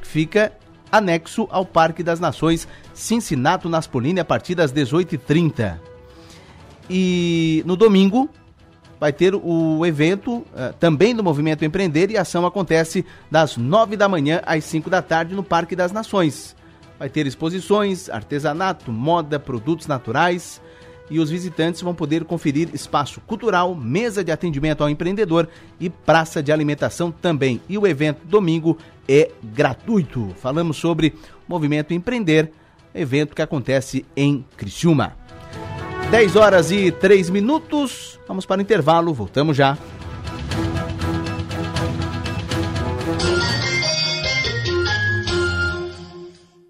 que 0.00 0.06
fica 0.06 0.52
anexo 0.92 1.48
ao 1.50 1.66
Parque 1.66 2.00
das 2.04 2.20
Nações 2.20 2.68
Cincinnati 2.92 3.66
Naspolini 3.66 4.20
a 4.20 4.24
partir 4.24 4.54
das 4.54 4.72
18h30. 4.72 5.80
E 6.88 7.64
no 7.66 7.74
domingo 7.74 8.30
vai 9.00 9.12
ter 9.12 9.34
o 9.34 9.84
evento 9.84 10.36
uh, 10.36 10.72
também 10.78 11.12
do 11.12 11.24
Movimento 11.24 11.64
Empreender 11.64 12.12
e 12.12 12.16
a 12.16 12.22
ação 12.22 12.46
acontece 12.46 13.04
das 13.28 13.56
9 13.56 13.96
da 13.96 14.08
manhã 14.08 14.40
às 14.46 14.62
5 14.64 14.88
da 14.88 15.02
tarde 15.02 15.34
no 15.34 15.42
Parque 15.42 15.74
das 15.74 15.90
Nações. 15.90 16.54
Vai 16.98 17.08
ter 17.08 17.26
exposições, 17.26 18.08
artesanato, 18.08 18.92
moda, 18.92 19.38
produtos 19.38 19.86
naturais 19.86 20.60
e 21.10 21.18
os 21.18 21.30
visitantes 21.30 21.82
vão 21.82 21.94
poder 21.94 22.24
conferir 22.24 22.70
espaço 22.72 23.20
cultural, 23.20 23.74
mesa 23.74 24.24
de 24.24 24.32
atendimento 24.32 24.82
ao 24.82 24.88
empreendedor 24.88 25.48
e 25.78 25.90
praça 25.90 26.42
de 26.42 26.50
alimentação 26.50 27.10
também. 27.10 27.60
E 27.68 27.76
o 27.76 27.86
evento 27.86 28.26
domingo 28.26 28.78
é 29.08 29.30
gratuito. 29.42 30.34
Falamos 30.36 30.76
sobre 30.76 31.08
o 31.08 31.52
Movimento 31.52 31.92
Empreender, 31.92 32.50
evento 32.94 33.34
que 33.34 33.42
acontece 33.42 34.04
em 34.16 34.44
Criciúma. 34.56 35.16
10 36.10 36.36
horas 36.36 36.70
e 36.70 36.90
3 36.90 37.28
minutos. 37.28 38.18
Vamos 38.26 38.46
para 38.46 38.58
o 38.58 38.62
intervalo, 38.62 39.12
voltamos 39.12 39.56
já. 39.56 39.76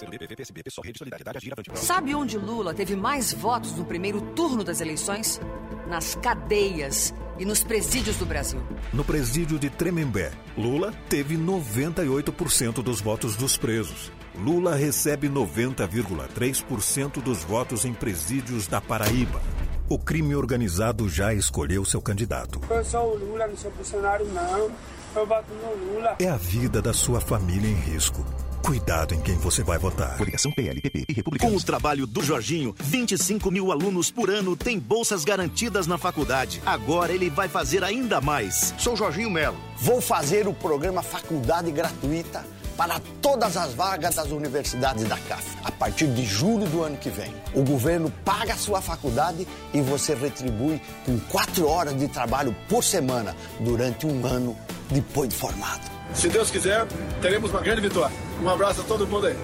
PCdoB, 0.00 0.36
PSB, 0.36 0.62
PSOL, 0.62 0.84
Rede 0.84 0.98
Solidariedade, 0.98 1.38
Agir, 1.38 1.52
Avante, 1.52 1.70
Pro. 1.70 1.78
Sabe 1.78 2.14
onde 2.14 2.38
Lula 2.38 2.72
teve 2.72 2.96
mais 2.96 3.32
votos 3.32 3.72
no 3.76 3.84
primeiro 3.84 4.20
turno 4.34 4.64
das 4.64 4.80
eleições? 4.80 5.40
Nas 5.86 6.14
cadeias 6.14 7.12
e 7.38 7.44
nos 7.44 7.62
presídios 7.62 8.16
do 8.16 8.24
Brasil. 8.24 8.62
No 8.92 9.04
presídio 9.04 9.58
de 9.58 9.68
Tremembé, 9.68 10.30
Lula 10.56 10.92
teve 11.08 11.36
98% 11.36 12.82
dos 12.82 13.00
votos 13.00 13.36
dos 13.36 13.56
presos. 13.56 14.12
Lula 14.36 14.74
recebe 14.74 15.28
90,3% 15.28 17.20
dos 17.20 17.42
votos 17.42 17.84
em 17.84 17.92
presídios 17.92 18.66
da 18.66 18.80
Paraíba. 18.80 19.42
O 19.88 19.98
crime 19.98 20.36
organizado 20.36 21.08
já 21.08 21.34
escolheu 21.34 21.84
seu 21.84 22.00
candidato. 22.00 22.60
Eu 22.70 22.84
sou 22.84 23.14
o 23.14 23.18
Lula, 23.18 23.48
não 23.48 23.56
sou 23.56 23.72
Bolsonaro, 23.72 24.24
não. 24.26 24.70
Eu 25.16 25.26
voto 25.26 25.52
no 25.52 25.94
Lula. 25.94 26.16
É 26.20 26.28
a 26.28 26.36
vida 26.36 26.80
da 26.80 26.92
sua 26.92 27.20
família 27.20 27.68
em 27.68 27.74
risco. 27.74 28.24
Cuidado 28.62 29.14
em 29.14 29.20
quem 29.20 29.34
você 29.36 29.62
vai 29.62 29.78
votar. 29.78 30.16
Coligação 30.16 30.52
PLPP 30.52 31.00
e 31.00 31.06
Com 31.06 31.12
Republicanos. 31.14 31.62
o 31.62 31.66
trabalho 31.66 32.06
do 32.06 32.22
Jorginho, 32.22 32.74
25 32.78 33.50
mil 33.50 33.72
alunos 33.72 34.10
por 34.10 34.30
ano 34.30 34.54
têm 34.56 34.78
bolsas 34.78 35.24
garantidas 35.24 35.86
na 35.86 35.98
faculdade. 35.98 36.62
Agora 36.64 37.12
ele 37.12 37.30
vai 37.30 37.48
fazer 37.48 37.82
ainda 37.82 38.20
mais. 38.20 38.74
Sou 38.78 38.96
Jorginho 38.96 39.30
Melo. 39.30 39.56
Vou 39.78 40.00
fazer 40.00 40.46
o 40.46 40.52
programa 40.52 41.02
Faculdade 41.02 41.70
Gratuita 41.72 42.44
para 42.76 43.00
todas 43.20 43.56
as 43.56 43.74
vagas 43.74 44.14
das 44.14 44.30
universidades 44.30 45.04
da 45.04 45.18
CAF. 45.18 45.44
A 45.64 45.70
partir 45.72 46.06
de 46.08 46.24
julho 46.24 46.66
do 46.66 46.82
ano 46.82 46.96
que 46.96 47.10
vem, 47.10 47.34
o 47.54 47.62
governo 47.62 48.10
paga 48.24 48.54
a 48.54 48.56
sua 48.56 48.80
faculdade 48.80 49.46
e 49.74 49.80
você 49.80 50.14
retribui 50.14 50.80
com 51.04 51.18
quatro 51.28 51.66
horas 51.66 51.98
de 51.98 52.08
trabalho 52.08 52.54
por 52.68 52.84
semana 52.84 53.34
durante 53.60 54.06
um 54.06 54.24
ano 54.24 54.56
depois 54.90 55.28
de 55.28 55.34
formado. 55.34 55.99
Se 56.14 56.28
Deus 56.28 56.50
quiser, 56.50 56.86
teremos 57.22 57.50
uma 57.50 57.60
grande 57.60 57.80
vitória. 57.80 58.14
Um 58.42 58.48
abraço 58.48 58.80
a 58.80 58.84
todo 58.84 59.06
mundo 59.06 59.26
aí. 59.26 59.36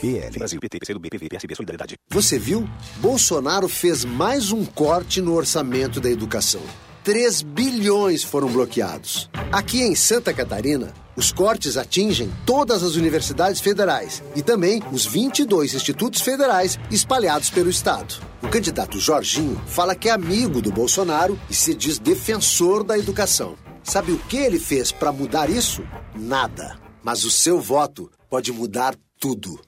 PL, 0.00 0.38
Brasil, 0.38 0.60
PT, 0.60 0.78
PCdoB, 0.78 1.10
PV, 1.10 1.28
PSB, 1.28 1.54
Solidariedade. 1.54 1.96
Você 2.10 2.38
viu? 2.38 2.68
Bolsonaro 2.96 3.68
fez 3.68 4.04
mais 4.04 4.52
um 4.52 4.64
corte 4.64 5.20
no 5.20 5.34
orçamento 5.34 6.00
da 6.00 6.10
educação. 6.10 6.60
3 7.02 7.42
bilhões 7.42 8.22
foram 8.24 8.48
bloqueados. 8.48 9.30
Aqui 9.52 9.80
em 9.80 9.94
Santa 9.94 10.34
Catarina, 10.34 10.92
os 11.16 11.32
cortes 11.32 11.76
atingem 11.76 12.30
todas 12.44 12.82
as 12.82 12.94
universidades 12.94 13.60
federais 13.60 14.22
e 14.34 14.42
também 14.42 14.82
os 14.92 15.06
22 15.06 15.74
institutos 15.74 16.20
federais 16.20 16.78
espalhados 16.90 17.48
pelo 17.48 17.70
estado. 17.70 18.16
O 18.42 18.48
candidato 18.48 18.98
Jorginho 18.98 19.60
fala 19.66 19.94
que 19.94 20.08
é 20.08 20.12
amigo 20.12 20.60
do 20.60 20.70
Bolsonaro 20.70 21.38
e 21.48 21.54
se 21.54 21.74
diz 21.74 21.98
defensor 21.98 22.84
da 22.84 22.98
educação. 22.98 23.56
Sabe 23.86 24.10
o 24.10 24.18
que 24.18 24.36
ele 24.36 24.58
fez 24.58 24.90
para 24.90 25.12
mudar 25.12 25.48
isso? 25.48 25.86
Nada. 26.14 26.76
Mas 27.04 27.24
o 27.24 27.30
seu 27.30 27.60
voto 27.60 28.10
pode 28.28 28.52
mudar 28.52 28.96
tudo. 29.20 29.60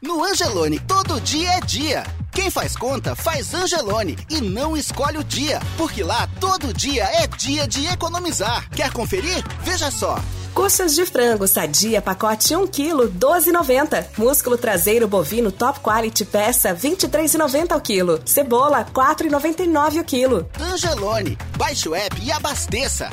No 0.00 0.22
Angelone, 0.22 0.78
todo 0.78 1.20
dia 1.20 1.54
é 1.54 1.60
dia. 1.60 2.04
Quem 2.32 2.48
faz 2.48 2.76
conta, 2.76 3.16
faz 3.16 3.52
Angelone 3.52 4.16
e 4.30 4.40
não 4.40 4.76
escolhe 4.76 5.18
o 5.18 5.24
dia, 5.24 5.58
porque 5.76 6.04
lá 6.04 6.28
todo 6.38 6.72
dia 6.72 7.02
é 7.04 7.26
dia 7.26 7.66
de 7.66 7.84
economizar. 7.86 8.70
Quer 8.70 8.92
conferir? 8.92 9.42
Veja 9.64 9.90
só. 9.90 10.16
Coxas 10.54 10.94
de 10.94 11.06
frango 11.06 11.46
sadia, 11.46 12.02
pacote 12.02 12.54
1 12.54 12.66
kg, 12.66 13.08
12,90. 13.08 14.06
Músculo 14.18 14.58
traseiro 14.58 15.06
bovino 15.06 15.52
top 15.52 15.80
quality 15.80 16.24
peça, 16.24 16.74
23,90 16.74 17.72
ao 17.72 17.80
quilo. 17.80 18.20
Cebola, 18.24 18.84
4,99 18.92 20.00
o 20.00 20.04
quilo. 20.04 20.48
Angelone, 20.60 21.38
baixe 21.56 21.88
o 21.88 21.94
app 21.94 22.20
e 22.22 22.32
abasteça. 22.32 23.10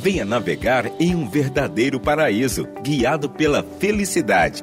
Venha 0.00 0.24
navegar 0.24 0.92
em 1.00 1.14
um 1.14 1.28
verdadeiro 1.28 1.98
paraíso, 1.98 2.68
guiado 2.83 3.28
pela 3.28 3.64
felicidade. 3.81 4.62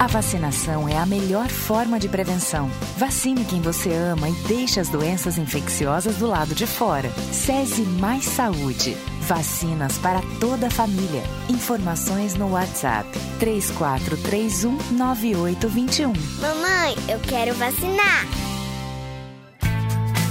A 0.00 0.06
vacinação 0.06 0.88
é 0.88 0.96
a 0.96 1.04
melhor 1.04 1.46
forma 1.50 2.00
de 2.00 2.08
prevenção. 2.08 2.70
Vacine 2.96 3.44
quem 3.44 3.60
você 3.60 3.92
ama 3.92 4.30
e 4.30 4.32
deixe 4.48 4.80
as 4.80 4.88
doenças 4.88 5.36
infecciosas 5.36 6.16
do 6.16 6.26
lado 6.26 6.54
de 6.54 6.66
fora. 6.66 7.10
SESI 7.30 7.82
Mais 7.82 8.24
Saúde. 8.24 8.96
Vacinas 9.28 9.98
para 9.98 10.22
toda 10.40 10.68
a 10.68 10.70
família. 10.70 11.22
Informações 11.50 12.34
no 12.34 12.52
WhatsApp 12.52 13.06
3431 13.38 14.78
9821. 14.92 16.14
Mamãe, 16.40 16.96
eu 17.06 17.20
quero 17.20 17.54
vacinar. 17.56 18.24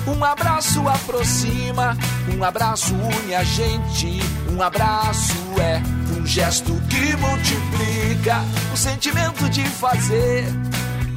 Um 0.07 0.23
abraço 0.23 0.79
aproxima, 0.89 1.95
um 2.35 2.43
abraço 2.43 2.95
une 2.95 3.35
a 3.35 3.43
gente. 3.43 4.19
Um 4.51 4.63
abraço 4.63 5.35
é 5.61 5.98
gesto 6.29 6.79
que 6.87 7.15
multiplica 7.17 8.43
o 8.71 8.77
sentimento 8.77 9.49
de 9.49 9.63
fazer 9.63 10.45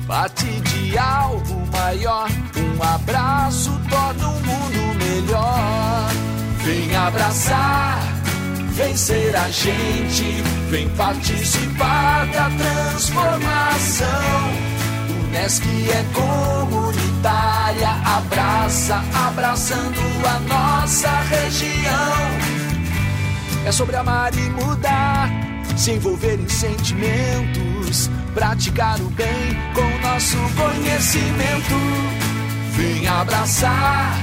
parte 0.06 0.46
de 0.46 0.96
algo 0.96 1.66
maior. 1.70 2.30
Um 2.56 2.82
abraço 2.82 3.78
torna 3.90 4.28
o 4.28 4.40
mundo 4.40 5.04
melhor. 5.04 6.08
Vem 6.64 6.96
abraçar, 6.96 8.00
vem 8.70 8.96
ser 8.96 9.36
a 9.36 9.50
gente, 9.50 10.42
vem 10.70 10.88
participar 10.96 12.26
da 12.28 12.48
transformação. 12.48 14.08
Unesc 15.28 15.62
é 15.90 16.04
comunitária, 16.14 17.90
abraça, 18.16 19.04
abraçando 19.28 20.00
a 20.26 20.38
nossa 20.40 21.10
região. 21.28 22.51
É 23.64 23.70
sobre 23.70 23.94
amar 23.96 24.34
e 24.34 24.50
mudar, 24.50 25.30
se 25.76 25.92
envolver 25.92 26.34
em 26.34 26.48
sentimentos, 26.48 28.10
praticar 28.34 29.00
o 29.00 29.08
bem 29.10 29.56
com 29.72 30.08
nosso 30.08 30.36
conhecimento. 30.56 31.74
Vem 32.72 33.06
abraçar, 33.06 34.16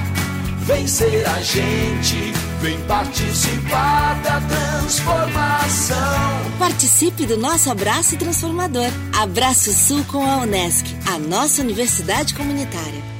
vem 0.66 0.86
ser 0.86 1.26
a 1.26 1.40
gente, 1.40 2.32
vem 2.60 2.78
participar 2.82 4.20
da 4.22 4.40
transformação. 4.42 5.96
Participe 6.58 7.24
do 7.24 7.38
nosso 7.38 7.70
abraço 7.70 8.18
transformador. 8.18 8.90
Abraço 9.18 9.72
Sul 9.72 10.04
com 10.04 10.22
a 10.24 10.36
Unesc, 10.38 10.84
a 11.06 11.18
nossa 11.18 11.62
universidade 11.62 12.34
comunitária. 12.34 13.19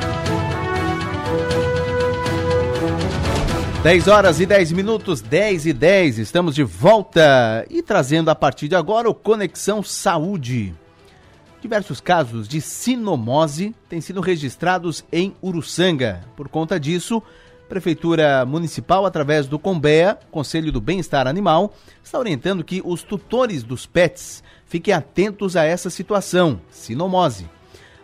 10 3.83 4.07
horas 4.09 4.39
e 4.39 4.45
10 4.45 4.73
minutos, 4.73 5.21
10 5.21 5.65
e 5.65 5.73
10, 5.73 6.19
estamos 6.19 6.53
de 6.53 6.61
volta 6.61 7.65
e 7.67 7.81
trazendo 7.81 8.29
a 8.29 8.35
partir 8.35 8.67
de 8.67 8.75
agora 8.75 9.09
o 9.09 9.13
Conexão 9.13 9.81
Saúde. 9.81 10.75
Diversos 11.59 11.99
casos 11.99 12.47
de 12.47 12.61
sinomose 12.61 13.73
têm 13.89 13.99
sido 13.99 14.21
registrados 14.21 15.03
em 15.11 15.35
Uruçanga. 15.41 16.21
Por 16.35 16.47
conta 16.47 16.79
disso, 16.79 17.23
a 17.65 17.69
Prefeitura 17.69 18.45
Municipal, 18.45 19.03
através 19.03 19.47
do 19.47 19.57
COMBEA, 19.57 20.19
Conselho 20.29 20.71
do 20.71 20.79
Bem-Estar 20.79 21.25
Animal, 21.25 21.73
está 22.03 22.19
orientando 22.19 22.63
que 22.63 22.83
os 22.85 23.01
tutores 23.01 23.63
dos 23.63 23.87
pets 23.87 24.43
fiquem 24.67 24.93
atentos 24.93 25.55
a 25.55 25.63
essa 25.63 25.89
situação, 25.89 26.61
sinomose. 26.69 27.49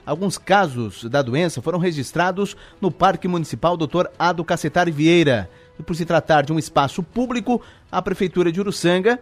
Alguns 0.07 0.37
casos 0.37 1.03
da 1.03 1.21
doença 1.21 1.61
foram 1.61 1.77
registrados 1.77 2.55
no 2.79 2.89
Parque 2.89 3.27
Municipal 3.27 3.75
Dr. 3.75 4.05
Ado 4.17 4.43
Cacetari 4.43 4.89
Vieira. 4.89 5.49
E 5.79 5.83
por 5.83 5.95
se 5.95 6.05
tratar 6.05 6.43
de 6.43 6.53
um 6.53 6.59
espaço 6.59 7.03
público, 7.03 7.61
a 7.91 8.01
Prefeitura 8.01 8.51
de 8.51 8.59
Uruçanga 8.59 9.19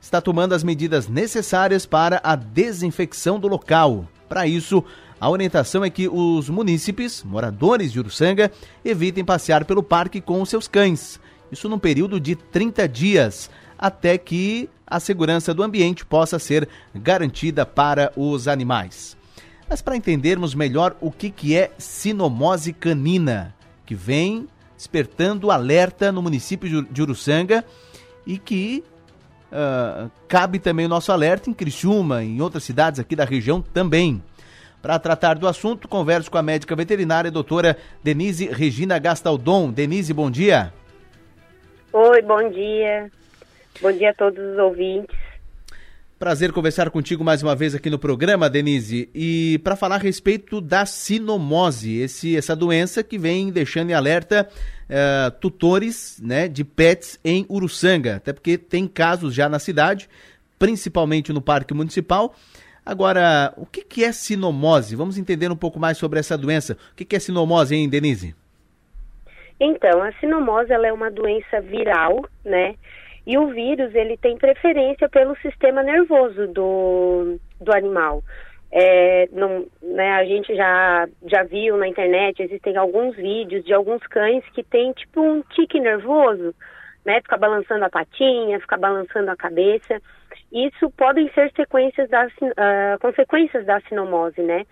está 0.00 0.20
tomando 0.20 0.54
as 0.54 0.62
medidas 0.62 1.08
necessárias 1.08 1.84
para 1.84 2.20
a 2.22 2.36
desinfecção 2.36 3.40
do 3.40 3.48
local. 3.48 4.06
Para 4.28 4.46
isso, 4.46 4.84
a 5.20 5.30
orientação 5.30 5.84
é 5.84 5.90
que 5.90 6.08
os 6.08 6.48
munícipes, 6.48 7.22
moradores 7.22 7.90
de 7.90 7.98
Uruçanga, 7.98 8.52
evitem 8.84 9.24
passear 9.24 9.64
pelo 9.64 9.82
parque 9.82 10.20
com 10.20 10.44
seus 10.44 10.68
cães. 10.68 11.18
Isso 11.50 11.68
num 11.68 11.78
período 11.78 12.20
de 12.20 12.36
30 12.36 12.88
dias, 12.88 13.50
até 13.78 14.18
que 14.18 14.68
a 14.86 15.00
segurança 15.00 15.52
do 15.52 15.62
ambiente 15.62 16.04
possa 16.04 16.38
ser 16.38 16.68
garantida 16.94 17.64
para 17.64 18.12
os 18.16 18.46
animais. 18.46 19.16
Mas 19.68 19.82
para 19.82 19.96
entendermos 19.96 20.54
melhor 20.54 20.96
o 21.00 21.10
que, 21.10 21.30
que 21.30 21.56
é 21.56 21.72
sinomose 21.76 22.72
canina, 22.72 23.54
que 23.84 23.94
vem 23.94 24.46
despertando 24.76 25.50
alerta 25.50 26.12
no 26.12 26.22
município 26.22 26.82
de 26.82 27.02
Uruçanga 27.02 27.64
e 28.26 28.38
que 28.38 28.84
uh, 29.50 30.10
cabe 30.28 30.58
também 30.58 30.86
o 30.86 30.88
nosso 30.88 31.10
alerta 31.12 31.48
em 31.48 31.54
Criciúma, 31.54 32.22
em 32.22 32.40
outras 32.40 32.64
cidades 32.64 33.00
aqui 33.00 33.16
da 33.16 33.24
região 33.24 33.62
também. 33.62 34.22
Para 34.82 34.98
tratar 34.98 35.34
do 35.34 35.48
assunto, 35.48 35.88
converso 35.88 36.30
com 36.30 36.38
a 36.38 36.42
médica 36.42 36.76
veterinária, 36.76 37.30
doutora 37.30 37.76
Denise 38.04 38.46
Regina 38.46 38.98
Gastaldon. 38.98 39.72
Denise, 39.72 40.12
bom 40.12 40.30
dia. 40.30 40.72
Oi, 41.92 42.22
bom 42.22 42.48
dia. 42.50 43.10
Bom 43.80 43.90
dia 43.90 44.10
a 44.10 44.14
todos 44.14 44.38
os 44.38 44.58
ouvintes. 44.58 45.25
Prazer 46.18 46.50
conversar 46.50 46.88
contigo 46.88 47.22
mais 47.22 47.42
uma 47.42 47.54
vez 47.54 47.74
aqui 47.74 47.90
no 47.90 47.98
programa, 47.98 48.48
Denise, 48.48 49.10
e 49.14 49.60
para 49.62 49.76
falar 49.76 49.96
a 49.96 49.98
respeito 49.98 50.62
da 50.62 50.86
sinomose, 50.86 51.98
esse, 51.98 52.34
essa 52.34 52.56
doença 52.56 53.04
que 53.04 53.18
vem 53.18 53.52
deixando 53.52 53.90
em 53.90 53.92
alerta 53.92 54.48
uh, 54.48 55.30
tutores 55.32 56.18
né, 56.24 56.48
de 56.48 56.64
pets 56.64 57.20
em 57.22 57.44
Uruçanga, 57.50 58.16
até 58.16 58.32
porque 58.32 58.56
tem 58.56 58.88
casos 58.88 59.34
já 59.34 59.46
na 59.46 59.58
cidade, 59.58 60.08
principalmente 60.58 61.34
no 61.34 61.42
Parque 61.42 61.74
Municipal. 61.74 62.34
Agora, 62.84 63.52
o 63.54 63.66
que, 63.66 63.84
que 63.84 64.02
é 64.02 64.10
sinomose? 64.10 64.96
Vamos 64.96 65.18
entender 65.18 65.52
um 65.52 65.56
pouco 65.56 65.78
mais 65.78 65.98
sobre 65.98 66.18
essa 66.18 66.38
doença. 66.38 66.78
O 66.92 66.96
que, 66.96 67.04
que 67.04 67.16
é 67.16 67.18
sinomose, 67.18 67.74
hein, 67.74 67.90
Denise? 67.90 68.34
Então, 69.60 70.02
a 70.02 70.10
sinomose 70.12 70.72
ela 70.72 70.86
é 70.86 70.92
uma 70.94 71.10
doença 71.10 71.60
viral, 71.60 72.24
né? 72.42 72.74
E 73.26 73.36
o 73.36 73.48
vírus, 73.48 73.94
ele 73.94 74.16
tem 74.16 74.36
preferência 74.36 75.08
pelo 75.08 75.36
sistema 75.38 75.82
nervoso 75.82 76.46
do, 76.46 77.38
do 77.60 77.74
animal. 77.74 78.22
É, 78.70 79.28
não, 79.32 79.66
né, 79.82 80.12
a 80.12 80.24
gente 80.24 80.54
já, 80.54 81.08
já 81.26 81.42
viu 81.42 81.76
na 81.76 81.88
internet, 81.88 82.42
existem 82.42 82.76
alguns 82.76 83.16
vídeos 83.16 83.64
de 83.64 83.72
alguns 83.72 84.02
cães 84.06 84.44
que 84.50 84.62
tem 84.62 84.92
tipo 84.92 85.20
um 85.20 85.42
tique 85.54 85.80
nervoso, 85.80 86.54
né? 87.04 87.20
Fica 87.20 87.36
balançando 87.36 87.84
a 87.84 87.90
patinha, 87.90 88.60
fica 88.60 88.76
balançando 88.76 89.30
a 89.30 89.36
cabeça. 89.36 90.00
Isso 90.52 90.90
podem 90.90 91.30
ser 91.32 91.50
sequências 91.54 92.08
das, 92.10 92.32
uh, 92.32 92.98
consequências 93.00 93.64
da 93.64 93.80
sinomose, 93.82 94.40
né? 94.42 94.64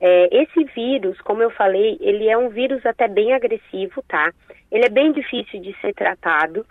É, 0.00 0.42
esse 0.42 0.64
vírus, 0.74 1.20
como 1.22 1.42
eu 1.42 1.50
falei, 1.50 1.98
ele 2.00 2.28
é 2.28 2.38
um 2.38 2.50
vírus 2.50 2.84
até 2.86 3.08
bem 3.08 3.32
agressivo, 3.32 4.02
tá? 4.06 4.32
Ele 4.70 4.84
é 4.84 4.90
bem 4.90 5.12
difícil 5.12 5.60
de 5.60 5.74
ser 5.80 5.92
tratado. 5.94 6.64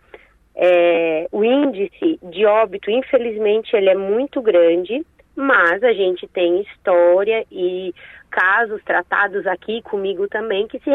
É, 0.60 1.28
o 1.32 1.44
índice 1.44 2.20
de 2.24 2.46
óbito, 2.46 2.90
infelizmente, 2.90 3.76
ele 3.76 3.90
é 3.90 3.96
muito 3.96 4.42
grande, 4.42 5.06
mas 5.36 5.84
a 5.84 5.94
gente 5.94 6.28
tem 6.28 6.62
história 6.62 7.46
e 7.52 7.94
casos 8.32 8.84
tratados 8.84 9.46
aqui 9.46 9.84
comigo 9.84 10.28
também 10.28 10.68
que 10.68 10.80
se, 10.80 10.92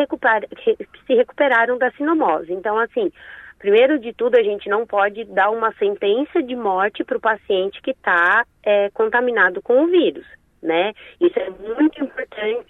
se 1.07 1.15
recuperaram 1.15 1.79
da 1.79 1.93
sinomose. 1.93 2.53
Então, 2.53 2.77
assim, 2.77 3.13
primeiro 3.61 4.01
de 4.01 4.13
tudo, 4.13 4.37
a 4.37 4.43
gente 4.43 4.69
não 4.69 4.85
pode 4.85 5.25
dar 5.27 5.51
uma 5.51 5.73
sentença 5.75 6.43
de 6.43 6.57
morte 6.57 7.05
para 7.05 7.17
o 7.17 7.21
paciente 7.21 7.81
que 7.81 7.93
está 7.93 8.45
é, 8.65 8.91
contaminado 8.91 9.63
com 9.63 9.85
o 9.85 9.87
vírus, 9.87 10.27
né? 10.61 10.93
Isso 11.21 11.39
é 11.39 11.49
muito 11.51 12.03
importante 12.03 12.67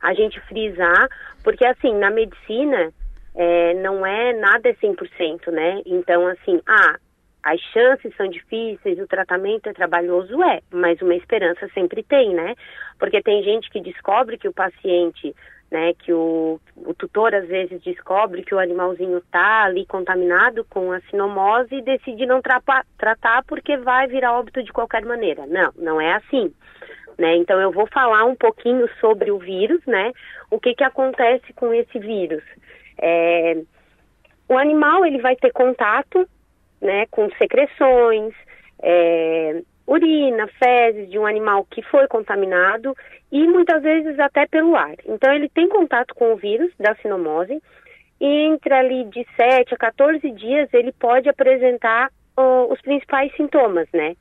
a 0.00 0.14
gente 0.14 0.38
frisar, 0.42 1.08
porque, 1.42 1.66
assim, 1.66 1.92
na 1.94 2.10
medicina, 2.10 2.92
é, 3.36 3.74
não 3.74 4.04
é 4.04 4.32
nada 4.32 4.68
é 4.68 4.74
100%, 4.74 5.52
né? 5.52 5.82
Então, 5.84 6.26
assim, 6.26 6.60
ah, 6.66 6.96
as 7.42 7.60
chances 7.72 8.12
são 8.16 8.26
difíceis, 8.26 8.98
o 8.98 9.06
tratamento 9.06 9.68
é 9.68 9.72
trabalhoso, 9.72 10.42
é, 10.42 10.60
mas 10.72 11.00
uma 11.00 11.14
esperança 11.14 11.68
sempre 11.74 12.02
tem, 12.02 12.34
né? 12.34 12.54
Porque 12.98 13.22
tem 13.22 13.42
gente 13.44 13.70
que 13.70 13.80
descobre 13.80 14.38
que 14.38 14.48
o 14.48 14.52
paciente, 14.52 15.32
né, 15.70 15.92
que 15.94 16.12
o, 16.12 16.58
o 16.76 16.94
tutor 16.94 17.34
às 17.34 17.46
vezes 17.46 17.80
descobre 17.82 18.42
que 18.42 18.54
o 18.54 18.58
animalzinho 18.58 19.18
está 19.18 19.64
ali 19.64 19.84
contaminado 19.86 20.64
com 20.64 20.90
a 20.90 21.00
sinomose 21.02 21.74
e 21.74 21.82
decide 21.82 22.24
não 22.24 22.40
tra 22.40 22.60
tratar 22.98 23.44
porque 23.44 23.76
vai 23.76 24.06
virar 24.08 24.38
óbito 24.38 24.62
de 24.62 24.72
qualquer 24.72 25.04
maneira. 25.04 25.46
Não, 25.46 25.70
não 25.76 26.00
é 26.00 26.14
assim. 26.14 26.52
Né? 27.18 27.36
Então 27.36 27.60
eu 27.60 27.70
vou 27.70 27.86
falar 27.86 28.24
um 28.24 28.34
pouquinho 28.34 28.88
sobre 29.00 29.30
o 29.30 29.38
vírus, 29.38 29.80
né? 29.86 30.12
O 30.50 30.58
que 30.58 30.74
que 30.74 30.84
acontece 30.84 31.52
com 31.54 31.72
esse 31.72 31.98
vírus? 31.98 32.42
É, 32.98 33.56
o 34.48 34.56
animal 34.56 35.04
ele 35.04 35.20
vai 35.20 35.36
ter 35.36 35.52
contato 35.52 36.28
né, 36.80 37.06
com 37.10 37.28
secreções, 37.32 38.32
é, 38.82 39.62
urina, 39.86 40.48
fezes 40.62 41.08
de 41.10 41.18
um 41.18 41.26
animal 41.26 41.66
que 41.70 41.82
foi 41.82 42.06
contaminado 42.08 42.94
e 43.30 43.46
muitas 43.46 43.82
vezes 43.82 44.18
até 44.18 44.46
pelo 44.46 44.74
ar. 44.76 44.94
Então 45.06 45.32
ele 45.32 45.48
tem 45.48 45.68
contato 45.68 46.14
com 46.14 46.32
o 46.32 46.36
vírus 46.36 46.72
da 46.78 46.94
sinomose 46.96 47.62
e 48.20 48.26
entre 48.26 48.74
ali 48.74 49.04
de 49.04 49.26
7 49.36 49.74
a 49.74 49.76
14 49.76 50.30
dias 50.32 50.72
ele 50.72 50.92
pode 50.92 51.28
apresentar 51.28 52.10
uh, 52.38 52.72
os 52.72 52.80
principais 52.80 53.34
sintomas, 53.36 53.88
né? 53.92 54.16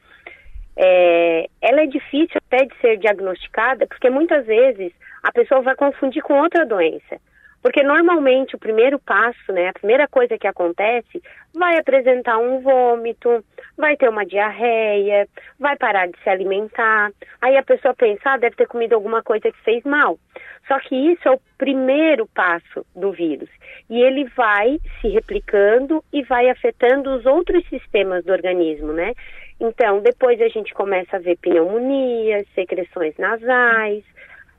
É, 0.78 1.47
ela 1.62 1.82
é 1.84 1.86
difícil 1.86 2.38
até 2.47 2.66
de 2.66 2.76
ser 2.82 2.97
diagnosticada 2.97 3.88
porque 3.88 4.10
muitas 4.10 4.45
vezes 4.45 4.91
a 5.24 5.32
pessoa 5.32 5.62
vai 5.62 5.76
confundir 5.76 6.22
com 6.22 6.39
outra 6.41 6.66
doença. 6.66 7.20
Porque 7.66 7.82
normalmente 7.82 8.55
o 8.55 8.59
primeiro 8.59 8.99
passo, 8.99 9.51
né, 9.51 9.70
a 9.70 9.74
primeira 9.74 10.07
coisa 10.07 10.38
que 10.38 10.45
acontece, 10.45 11.20
vai 11.51 11.80
apresentar 11.80 12.38
um 12.38 12.59
vômito, 12.59 13.43
vai 13.76 13.97
ter 13.97 14.07
uma 14.07 14.24
diarreia, 14.24 15.28
vai 15.59 15.76
parar 15.76 16.05
de 16.05 16.16
se 16.22 16.30
alimentar. 16.30 17.09
Aí 17.41 17.57
a 17.57 17.63
pessoa 17.63 17.95
pensa, 17.95 18.22
ah, 18.26 18.38
deve 18.38 18.55
ter 18.55 18.68
comido 18.68 18.93
alguma 18.93 19.24
coisa 19.24 19.51
que 19.51 19.63
fez 19.63 19.84
mal. 19.84 20.20
Só 20.68 20.80
que 20.80 20.95
isso 20.95 21.28
é 21.28 21.32
o 21.32 21.41
primeiro 21.57 22.28
passo 22.36 22.86
do 22.95 23.11
vírus. 23.11 23.49
E 23.89 23.99
ele 23.99 24.26
vai 24.38 24.80
se 25.01 25.07
replicando 25.07 26.03
e 26.13 26.22
vai 26.22 26.51
afetando 26.51 27.16
os 27.16 27.26
outros 27.26 27.68
sistemas 27.68 28.24
do 28.24 28.32
organismo, 28.32 28.93
né? 28.93 29.13
Então, 29.59 30.01
depois 30.01 30.39
a 30.39 30.49
gente 30.49 30.72
começa 30.72 31.16
a 31.16 31.20
ver 31.20 31.36
pneumonias, 31.38 32.45
secreções 32.53 33.18
nasais, 33.18 34.03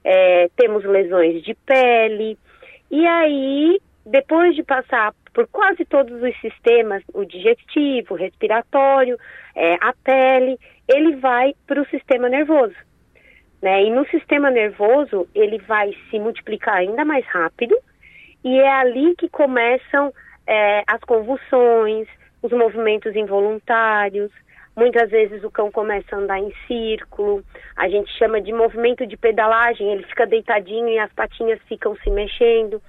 é, 0.03 0.49
temos 0.57 0.85
lesões 0.85 1.41
de 1.45 1.55
pele. 1.55 2.37
E 2.91 3.07
aí, 3.07 3.81
depois 4.05 4.55
de 4.55 4.63
passar 4.63 5.13
por 5.35 5.47
quase 5.49 5.85
todos 5.85 6.23
os 6.23 6.41
sistemas, 6.41 7.03
o 7.13 7.25
digestivo, 7.25 8.15
o 8.15 8.17
respiratório, 8.17 9.19
é, 9.55 9.75
a 9.81 9.93
pele, 10.05 10.59
ele 10.89 11.17
vai 11.17 11.55
para 11.67 11.83
o 11.83 11.87
sistema 11.89 12.29
nervoso. 12.29 12.75
Né? 13.61 13.85
E 13.85 13.91
no 13.91 14.07
sistema 14.09 14.51
nervoso, 14.51 15.29
ele 15.35 15.59
vai 15.59 15.93
se 16.11 16.19
multiplicar 16.19 16.77
ainda 16.77 17.05
mais 17.05 17.27
rápido, 17.27 17.77
e 18.45 18.59
é 18.59 18.73
ali 18.73 19.15
que 19.17 19.29
começam 19.29 20.13
é, 20.47 20.83
as 20.87 21.01
convulsões, 21.01 22.07
os 22.43 22.53
movimentos 22.53 23.15
involuntários. 23.17 24.31
Muitas 24.77 25.11
vezes 25.11 25.43
o 25.43 25.51
cão 25.51 25.73
começa 25.73 26.15
a 26.15 26.19
andar 26.19 26.39
em 26.39 26.53
círculo, 26.67 27.43
a 27.75 27.89
gente 27.89 28.13
chama 28.19 28.43
de 28.43 28.53
movimento 28.53 29.07
de 29.07 29.17
pedalagem, 29.17 29.91
ele 29.91 30.03
fica 30.03 30.27
deitadinho 30.27 30.89
e 30.91 30.99
as 30.99 31.11
patinhas 31.15 31.59
ficam 31.67 31.97
se 32.05 32.11
mexendo. 32.11 32.83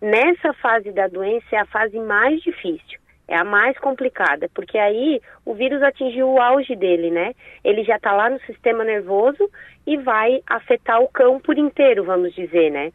Nessa 0.00 0.54
fase 0.54 0.90
da 0.90 1.06
doença 1.06 1.44
é 1.52 1.58
a 1.58 1.66
fase 1.66 1.98
mais 1.98 2.40
difícil, 2.40 2.98
é 3.28 3.36
a 3.36 3.44
mais 3.44 3.78
complicada, 3.78 4.48
porque 4.54 4.78
aí 4.78 5.20
o 5.44 5.52
vírus 5.52 5.82
atingiu 5.82 6.30
o 6.30 6.40
auge 6.40 6.74
dele, 6.74 7.10
né? 7.10 7.34
Ele 7.62 7.84
já 7.84 7.96
está 7.96 8.12
lá 8.12 8.30
no 8.30 8.40
sistema 8.46 8.82
nervoso 8.82 9.50
e 9.86 9.98
vai 9.98 10.40
afetar 10.46 11.02
o 11.02 11.08
cão 11.08 11.38
por 11.38 11.58
inteiro, 11.58 12.04
vamos 12.04 12.34
dizer, 12.34 12.70
né? 12.70 12.90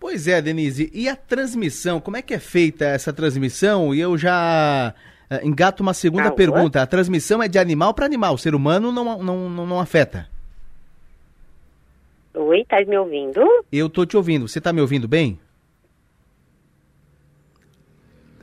Pois 0.00 0.26
é, 0.26 0.42
Denise. 0.42 0.90
E 0.92 1.08
a 1.08 1.14
transmissão? 1.14 2.00
Como 2.00 2.16
é 2.16 2.22
que 2.22 2.34
é 2.34 2.40
feita 2.40 2.84
essa 2.84 3.12
transmissão? 3.12 3.94
E 3.94 4.00
eu 4.00 4.18
já 4.18 4.92
engato 5.42 5.82
uma 5.82 5.94
segunda 5.94 6.28
ah, 6.28 6.32
pergunta. 6.32 6.82
A 6.82 6.86
transmissão 6.86 7.42
é 7.42 7.48
de 7.48 7.58
animal 7.58 7.94
para 7.94 8.06
animal. 8.06 8.34
O 8.34 8.38
ser 8.38 8.54
humano 8.54 8.90
não, 8.90 9.22
não, 9.22 9.48
não, 9.48 9.66
não 9.66 9.80
afeta? 9.80 10.28
Oi, 12.34 12.64
tá 12.64 12.80
me 12.84 12.96
ouvindo? 12.96 13.40
Eu 13.70 13.88
tô 13.88 14.06
te 14.06 14.16
ouvindo. 14.16 14.48
Você 14.48 14.60
tá 14.60 14.72
me 14.72 14.80
ouvindo 14.80 15.06
bem? 15.06 15.38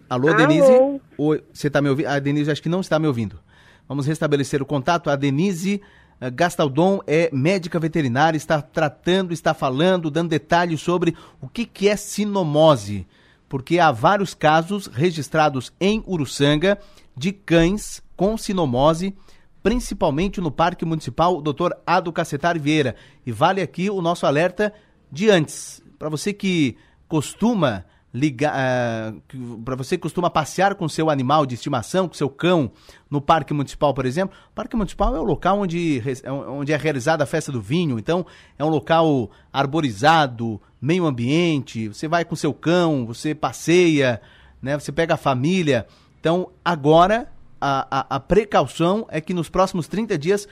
Alô, 0.10 0.30
Alô? 0.30 0.38
Denise? 0.38 0.72
Oi, 1.18 1.44
você 1.54 1.68
está 1.68 1.82
me 1.82 1.90
ouvindo? 1.90 2.08
A 2.08 2.20
Denise 2.20 2.50
acho 2.50 2.62
que 2.62 2.70
não 2.70 2.82
está 2.82 2.98
me 2.98 3.08
ouvindo. 3.08 3.40
Vamos 3.88 4.08
restabelecer 4.08 4.62
o 4.62 4.66
contato. 4.66 5.10
A 5.10 5.16
Denise 5.16 5.82
uh, 6.22 6.32
Gastaldon 6.32 7.02
é 7.06 7.30
médica 7.32 7.80
veterinária, 7.80 8.38
está 8.38 8.62
tratando, 8.62 9.34
está 9.34 9.54
falando, 9.54 10.10
dando 10.10 10.30
detalhes 10.30 10.82
sobre 10.82 11.16
o 11.42 11.48
que, 11.48 11.66
que 11.66 11.88
é 11.88 11.96
sinomose. 11.96 13.06
Porque 13.50 13.80
há 13.80 13.92
vários 13.92 14.34
casos 14.34 14.86
registrados 14.86 15.74
em 15.82 16.04
Uruçanga 16.08 16.80
de 17.18 17.34
cães 17.34 18.02
com 18.16 18.38
sinomose, 18.38 19.16
principalmente 19.62 20.40
no 20.40 20.52
Parque 20.52 20.86
Municipal 20.86 21.42
Dr. 21.42 21.72
Ado 21.86 22.14
Cacetari 22.14 22.60
Vieira. 22.60 22.96
E 23.26 23.32
vale 23.32 23.62
aqui 23.62 23.90
o 23.90 24.02
nosso 24.02 24.26
alerta 24.26 24.72
de 25.12 25.30
antes. 25.30 25.84
Para 25.98 26.10
você 26.10 26.32
que 26.32 26.78
costuma 27.08 27.86
ligar, 28.14 28.54
eh, 28.58 29.14
para 29.64 29.76
você 29.76 29.96
que 29.96 30.02
costuma 30.02 30.30
passear 30.30 30.76
com 30.76 30.90
seu 30.90 31.10
animal 31.10 31.46
de 31.46 31.56
estimação, 31.56 32.08
com 32.08 32.14
seu 32.14 32.30
cão, 32.30 32.72
no 33.10 33.22
Parque 33.22 33.54
Municipal, 33.54 33.94
por 33.94 34.06
exemplo. 34.06 34.36
O 34.52 34.54
Parque 34.54 34.76
Municipal 34.76 35.16
é 35.16 35.20
o 35.20 35.24
local 35.24 35.60
onde, 35.60 36.02
é 36.24 36.32
onde 36.32 36.74
é 36.74 36.78
realizada 36.78 37.24
a 37.24 37.28
festa 37.28 37.52
do 37.52 37.62
vinho, 37.62 38.00
então 38.00 38.26
é 38.58 38.66
um 38.66 38.70
local 38.70 39.30
arborizado, 39.54 40.60
meio 40.82 41.06
ambiente. 41.06 41.88
Você 41.88 42.08
vai 42.08 42.26
com 42.26 42.36
seu 42.36 42.54
cão, 42.54 43.06
você 43.06 43.36
passeia, 43.36 44.22
né? 44.62 44.78
Você 44.78 44.92
pega 44.92 45.14
a 45.14 45.18
família. 45.18 45.86
Então, 46.20 46.50
agora 46.64 47.32
a, 47.62 48.00
a, 48.00 48.16
a 48.16 48.20
precaução 48.20 49.06
é 49.10 49.22
que 49.22 49.34
nos 49.34 49.50
próximos 49.50 49.88
30 49.88 50.18
dias 50.18 50.48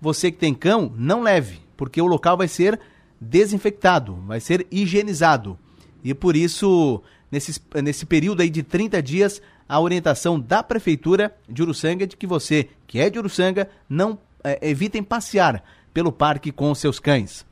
você 0.00 0.32
que 0.32 0.38
tem 0.38 0.54
cão 0.54 0.92
não 0.96 1.22
leve, 1.22 1.60
porque 1.76 2.00
o 2.00 2.06
local 2.06 2.36
vai 2.36 2.48
ser 2.48 2.80
desinfectado, 3.20 4.16
vai 4.26 4.40
ser 4.40 4.66
higienizado. 4.70 5.58
E 6.04 6.14
por 6.14 6.36
isso, 6.36 7.02
nesse, 7.30 7.60
nesse 7.82 8.06
período 8.06 8.42
aí 8.42 8.50
de 8.50 8.62
30 8.62 9.02
dias, 9.02 9.42
a 9.68 9.80
orientação 9.80 10.38
da 10.38 10.62
Prefeitura 10.62 11.34
de 11.48 11.62
Uruçanga 11.62 12.04
é 12.04 12.06
de 12.06 12.16
que 12.16 12.26
você, 12.26 12.68
que 12.86 12.98
é 12.98 13.08
de 13.08 13.18
Uruçanga, 13.18 13.68
não 13.88 14.18
é, 14.42 14.58
evitem 14.68 15.02
passear 15.02 15.62
pelo 15.94 16.12
parque 16.12 16.50
com 16.50 16.74
seus 16.74 16.98
cães. 16.98 17.46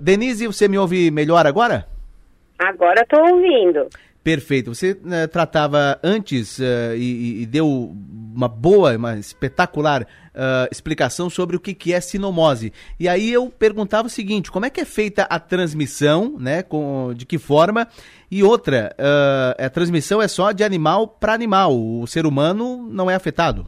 Denise, 0.00 0.46
você 0.46 0.66
me 0.66 0.76
ouve 0.76 1.10
melhor 1.10 1.46
agora? 1.46 1.86
Agora 2.58 3.02
estou 3.02 3.20
ouvindo. 3.20 3.88
Perfeito. 4.24 4.74
Você 4.74 4.92
uh, 4.92 5.28
tratava 5.30 6.00
antes 6.02 6.58
uh, 6.58 6.96
e, 6.96 7.42
e, 7.42 7.46
deu 7.46 7.94
uma 8.34 8.48
boa, 8.48 8.96
uma 8.96 9.18
espetacular 9.18 10.00
uh, 10.02 10.66
explicação 10.72 11.28
sobre 11.28 11.56
o 11.56 11.60
que, 11.60 11.74
que 11.74 11.92
é 11.92 12.00
sinomose. 12.00 12.72
E 12.98 13.06
aí 13.06 13.30
eu 13.30 13.50
perguntava 13.50 14.06
o 14.06 14.10
seguinte: 14.10 14.50
como 14.50 14.64
é 14.64 14.70
que 14.70 14.80
é 14.80 14.84
feita 14.86 15.24
a 15.24 15.38
transmissão, 15.38 16.38
né? 16.40 16.62
Com, 16.62 17.12
de 17.14 17.26
que 17.26 17.36
forma? 17.36 17.86
E 18.30 18.42
outra, 18.42 18.96
a 19.58 19.70
transmissão 19.70 20.20
é 20.20 20.26
só 20.26 20.50
de 20.50 20.64
animal 20.64 21.06
para 21.06 21.34
animal. 21.34 21.72
O 21.78 22.04
ser 22.06 22.26
humano 22.26 22.88
não 22.90 23.08
é 23.08 23.14
afetado. 23.14 23.66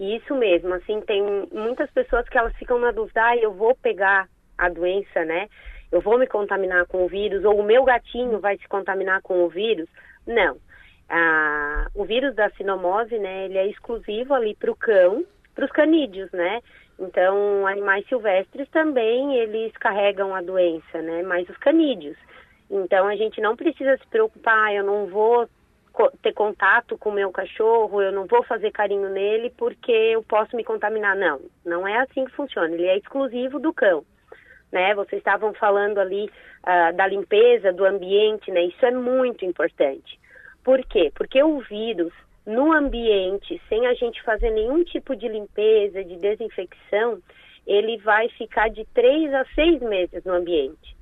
Isso 0.00 0.34
mesmo. 0.36 0.72
Assim, 0.72 1.00
tem 1.02 1.20
muitas 1.52 1.90
pessoas 1.90 2.26
que 2.28 2.38
elas 2.38 2.54
ficam 2.54 2.78
na 2.78 2.92
dúvida: 2.92 3.20
ah, 3.22 3.36
eu 3.36 3.52
vou 3.52 3.74
pegar 3.74 4.26
a 4.56 4.68
doença, 4.70 5.24
né? 5.24 5.48
Eu 5.92 6.00
vou 6.00 6.18
me 6.18 6.26
contaminar 6.26 6.86
com 6.86 7.04
o 7.04 7.08
vírus 7.08 7.44
ou 7.44 7.60
o 7.60 7.62
meu 7.62 7.84
gatinho 7.84 8.40
vai 8.40 8.56
se 8.56 8.66
contaminar 8.66 9.20
com 9.20 9.44
o 9.44 9.48
vírus. 9.48 9.88
Não. 10.26 10.56
Ah, 11.08 11.86
o 11.94 12.06
vírus 12.06 12.34
da 12.34 12.48
sinomose, 12.50 13.18
né, 13.18 13.44
ele 13.44 13.58
é 13.58 13.66
exclusivo 13.66 14.32
ali 14.32 14.56
para 14.56 14.70
o 14.70 14.76
cão, 14.76 15.22
para 15.54 15.66
os 15.66 15.70
canídeos, 15.70 16.32
né? 16.32 16.62
Então, 16.98 17.66
animais 17.66 18.06
silvestres 18.08 18.68
também, 18.70 19.36
eles 19.36 19.72
carregam 19.76 20.34
a 20.34 20.40
doença, 20.40 21.02
né? 21.02 21.22
Mas 21.22 21.46
os 21.50 21.56
canídeos. 21.58 22.16
Então, 22.70 23.06
a 23.06 23.14
gente 23.14 23.40
não 23.42 23.54
precisa 23.54 23.94
se 23.98 24.06
preocupar, 24.06 24.74
eu 24.74 24.84
não 24.84 25.06
vou 25.06 25.46
ter 26.22 26.32
contato 26.32 26.96
com 26.96 27.10
o 27.10 27.12
meu 27.12 27.30
cachorro, 27.30 28.00
eu 28.00 28.12
não 28.12 28.26
vou 28.26 28.42
fazer 28.44 28.70
carinho 28.70 29.10
nele 29.10 29.50
porque 29.58 29.92
eu 29.92 30.22
posso 30.22 30.56
me 30.56 30.64
contaminar. 30.64 31.14
Não, 31.14 31.38
não 31.66 31.86
é 31.86 31.98
assim 31.98 32.24
que 32.24 32.32
funciona. 32.32 32.72
Ele 32.72 32.86
é 32.86 32.96
exclusivo 32.96 33.60
do 33.60 33.74
cão 33.74 34.02
né? 34.72 34.94
Vocês 34.94 35.20
estavam 35.20 35.52
falando 35.54 35.98
ali 35.98 36.24
uh, 36.24 36.96
da 36.96 37.06
limpeza 37.06 37.72
do 37.72 37.84
ambiente, 37.84 38.50
né? 38.50 38.64
Isso 38.64 38.84
é 38.84 38.90
muito 38.90 39.44
importante. 39.44 40.18
Por 40.64 40.84
quê? 40.86 41.12
Porque 41.14 41.42
o 41.42 41.60
vírus 41.60 42.12
no 42.46 42.72
ambiente, 42.72 43.60
sem 43.68 43.86
a 43.86 43.94
gente 43.94 44.22
fazer 44.22 44.50
nenhum 44.50 44.82
tipo 44.82 45.14
de 45.14 45.28
limpeza, 45.28 46.02
de 46.02 46.16
desinfecção, 46.16 47.20
ele 47.66 47.98
vai 47.98 48.28
ficar 48.30 48.68
de 48.68 48.84
três 48.86 49.32
a 49.32 49.44
seis 49.54 49.80
meses 49.80 50.24
no 50.24 50.34
ambiente, 50.34 50.96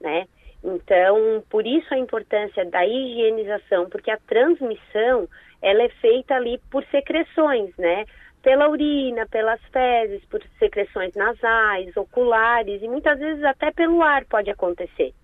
né? 0.00 0.26
Então, 0.62 1.42
por 1.50 1.66
isso 1.66 1.92
a 1.92 1.98
importância 1.98 2.64
da 2.64 2.86
higienização, 2.86 3.88
porque 3.90 4.10
a 4.10 4.18
transmissão 4.18 5.28
ela 5.60 5.82
é 5.82 5.88
feita 5.88 6.34
ali 6.34 6.58
por 6.70 6.84
secreções, 6.86 7.76
né? 7.76 8.04
Pela 8.44 8.68
urina, 8.68 9.26
pelas 9.26 9.60
fezes, 9.72 10.22
por 10.26 10.40
secreções 10.58 11.14
nasais, 11.14 11.96
oculares 11.96 12.82
e 12.82 12.86
muitas 12.86 13.18
vezes 13.18 13.42
até 13.42 13.72
pelo 13.72 14.02
ar 14.02 14.26
pode 14.26 14.50
acontecer. 14.50 15.14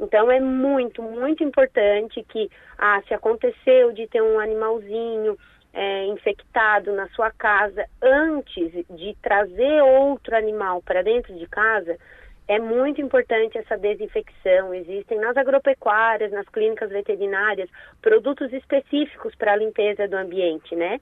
Então 0.00 0.30
é 0.30 0.40
muito, 0.40 1.02
muito 1.02 1.44
importante 1.44 2.24
que, 2.26 2.50
ah, 2.78 3.02
se 3.06 3.12
aconteceu 3.12 3.92
de 3.92 4.06
ter 4.06 4.22
um 4.22 4.40
animalzinho 4.40 5.36
é, 5.74 6.06
infectado 6.06 6.92
na 6.92 7.06
sua 7.08 7.30
casa, 7.30 7.84
antes 8.00 8.72
de 8.96 9.14
trazer 9.20 9.82
outro 9.82 10.34
animal 10.34 10.80
para 10.82 11.02
dentro 11.02 11.34
de 11.34 11.46
casa, 11.46 11.98
é 12.46 12.58
muito 12.58 13.02
importante 13.02 13.58
essa 13.58 13.76
desinfecção. 13.76 14.72
Existem 14.72 15.18
nas 15.18 15.36
agropecuárias, 15.36 16.32
nas 16.32 16.48
clínicas 16.48 16.88
veterinárias, 16.88 17.68
produtos 18.00 18.50
específicos 18.54 19.34
para 19.34 19.52
a 19.52 19.56
limpeza 19.56 20.08
do 20.08 20.16
ambiente, 20.16 20.74
né? 20.74 20.98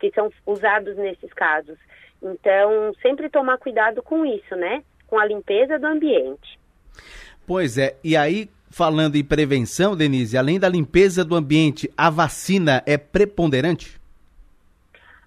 Que 0.00 0.10
são 0.12 0.32
usados 0.46 0.96
nesses 0.96 1.32
casos. 1.34 1.78
Então, 2.22 2.92
sempre 3.00 3.28
tomar 3.28 3.58
cuidado 3.58 4.02
com 4.02 4.24
isso, 4.24 4.56
né? 4.56 4.82
Com 5.06 5.18
a 5.18 5.26
limpeza 5.26 5.78
do 5.78 5.86
ambiente. 5.86 6.58
Pois 7.46 7.78
é, 7.78 7.96
e 8.02 8.16
aí, 8.16 8.48
falando 8.70 9.16
em 9.16 9.24
prevenção, 9.24 9.96
Denise, 9.96 10.36
além 10.36 10.58
da 10.58 10.68
limpeza 10.68 11.24
do 11.24 11.34
ambiente, 11.34 11.90
a 11.96 12.10
vacina 12.10 12.82
é 12.86 12.96
preponderante? 12.96 14.00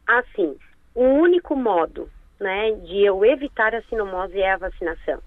Assim, 0.07 0.57
o 0.93 1.03
único 1.03 1.55
modo 1.55 2.09
né, 2.39 2.71
de 2.85 3.03
eu 3.03 3.23
evitar 3.25 3.73
a 3.73 3.81
sinomose 3.83 4.39
é 4.39 4.51
a 4.51 4.57
vacinação. 4.57 5.19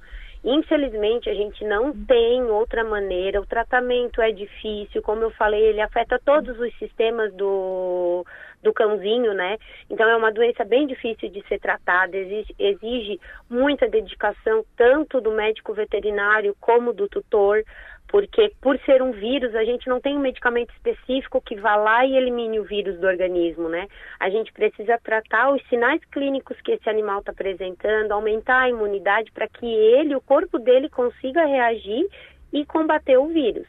Infelizmente, 0.44 1.28
a 1.28 1.34
gente 1.34 1.64
não 1.64 1.92
tem 1.92 2.42
outra 2.44 2.84
maneira, 2.84 3.40
o 3.40 3.46
tratamento 3.46 4.20
é 4.20 4.30
difícil, 4.30 5.02
como 5.02 5.22
eu 5.22 5.30
falei, 5.32 5.60
ele 5.60 5.80
afeta 5.80 6.20
todos 6.24 6.58
os 6.60 6.72
sistemas 6.78 7.32
do, 7.34 8.24
do 8.66 8.72
cãozinho, 8.72 9.32
né? 9.32 9.56
Então 9.88 10.08
é 10.08 10.16
uma 10.16 10.32
doença 10.32 10.64
bem 10.64 10.86
difícil 10.88 11.30
de 11.30 11.40
ser 11.46 11.60
tratada, 11.60 12.16
exige, 12.16 12.54
exige 12.58 13.20
muita 13.48 13.88
dedicação 13.88 14.64
tanto 14.76 15.20
do 15.20 15.30
médico 15.30 15.72
veterinário 15.72 16.54
como 16.60 16.92
do 16.92 17.08
tutor, 17.08 17.62
porque 18.08 18.52
por 18.60 18.76
ser 18.80 19.02
um 19.02 19.12
vírus, 19.12 19.54
a 19.54 19.64
gente 19.64 19.88
não 19.88 20.00
tem 20.00 20.16
um 20.16 20.20
medicamento 20.20 20.72
específico 20.72 21.40
que 21.40 21.54
vá 21.54 21.76
lá 21.76 22.04
e 22.04 22.16
elimine 22.16 22.58
o 22.58 22.64
vírus 22.64 22.98
do 22.98 23.06
organismo, 23.06 23.68
né? 23.68 23.86
A 24.18 24.28
gente 24.30 24.52
precisa 24.52 24.98
tratar 25.02 25.52
os 25.52 25.62
sinais 25.68 26.04
clínicos 26.10 26.60
que 26.60 26.72
esse 26.72 26.88
animal 26.88 27.20
está 27.20 27.30
apresentando, 27.30 28.12
aumentar 28.12 28.62
a 28.62 28.68
imunidade 28.68 29.30
para 29.32 29.48
que 29.48 29.66
ele, 29.66 30.14
o 30.14 30.20
corpo 30.20 30.58
dele, 30.58 30.88
consiga 30.88 31.44
reagir 31.46 32.06
e 32.52 32.64
combater 32.66 33.16
o 33.16 33.28
vírus. 33.28 33.66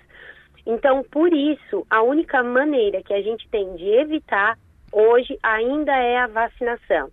Então, 0.65 1.03
por 1.03 1.33
isso, 1.33 1.85
a 1.89 2.01
única 2.01 2.43
maneira 2.43 3.01
que 3.01 3.13
a 3.13 3.21
gente 3.21 3.47
tem 3.49 3.75
de 3.75 3.85
evitar 3.85 4.57
hoje 4.91 5.37
ainda 5.41 5.95
é 5.95 6.17
a 6.17 6.27
vacinação. 6.27 7.09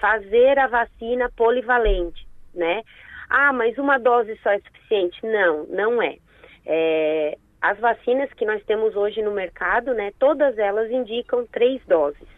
Fazer 0.00 0.58
a 0.58 0.66
vacina 0.66 1.30
polivalente, 1.36 2.26
né? 2.54 2.82
Ah, 3.28 3.52
mas 3.52 3.76
uma 3.78 3.98
dose 3.98 4.38
só 4.42 4.50
é 4.50 4.60
suficiente? 4.60 5.18
Não, 5.24 5.64
não 5.64 6.02
é. 6.02 6.16
é 6.66 7.38
as 7.60 7.78
vacinas 7.80 8.32
que 8.34 8.44
nós 8.44 8.62
temos 8.64 8.94
hoje 8.94 9.22
no 9.22 9.32
mercado, 9.32 9.92
né, 9.92 10.12
todas 10.20 10.56
elas 10.56 10.90
indicam 10.90 11.44
três 11.46 11.82
doses. 11.86 12.28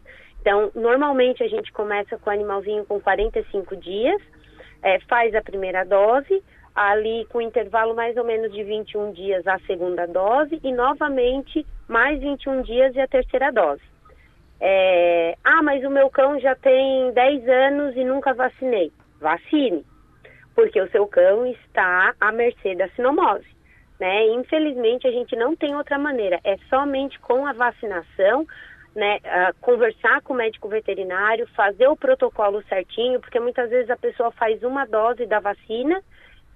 Então, 0.40 0.70
normalmente 0.74 1.42
a 1.42 1.48
gente 1.48 1.70
começa 1.72 2.16
com 2.16 2.30
o 2.30 2.32
animalzinho 2.32 2.86
com 2.86 3.00
45 3.00 3.76
dias, 3.76 4.22
é, 4.82 4.98
faz 5.00 5.34
a 5.34 5.42
primeira 5.42 5.84
dose, 5.84 6.42
ali 6.74 7.26
com 7.30 7.40
intervalo 7.40 7.94
mais 7.94 8.16
ou 8.16 8.24
menos 8.24 8.52
de 8.52 8.62
21 8.62 9.12
dias 9.12 9.46
a 9.46 9.58
segunda 9.66 10.06
dose 10.06 10.60
e 10.62 10.72
novamente 10.72 11.66
mais 11.88 12.20
21 12.20 12.62
dias 12.62 12.94
e 12.94 13.00
a 13.00 13.08
terceira 13.08 13.50
dose. 13.50 13.82
É, 14.60 15.36
ah, 15.44 15.62
mas 15.62 15.84
o 15.84 15.90
meu 15.90 16.10
cão 16.10 16.38
já 16.40 16.54
tem 16.54 17.12
10 17.12 17.48
anos 17.48 17.96
e 17.96 18.04
nunca 18.04 18.34
vacinei. 18.34 18.92
Vacine, 19.20 19.84
porque 20.54 20.80
o 20.80 20.90
seu 20.90 21.06
cão 21.06 21.46
está 21.46 22.14
à 22.20 22.32
mercê 22.32 22.74
da 22.74 22.88
sinomose. 22.90 23.46
Né? 23.98 24.28
Infelizmente, 24.28 25.06
a 25.06 25.10
gente 25.10 25.34
não 25.34 25.56
tem 25.56 25.74
outra 25.74 25.98
maneira, 25.98 26.40
é 26.44 26.56
somente 26.68 27.18
com 27.18 27.46
a 27.46 27.52
vacinação, 27.52 28.46
né, 28.94 29.18
uh, 29.18 29.54
conversar 29.60 30.22
com 30.22 30.32
o 30.32 30.36
médico 30.36 30.68
veterinário, 30.68 31.46
fazer 31.54 31.86
o 31.88 31.96
protocolo 31.96 32.62
certinho, 32.68 33.20
porque 33.20 33.38
muitas 33.38 33.70
vezes 33.70 33.90
a 33.90 33.96
pessoa 33.96 34.30
faz 34.32 34.62
uma 34.62 34.84
dose 34.86 35.26
da 35.26 35.40
vacina 35.40 36.00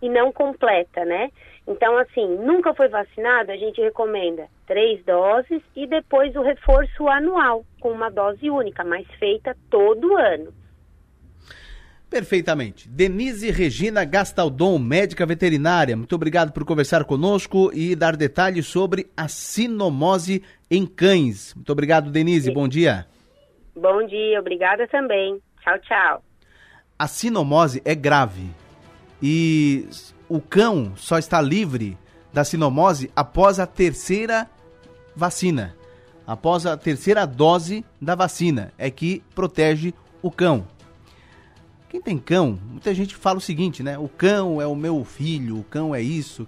e 0.00 0.08
não 0.08 0.32
completa, 0.32 1.04
né? 1.04 1.30
Então, 1.66 1.96
assim, 1.96 2.26
nunca 2.36 2.74
foi 2.74 2.88
vacinado, 2.88 3.52
a 3.52 3.56
gente 3.56 3.80
recomenda 3.80 4.48
três 4.66 5.04
doses 5.04 5.62
e 5.76 5.86
depois 5.86 6.34
o 6.34 6.42
reforço 6.42 7.08
anual, 7.08 7.64
com 7.82 7.90
uma 7.90 8.08
dose 8.08 8.48
única, 8.48 8.84
mas 8.84 9.04
feita 9.18 9.56
todo 9.68 10.16
ano. 10.16 10.54
Perfeitamente. 12.08 12.88
Denise 12.88 13.50
Regina 13.50 14.04
Gastaldon, 14.04 14.78
médica 14.78 15.26
veterinária, 15.26 15.96
muito 15.96 16.14
obrigado 16.14 16.52
por 16.52 16.64
conversar 16.64 17.04
conosco 17.04 17.72
e 17.74 17.96
dar 17.96 18.16
detalhes 18.16 18.66
sobre 18.66 19.10
a 19.16 19.26
sinomose 19.26 20.44
em 20.70 20.86
cães. 20.86 21.54
Muito 21.54 21.72
obrigado, 21.72 22.10
Denise. 22.10 22.48
Sim. 22.48 22.54
Bom 22.54 22.68
dia. 22.68 23.06
Bom 23.74 24.06
dia, 24.06 24.38
obrigada 24.38 24.86
também. 24.86 25.40
Tchau, 25.62 25.78
tchau. 25.80 26.22
A 26.96 27.08
sinomose 27.08 27.82
é 27.84 27.94
grave 27.94 28.50
e 29.20 29.88
o 30.28 30.40
cão 30.40 30.92
só 30.94 31.18
está 31.18 31.40
livre 31.40 31.98
da 32.32 32.44
sinomose 32.44 33.10
após 33.16 33.58
a 33.58 33.66
terceira 33.66 34.48
vacina. 35.16 35.74
Após 36.26 36.66
a 36.66 36.76
terceira 36.76 37.26
dose 37.26 37.84
da 38.00 38.14
vacina 38.14 38.72
é 38.78 38.90
que 38.90 39.22
protege 39.34 39.92
o 40.20 40.30
cão. 40.30 40.66
Quem 41.88 42.00
tem 42.00 42.16
cão, 42.16 42.58
muita 42.70 42.94
gente 42.94 43.14
fala 43.14 43.38
o 43.38 43.40
seguinte, 43.40 43.82
né? 43.82 43.98
O 43.98 44.08
cão 44.08 44.62
é 44.62 44.66
o 44.66 44.74
meu 44.74 45.04
filho, 45.04 45.58
o 45.58 45.64
cão 45.64 45.94
é 45.94 46.00
isso. 46.00 46.46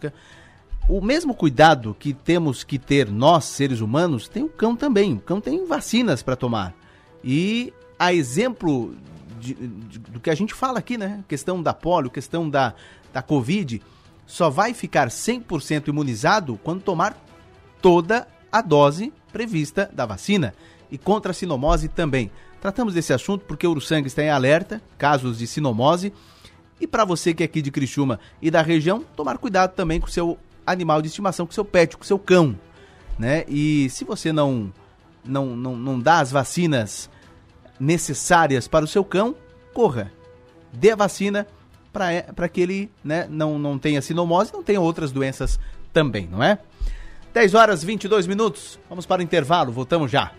O 0.89 1.01
mesmo 1.01 1.35
cuidado 1.35 1.95
que 1.99 2.15
temos 2.15 2.65
que 2.65 2.79
ter 2.79 3.11
nós, 3.11 3.45
seres 3.45 3.81
humanos, 3.81 4.29
tem 4.29 4.43
o 4.43 4.49
cão 4.49 4.75
também. 4.75 5.15
O 5.15 5.21
cão 5.21 5.41
tem 5.41 5.67
vacinas 5.67 6.23
para 6.23 6.37
tomar. 6.37 6.75
E 7.23 7.73
a 7.99 8.13
exemplo 8.13 8.95
de, 9.39 9.55
de, 9.55 9.99
do 9.99 10.21
que 10.21 10.31
a 10.31 10.35
gente 10.35 10.55
fala 10.55 10.79
aqui, 10.79 10.97
né? 10.97 11.23
Questão 11.29 11.63
da 11.63 11.75
polio, 11.75 12.11
questão 12.11 12.49
da, 12.49 12.75
da 13.13 13.21
Covid, 13.21 13.83
só 14.27 14.49
vai 14.49 14.73
ficar 14.73 15.09
100% 15.09 15.89
imunizado 15.89 16.59
quando 16.63 16.81
tomar 16.83 17.17
toda 17.83 18.27
a 18.51 18.63
dose 18.63 19.13
prevista 19.35 19.91
da 19.93 20.07
vacina. 20.07 20.55
E 20.93 20.97
contra 20.97 21.33
a 21.33 21.35
sinomose 21.35 21.89
também. 21.89 22.31
Tratamos 22.61 22.95
desse 22.95 23.13
assunto 23.13 23.45
porque 23.45 23.67
o 23.67 23.73
Uruçanga 23.73 24.07
está 24.07 24.23
em 24.23 24.31
alerta, 24.31 24.81
casos 24.97 25.39
de 25.39 25.47
sinomose. 25.49 26.13
E 26.81 26.87
para 26.87 27.05
você 27.05 27.35
que 27.35 27.43
é 27.43 27.47
aqui 27.47 27.61
de 27.61 27.73
Criciúma 27.73 28.21
e 28.41 28.49
da 28.49 28.63
região, 28.63 29.05
tomar 29.17 29.39
cuidado 29.39 29.75
também 29.75 30.01
com 30.01 30.07
seu 30.07 30.39
animal 30.65 31.03
de 31.03 31.09
estimação, 31.09 31.47
com 31.47 31.53
seu 31.53 31.65
pet, 31.65 31.97
com 31.97 32.05
seu 32.05 32.19
cão. 32.19 32.57
Né? 33.19 33.45
E 33.49 33.89
se 33.91 34.05
você 34.05 34.33
não, 34.33 34.73
não, 35.25 35.57
não, 35.57 35.77
não 35.77 35.99
dá 35.99 36.21
as 36.21 36.31
vacinas 36.31 37.11
necessárias 37.79 38.69
para 38.69 38.85
o 38.85 38.89
seu 38.89 39.05
cão, 39.05 39.35
corra. 39.73 40.13
Dê 40.73 40.93
a 40.93 40.97
vacina 40.97 41.47
para 41.93 42.49
que 42.49 42.61
ele 42.61 42.91
né, 43.03 43.27
não, 43.29 43.59
não 43.59 43.79
tenha 43.79 44.03
sinomose 44.03 44.53
não 44.53 44.65
tenha 44.65 44.81
outras 44.81 45.13
doenças 45.13 45.61
também, 45.93 46.27
não 46.27 46.43
é? 46.43 46.59
10 47.35 47.55
horas 47.55 47.83
22 47.83 48.29
minutos. 48.29 48.79
Vamos 48.89 49.05
para 49.05 49.21
o 49.21 49.25
intervalo, 49.25 49.73
voltamos 49.73 50.09
já. 50.09 50.33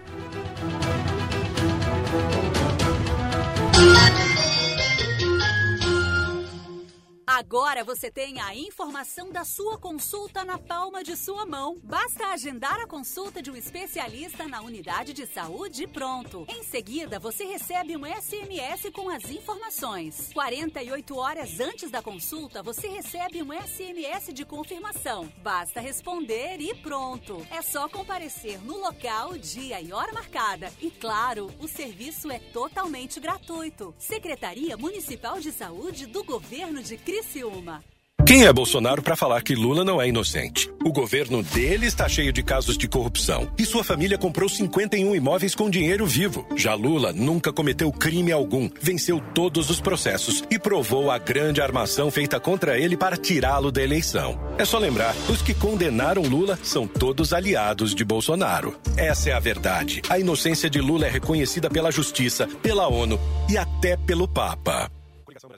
Agora 7.38 7.84
você 7.84 8.10
tem 8.10 8.40
a 8.40 8.56
informação 8.56 9.30
da 9.30 9.44
sua 9.44 9.78
consulta 9.78 10.46
na 10.46 10.58
palma 10.58 11.04
de 11.04 11.18
sua 11.18 11.46
mão. 11.46 11.78
Basta 11.84 12.28
agendar 12.28 12.80
a 12.80 12.88
consulta 12.88 13.42
de 13.42 13.52
um 13.52 13.58
especialista 13.58 14.48
na 14.48 14.62
unidade 14.62 15.12
de 15.12 15.28
saúde 15.28 15.84
e 15.84 15.88
pronto. 15.88 16.46
Em 16.48 16.64
seguida, 16.64 17.20
você 17.20 17.44
recebe 17.44 17.98
um 17.98 18.06
SMS 18.06 18.90
com 18.94 19.10
as 19.10 19.30
informações. 19.30 20.32
48 20.34 21.18
horas 21.18 21.60
antes 21.60 21.92
da 21.92 22.02
consulta, 22.02 22.64
você 22.64 22.88
recebe 22.88 23.44
um 23.44 23.52
SMS 23.52 24.34
de 24.34 24.46
confirmação. 24.46 25.30
Basta 25.44 25.82
responder 25.82 26.62
e 26.62 26.74
pronto. 26.76 27.46
É 27.52 27.62
só 27.62 27.90
comparecer 27.90 28.62
no 28.62 28.78
local, 28.78 29.38
dia 29.38 29.82
e 29.82 29.92
hora 29.92 30.14
marcada. 30.14 30.72
E 30.80 30.90
claro, 30.90 31.52
o 31.60 31.68
serviço 31.68 32.32
é 32.32 32.40
totalmente 32.40 33.20
gratuito. 33.20 33.94
Secretaria 34.00 34.78
Municipal 34.78 35.42
de 35.42 35.52
Saúde 35.52 36.06
do 36.06 36.24
Governo 36.24 36.82
de 36.82 36.96
Criciúma 36.96 37.25
Criciúma. 37.26 37.84
Quem 38.26 38.46
é 38.46 38.54
Bolsonaro 38.54 39.04
para 39.04 39.16
falar 39.16 39.44
que 39.44 39.54
Lula 39.54 39.84
não 39.84 40.02
é 40.02 40.08
inocente? 40.08 40.72
O 40.84 40.92
governo 40.92 41.44
dele 41.44 41.86
está 41.86 42.10
cheio 42.10 42.34
de 42.34 42.42
casos 42.42 42.76
de 42.76 42.88
corrupção. 42.88 43.52
E 43.58 43.66
sua 43.66 43.84
família 43.84 44.18
comprou 44.18 44.50
51 44.50 45.16
imóveis 45.16 45.54
com 45.54 45.70
dinheiro 45.70 46.08
vivo. 46.08 46.48
Já 46.56 46.74
Lula 46.74 47.14
nunca 47.14 47.54
cometeu 47.54 47.92
crime 47.92 48.32
algum, 48.32 48.70
venceu 48.82 49.22
todos 49.34 49.70
os 49.70 49.80
processos 49.80 50.44
e 50.50 50.58
provou 50.58 51.12
a 51.12 51.20
grande 51.20 51.62
armação 51.62 52.10
feita 52.10 52.40
contra 52.40 52.80
ele 52.80 52.98
para 52.98 53.18
tirá-lo 53.18 53.72
da 53.72 53.84
eleição. 53.84 54.40
É 54.58 54.66
só 54.66 54.80
lembrar: 54.80 55.16
os 55.30 55.42
que 55.42 55.54
condenaram 55.54 56.24
Lula 56.24 56.58
são 56.64 56.88
todos 56.88 57.32
aliados 57.32 57.94
de 57.94 58.04
Bolsonaro. 58.04 58.76
Essa 58.98 59.30
é 59.30 59.34
a 59.34 59.40
verdade. 59.40 60.02
A 60.10 60.18
inocência 60.18 60.70
de 60.70 60.82
Lula 60.82 61.06
é 61.06 61.10
reconhecida 61.10 61.70
pela 61.70 61.92
justiça, 61.92 62.48
pela 62.64 62.88
ONU 62.88 63.20
e 63.50 63.58
até 63.58 63.96
pelo 63.98 64.28
Papa. 64.28 64.90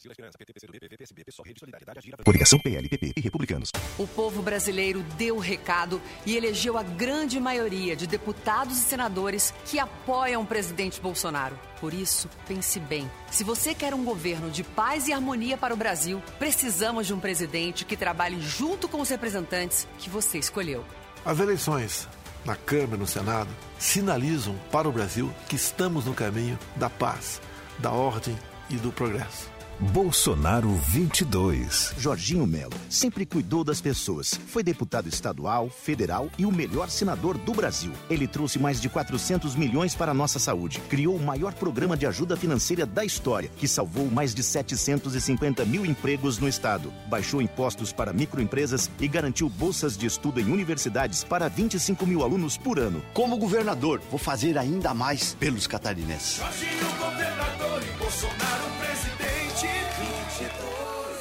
Brasil, 0.08 0.12
Esperança, 0.12 0.38
PT, 0.38 0.53
PCdoB, 0.53 0.80
PV, 0.80 0.97
PSB, 0.97 1.24
PSOL, 1.26 1.45
Rede 1.45 1.60
Solidariedade, 1.60 1.99
Agir, 1.99 2.16
Coligação 2.24 2.60
PL, 2.60 2.89
PP 2.89 3.14
e 3.18 3.22
Republicanos. 3.22 3.72
O 3.97 4.08
povo 4.08 4.41
brasileiro 4.41 5.03
deu 5.18 5.36
o 5.36 5.39
recado 5.39 6.01
e 6.26 6.36
elegeu 6.36 6.78
a 6.78 6.84
grande 6.84 7.39
maioria 7.39 7.95
de 7.95 8.08
deputados 8.08 8.78
e 8.78 8.82
senadores 8.82 9.53
que 9.66 9.80
apoiam 9.80 10.41
o 10.41 10.45
presidente 10.45 11.01
Bolsonaro. 11.01 11.60
Por 11.80 11.93
isso, 11.93 12.30
pense 12.47 12.80
bem. 12.80 13.10
Se 13.30 13.43
você 13.43 13.74
quer 13.74 13.93
um 13.93 14.03
governo 14.03 14.49
de 14.49 14.64
paz 14.64 15.08
e 15.08 15.14
harmonia 15.14 15.58
para 15.58 15.74
o 15.74 15.78
Brasil, 15.78 16.22
precisamos 16.39 17.08
de 17.08 17.14
um 17.14 17.20
presidente 17.20 17.86
que 17.86 17.97
trabalhe 17.97 18.41
junto 18.41 18.88
com 18.88 19.01
os 19.01 19.10
representantes 19.10 19.88
que 19.97 20.10
você 20.10 20.38
escolheu. 20.38 20.84
As 21.26 21.39
eleições 21.39 22.08
na 22.45 22.55
Câmara 22.55 22.95
e 22.95 22.99
no 22.99 23.08
Senado 23.08 23.49
sinalizam 23.78 24.55
para 24.72 24.88
o 24.88 24.91
Brasil 24.91 25.34
que 25.49 25.55
estamos 25.55 26.05
no 26.05 26.14
caminho 26.14 26.58
da 26.76 26.89
paz, 26.89 27.41
da 27.78 27.91
ordem 27.91 28.38
e 28.70 28.76
do 28.76 28.91
progresso. 28.91 29.57
Bolsonaro 29.80 30.74
22. 30.90 31.94
Jorginho 32.00 32.48
Melo 32.48 32.74
sempre 32.90 33.28
cuidou 33.28 33.64
das 33.64 33.80
pessoas. 33.80 34.34
Foi 34.48 34.64
deputado 34.64 35.08
estadual, 35.08 35.70
federal 35.70 36.32
e 36.36 36.48
o 36.48 36.52
melhor 36.52 36.90
senador 36.90 37.38
do 37.38 37.54
Brasil. 37.54 37.92
Ele 38.10 38.28
trouxe 38.28 38.58
mais 38.58 38.82
de 38.82 38.90
400 38.90 39.56
milhões 39.56 39.94
para 39.94 40.12
a 40.12 40.16
nossa 40.16 40.40
saúde. 40.40 40.80
Criou 40.90 41.16
o 41.16 41.24
maior 41.24 41.54
programa 41.54 41.96
de 41.96 42.08
ajuda 42.08 42.36
financeira 42.36 42.88
da 42.88 43.06
história, 43.06 43.52
que 43.56 43.68
salvou 43.68 44.10
mais 44.10 44.34
de 44.34 44.42
750 44.42 45.64
mil 45.66 45.86
empregos 45.86 46.40
no 46.40 46.48
estado. 46.48 46.92
Baixou 47.08 47.40
impostos 47.40 47.94
para 47.94 48.12
microempresas 48.12 48.90
e 49.00 49.08
garantiu 49.08 49.48
bolsas 49.48 49.96
de 49.96 50.08
estudo 50.08 50.40
em 50.40 50.52
universidades 50.52 51.24
para 51.24 51.48
25 51.48 52.04
mil 52.08 52.24
alunos 52.24 52.58
por 52.58 52.80
ano. 52.80 53.04
Como 53.14 53.38
governador, 53.38 54.02
vou 54.10 54.18
fazer 54.18 54.58
ainda 54.58 54.92
mais 54.96 55.36
pelos 55.36 55.68
catarinenses. 55.68 56.38
Jorginho 56.38 56.96
governador 57.00 57.84
e 57.84 57.98
Bolsonaro 58.00 58.38
presidente. 58.38 58.77
22. 58.77 58.77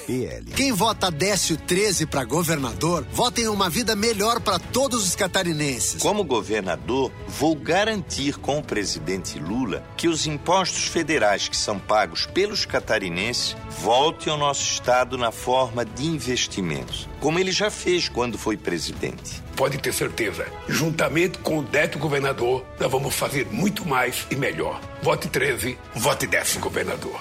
PL. 0.06 0.44
Quem 0.52 0.72
vota 0.72 1.10
Décio 1.10 1.56
13 1.56 2.06
para 2.06 2.24
governador, 2.24 3.06
vota 3.10 3.40
em 3.40 3.48
uma 3.48 3.68
vida 3.68 3.96
melhor 3.96 4.40
para 4.40 4.58
todos 4.58 5.04
os 5.04 5.16
catarinenses. 5.16 6.00
Como 6.00 6.22
governador, 6.22 7.10
vou 7.26 7.56
garantir 7.56 8.36
com 8.38 8.58
o 8.58 8.62
presidente 8.62 9.38
Lula 9.38 9.82
que 9.96 10.06
os 10.08 10.26
impostos 10.26 10.84
federais 10.84 11.48
que 11.48 11.56
são 11.56 11.78
pagos 11.78 12.26
pelos 12.26 12.64
catarinenses 12.64 13.56
voltem 13.80 14.32
ao 14.32 14.38
nosso 14.38 14.62
estado 14.62 15.18
na 15.18 15.32
forma 15.32 15.84
de 15.84 16.06
investimentos, 16.06 17.08
como 17.20 17.38
ele 17.38 17.50
já 17.50 17.70
fez 17.70 18.08
quando 18.08 18.38
foi 18.38 18.56
presidente. 18.56 19.42
Pode 19.56 19.78
ter 19.78 19.92
certeza, 19.92 20.46
juntamente 20.68 21.38
com 21.38 21.58
o 21.58 21.62
Décio 21.62 21.98
governador, 21.98 22.64
nós 22.78 22.90
vamos 22.90 23.14
fazer 23.14 23.46
muito 23.50 23.86
mais 23.86 24.26
e 24.30 24.36
melhor. 24.36 24.80
Vote 25.02 25.28
13, 25.28 25.78
vote 25.94 26.26
Décio 26.26 26.60
governador. 26.60 27.20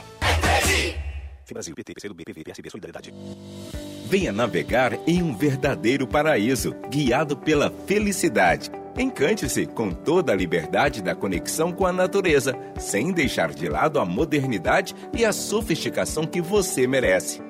Brasil, 1.54 1.76
PT, 1.76 1.94
PCdoB, 1.94 2.24
PV, 2.26 2.44
PSB, 2.44 2.70
Solidariedade. 2.70 3.14
Venha 4.08 4.32
navegar 4.32 4.98
em 5.08 5.24
um 5.24 5.36
verdadeiro 5.36 6.08
paraíso, 6.08 6.76
guiado 6.90 7.36
pela 7.36 7.72
felicidade. 7.88 8.72
Encante-se 8.98 9.66
com 9.66 9.92
toda 9.92 10.32
a 10.32 10.36
liberdade 10.36 11.02
da 11.02 11.14
conexão 11.14 11.72
com 11.72 11.86
a 11.86 11.92
natureza, 11.92 12.56
sem 12.80 13.12
deixar 13.12 13.54
de 13.54 13.68
lado 13.68 14.00
a 14.00 14.06
modernidade 14.06 14.96
e 15.12 15.26
a 15.26 15.34
sofisticação 15.34 16.26
que 16.26 16.40
você 16.40 16.88
merece. 16.88 17.42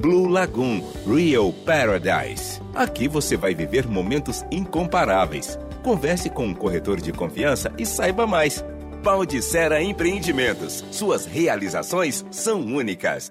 Blue 0.00 0.28
Lagoon 0.28 0.82
Real 1.06 1.52
Paradise. 1.52 2.60
Aqui 2.74 3.08
você 3.08 3.36
vai 3.36 3.54
viver 3.54 3.86
momentos 3.86 4.44
incomparáveis. 4.50 5.58
Converse 5.82 6.30
com 6.30 6.46
um 6.46 6.54
corretor 6.54 7.00
de 7.00 7.12
confiança 7.12 7.72
e 7.78 7.84
saiba 7.84 8.26
mais. 8.26 8.64
Baldicera 8.96 9.82
Empreendimentos. 9.82 10.84
Suas 10.90 11.26
realizações 11.26 12.24
são 12.30 12.60
únicas. 12.60 13.30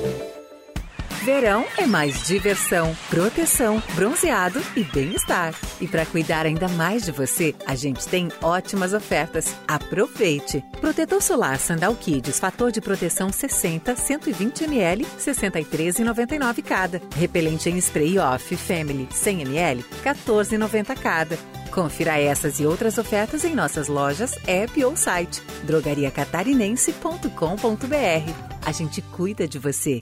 Verão 1.23 1.65
é 1.77 1.85
mais 1.85 2.25
diversão, 2.25 2.97
proteção, 3.07 3.79
bronzeado 3.93 4.59
e 4.75 4.83
bem-estar. 4.83 5.53
E 5.79 5.87
para 5.87 6.03
cuidar 6.03 6.47
ainda 6.47 6.67
mais 6.67 7.05
de 7.05 7.11
você, 7.11 7.53
a 7.67 7.75
gente 7.75 8.07
tem 8.07 8.29
ótimas 8.41 8.91
ofertas. 8.91 9.55
Aproveite! 9.67 10.63
Protetor 10.79 11.21
solar 11.21 11.59
Sandal 11.59 11.93
Kids, 11.95 12.39
fator 12.39 12.71
de 12.71 12.81
proteção 12.81 13.31
60, 13.31 13.95
120 13.95 14.63
ml, 14.63 15.05
63,99 15.19 16.63
cada. 16.63 16.99
Repelente 17.15 17.69
em 17.69 17.77
spray 17.77 18.17
off 18.17 18.55
Family 18.55 19.07
100 19.11 19.41
ml, 19.41 19.85
14,90 20.03 20.99
cada. 20.99 21.37
Confira 21.71 22.19
essas 22.19 22.59
e 22.59 22.65
outras 22.65 22.97
ofertas 22.97 23.45
em 23.45 23.53
nossas 23.53 23.87
lojas, 23.87 24.35
app 24.47 24.83
ou 24.83 24.97
site 24.97 25.39
drogariacatarinense.com.br. 25.65 28.65
A 28.65 28.71
gente 28.71 29.03
cuida 29.03 29.47
de 29.47 29.59
você. 29.59 30.01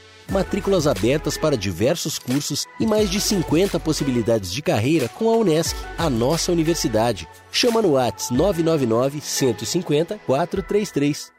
Matrículas 0.31 0.87
abertas 0.87 1.37
para 1.37 1.57
diversos 1.57 2.17
cursos 2.17 2.65
e 2.79 2.87
mais 2.87 3.09
de 3.09 3.19
50 3.19 3.79
possibilidades 3.81 4.51
de 4.51 4.61
carreira 4.61 5.09
com 5.09 5.29
a 5.29 5.35
Unesc, 5.35 5.75
a 5.97 6.09
nossa 6.09 6.51
universidade. 6.51 7.27
Chama 7.51 7.81
no 7.81 7.93
Whats 7.93 8.29
999 8.31 9.19
150 9.21 10.17
433. 10.25 11.31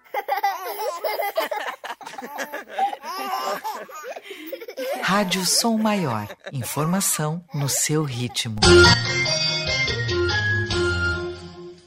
Rádio 5.02 5.44
Som 5.44 5.78
Maior. 5.78 6.28
Informação 6.52 7.44
no 7.54 7.68
seu 7.68 8.02
ritmo. 8.02 8.56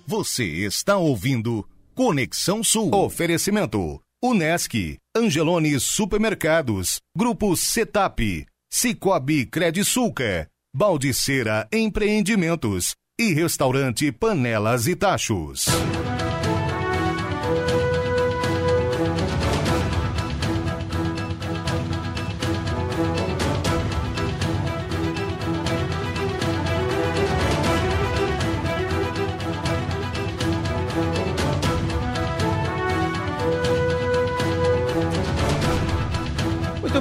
Você 0.07 0.43
está 0.43 0.97
ouvindo 0.97 1.67
Conexão 1.95 2.63
Sul. 2.63 2.93
Oferecimento. 2.93 4.01
Unesc, 4.23 4.97
Angelone 5.17 5.79
Supermercados, 5.79 6.99
Grupo 7.17 7.55
Setap, 7.55 8.19
Cicobi 8.69 9.45
Credisulca, 9.45 10.49
Baldiceira 10.75 11.65
Empreendimentos 11.71 12.95
e 13.17 13.31
Restaurante 13.31 14.11
Panelas 14.11 14.87
e 14.87 14.95
Tachos. 14.97 15.67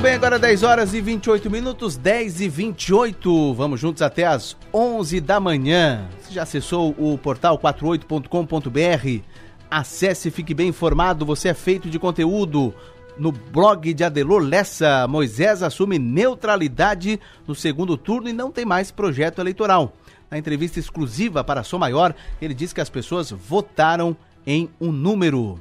Bem, 0.05 0.17
agora 0.17 0.39
10 0.39 0.63
horas 0.65 0.93
e 0.93 1.01
28 1.01 1.51
minutos, 1.51 1.97
10 1.97 2.43
e 2.43 2.49
28. 2.51 3.55
Vamos 3.55 3.81
juntos 3.81 4.03
até 4.03 4.27
as 4.27 4.55
11 4.71 5.19
da 5.19 5.41
manhã. 5.41 6.07
Você 6.21 6.35
já 6.35 6.43
acessou 6.43 6.95
o 6.99 7.17
portal 7.17 7.59
48.com.br? 7.59 9.25
Acesse 9.71 10.29
e 10.29 10.31
fique 10.31 10.53
bem 10.53 10.69
informado. 10.69 11.25
Você 11.25 11.49
é 11.49 11.55
feito 11.55 11.89
de 11.89 11.99
conteúdo. 11.99 12.75
No 13.17 13.33
blog 13.33 13.95
de 13.95 14.05
Adelor 14.05 14.43
Lessa, 14.43 15.09
Moisés 15.09 15.63
assume 15.63 15.99
neutralidade 15.99 17.19
no 17.47 17.55
segundo 17.55 17.97
turno 17.97 18.29
e 18.29 18.33
não 18.35 18.53
tem 18.53 18.67
mais 18.67 18.91
projeto 18.91 19.41
eleitoral. 19.41 19.97
Na 20.31 20.37
entrevista 20.37 20.79
exclusiva 20.79 21.43
para 21.43 21.63
Som 21.63 21.79
Maior, 21.79 22.15
ele 22.43 22.53
diz 22.53 22.75
que 22.75 22.81
as 22.83 22.91
pessoas 22.91 23.31
votaram 23.31 24.15
em 24.47 24.69
um 24.79 24.93
número. 24.93 25.59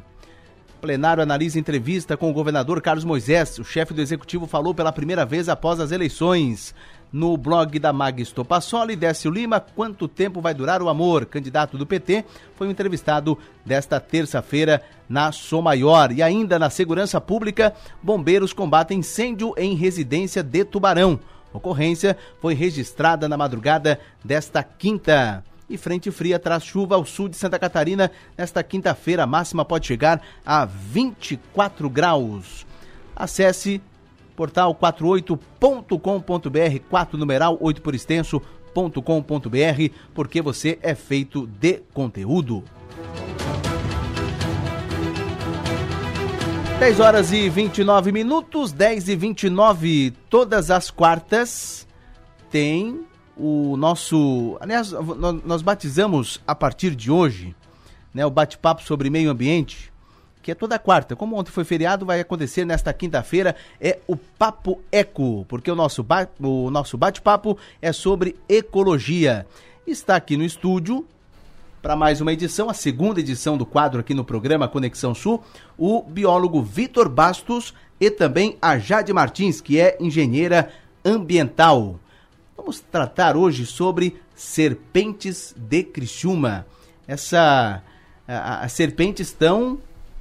Plenário 0.83 1.23
analisa 1.23 1.57
entrevista 1.57 2.17
com 2.17 2.29
o 2.29 2.33
governador 2.33 2.81
Carlos 2.81 3.05
Moisés. 3.05 3.57
O 3.57 3.63
chefe 3.63 3.93
do 3.93 4.01
executivo 4.01 4.45
falou 4.45 4.75
pela 4.75 4.91
primeira 4.91 5.25
vez 5.25 5.47
após 5.47 5.79
as 5.79 5.93
eleições. 5.93 6.75
no 7.09 7.37
blog 7.37 7.79
da 7.79 7.93
Mag 7.93 8.21
Estopassoli, 8.21 8.97
Décio 8.97 9.31
Lima, 9.31 9.61
quanto 9.61 10.09
tempo 10.09 10.41
vai 10.41 10.53
durar 10.53 10.81
o 10.81 10.89
amor? 10.89 11.25
Candidato 11.25 11.77
do 11.77 11.85
PT, 11.85 12.25
foi 12.57 12.69
entrevistado 12.69 13.37
desta 13.65 13.97
terça-feira 13.97 14.83
na 15.07 15.31
Maior. 15.63 16.11
E 16.11 16.21
ainda 16.21 16.59
na 16.59 16.69
segurança 16.69 17.21
pública, 17.21 17.73
bombeiros 18.01 18.51
combatem 18.51 18.99
incêndio 18.99 19.53
em 19.55 19.75
residência 19.75 20.43
de 20.43 20.65
Tubarão. 20.65 21.17
Ocorrência 21.53 22.17
foi 22.41 22.55
registrada 22.55 23.29
na 23.29 23.37
madrugada 23.37 24.01
desta 24.25 24.61
quinta. 24.61 25.45
E 25.73 25.77
frente 25.77 26.11
fria 26.11 26.37
traz 26.37 26.63
chuva 26.63 26.93
ao 26.93 27.03
sul 27.03 27.27
de 27.27 27.35
Santa 27.35 27.57
Catarina. 27.57 28.11
Nesta 28.37 28.61
quinta-feira, 28.61 29.23
a 29.23 29.25
máxima 29.25 29.65
pode 29.65 29.87
chegar 29.87 30.21
a 30.45 30.65
24 30.65 31.89
graus. 31.89 32.63
Acesse 33.15 33.81
portal 34.35 34.75
48.com.br, 34.75 36.79
4 36.87 37.17
numeral 37.17 37.57
8 37.59 37.81
por 37.81 37.95
extenso.com.br, 37.95 38.43
porque 40.13 40.43
você 40.43 40.77
é 40.83 40.93
feito 40.93 41.47
de 41.47 41.81
conteúdo. 41.91 42.63
10 46.77 46.99
horas 46.99 47.31
e 47.31 47.49
29 47.49 48.11
minutos, 48.11 48.71
10 48.71 49.09
e 49.09 49.15
29, 49.15 50.13
todas 50.29 50.69
as 50.69 50.91
quartas 50.91 51.87
tem 52.51 53.07
o 53.37 53.75
nosso. 53.77 54.57
Aliás, 54.59 54.91
nós 54.91 55.61
batizamos 55.61 56.41
a 56.47 56.53
partir 56.53 56.95
de 56.95 57.11
hoje 57.11 57.55
né, 58.13 58.25
o 58.25 58.29
bate-papo 58.29 58.83
sobre 58.83 59.09
meio 59.09 59.29
ambiente 59.29 59.93
que 60.43 60.51
é 60.51 60.55
toda 60.55 60.77
quarta. 60.77 61.15
Como 61.15 61.37
ontem 61.37 61.51
foi 61.51 61.63
feriado, 61.63 62.05
vai 62.05 62.19
acontecer 62.19 62.65
nesta 62.65 62.93
quinta-feira, 62.93 63.55
é 63.79 63.99
o 64.05 64.15
Papo 64.15 64.81
Eco, 64.91 65.45
porque 65.47 65.71
o 65.71 65.75
nosso, 65.75 66.03
ba 66.03 66.27
o 66.39 66.69
nosso 66.69 66.97
bate-papo 66.97 67.57
é 67.81 67.93
sobre 67.93 68.35
ecologia. 68.47 69.47
Está 69.87 70.17
aqui 70.17 70.35
no 70.35 70.43
estúdio, 70.43 71.07
para 71.81 71.95
mais 71.95 72.21
uma 72.21 72.33
edição, 72.33 72.69
a 72.69 72.73
segunda 72.73 73.19
edição 73.19 73.57
do 73.57 73.65
quadro 73.65 74.01
aqui 74.01 74.13
no 74.13 74.23
programa 74.23 74.67
Conexão 74.67 75.15
Sul, 75.15 75.41
o 75.77 76.03
biólogo 76.03 76.61
Vitor 76.61 77.09
Bastos 77.09 77.73
e 77.99 78.11
também 78.11 78.57
a 78.61 78.77
Jade 78.77 79.13
Martins, 79.13 79.61
que 79.61 79.79
é 79.79 79.97
engenheira 79.99 80.69
ambiental. 81.05 81.99
Vamos 82.63 82.79
tratar 82.79 83.35
hoje 83.35 83.65
sobre 83.65 84.15
serpentes 84.33 85.53
de 85.57 85.83
Criciúma. 85.83 86.65
Essa, 87.05 87.83
as 88.25 88.71
serpentes 88.71 89.27
estão 89.27 89.79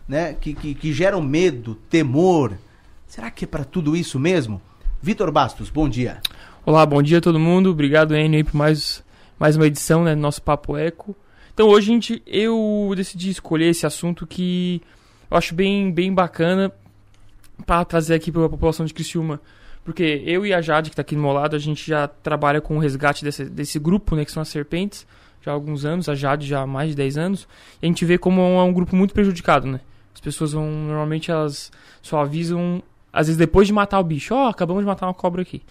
né, 0.09 0.35
que, 0.35 0.53
que, 0.53 0.75
que 0.75 0.93
geram 0.93 1.23
medo, 1.23 1.77
temor. 1.89 2.59
Será 3.07 3.31
que 3.31 3.45
é 3.45 3.47
para 3.47 3.65
tudo 3.65 3.95
isso 3.95 4.19
mesmo? 4.19 4.61
Vitor 5.01 5.31
Bastos, 5.31 5.71
bom 5.71 5.89
dia. 5.89 6.21
Olá, 6.67 6.85
bom 6.85 7.01
dia 7.01 7.19
a 7.19 7.21
todo 7.21 7.39
mundo. 7.39 7.71
Obrigado, 7.71 8.13
Enio, 8.17 8.45
por 8.45 8.57
mais, 8.57 9.05
mais 9.39 9.55
uma 9.55 9.69
edição 9.69 10.03
né, 10.03 10.13
do 10.13 10.21
nosso 10.21 10.43
Papo 10.43 10.77
Eco. 10.77 11.15
Então, 11.55 11.69
hoje 11.69 11.93
a 11.93 11.95
gente, 11.95 12.23
eu 12.27 12.93
decidi 12.97 13.31
escolher 13.31 13.69
esse 13.69 13.87
assunto 13.87 14.27
que 14.27 14.83
eu 15.31 15.37
acho 15.37 15.55
bem, 15.55 15.93
bem 15.93 16.13
bacana 16.13 16.73
para 17.65 17.85
trazer 17.85 18.15
aqui 18.15 18.33
para 18.33 18.45
a 18.45 18.49
população 18.49 18.85
de 18.85 18.93
Criciúma. 18.93 19.41
Porque 19.85 20.23
eu 20.25 20.47
e 20.47 20.55
a 20.55 20.61
Jade, 20.61 20.91
que 20.91 20.95
está 20.95 21.03
aqui 21.03 21.15
do 21.15 21.21
meu 21.21 21.33
lado, 21.33 21.57
a 21.57 21.59
gente 21.59 21.87
já 21.87 22.07
trabalha 22.07 22.61
com 22.61 22.77
o 22.77 22.79
resgate 22.79 23.25
desse, 23.25 23.45
desse 23.45 23.79
grupo, 23.79 24.15
né, 24.15 24.25
que 24.25 24.31
são 24.31 24.41
as 24.41 24.49
serpentes, 24.49 25.07
já 25.41 25.51
há 25.51 25.55
alguns 25.55 25.85
anos, 25.85 26.09
a 26.09 26.15
Jade 26.15 26.47
já 26.47 26.61
há 26.61 26.67
mais 26.67 26.91
de 26.91 26.97
10 26.97 27.19
anos. 27.19 27.49
E 27.81 27.87
a 27.87 27.89
gente 27.89 28.05
vê 28.05 28.17
como 28.17 28.41
é 28.41 28.63
um 28.63 28.73
grupo 28.73 28.95
muito 28.95 29.13
prejudicado, 29.13 29.67
né? 29.67 29.81
As 30.15 30.21
pessoas 30.21 30.53
vão, 30.53 30.71
normalmente 30.71 31.31
elas 31.31 31.73
só 32.01 32.21
avisam, 32.21 32.81
às 33.13 33.27
vezes 33.27 33.39
depois 33.39 33.67
de 33.67 33.73
matar 33.73 33.99
o 33.99 34.05
bicho, 34.05 34.35
ó, 34.35 34.47
oh, 34.47 34.49
acabamos 34.49 34.83
de 34.83 34.87
matar 34.87 35.07
uma 35.07 35.15
cobra 35.15 35.43
aqui. 35.43 35.63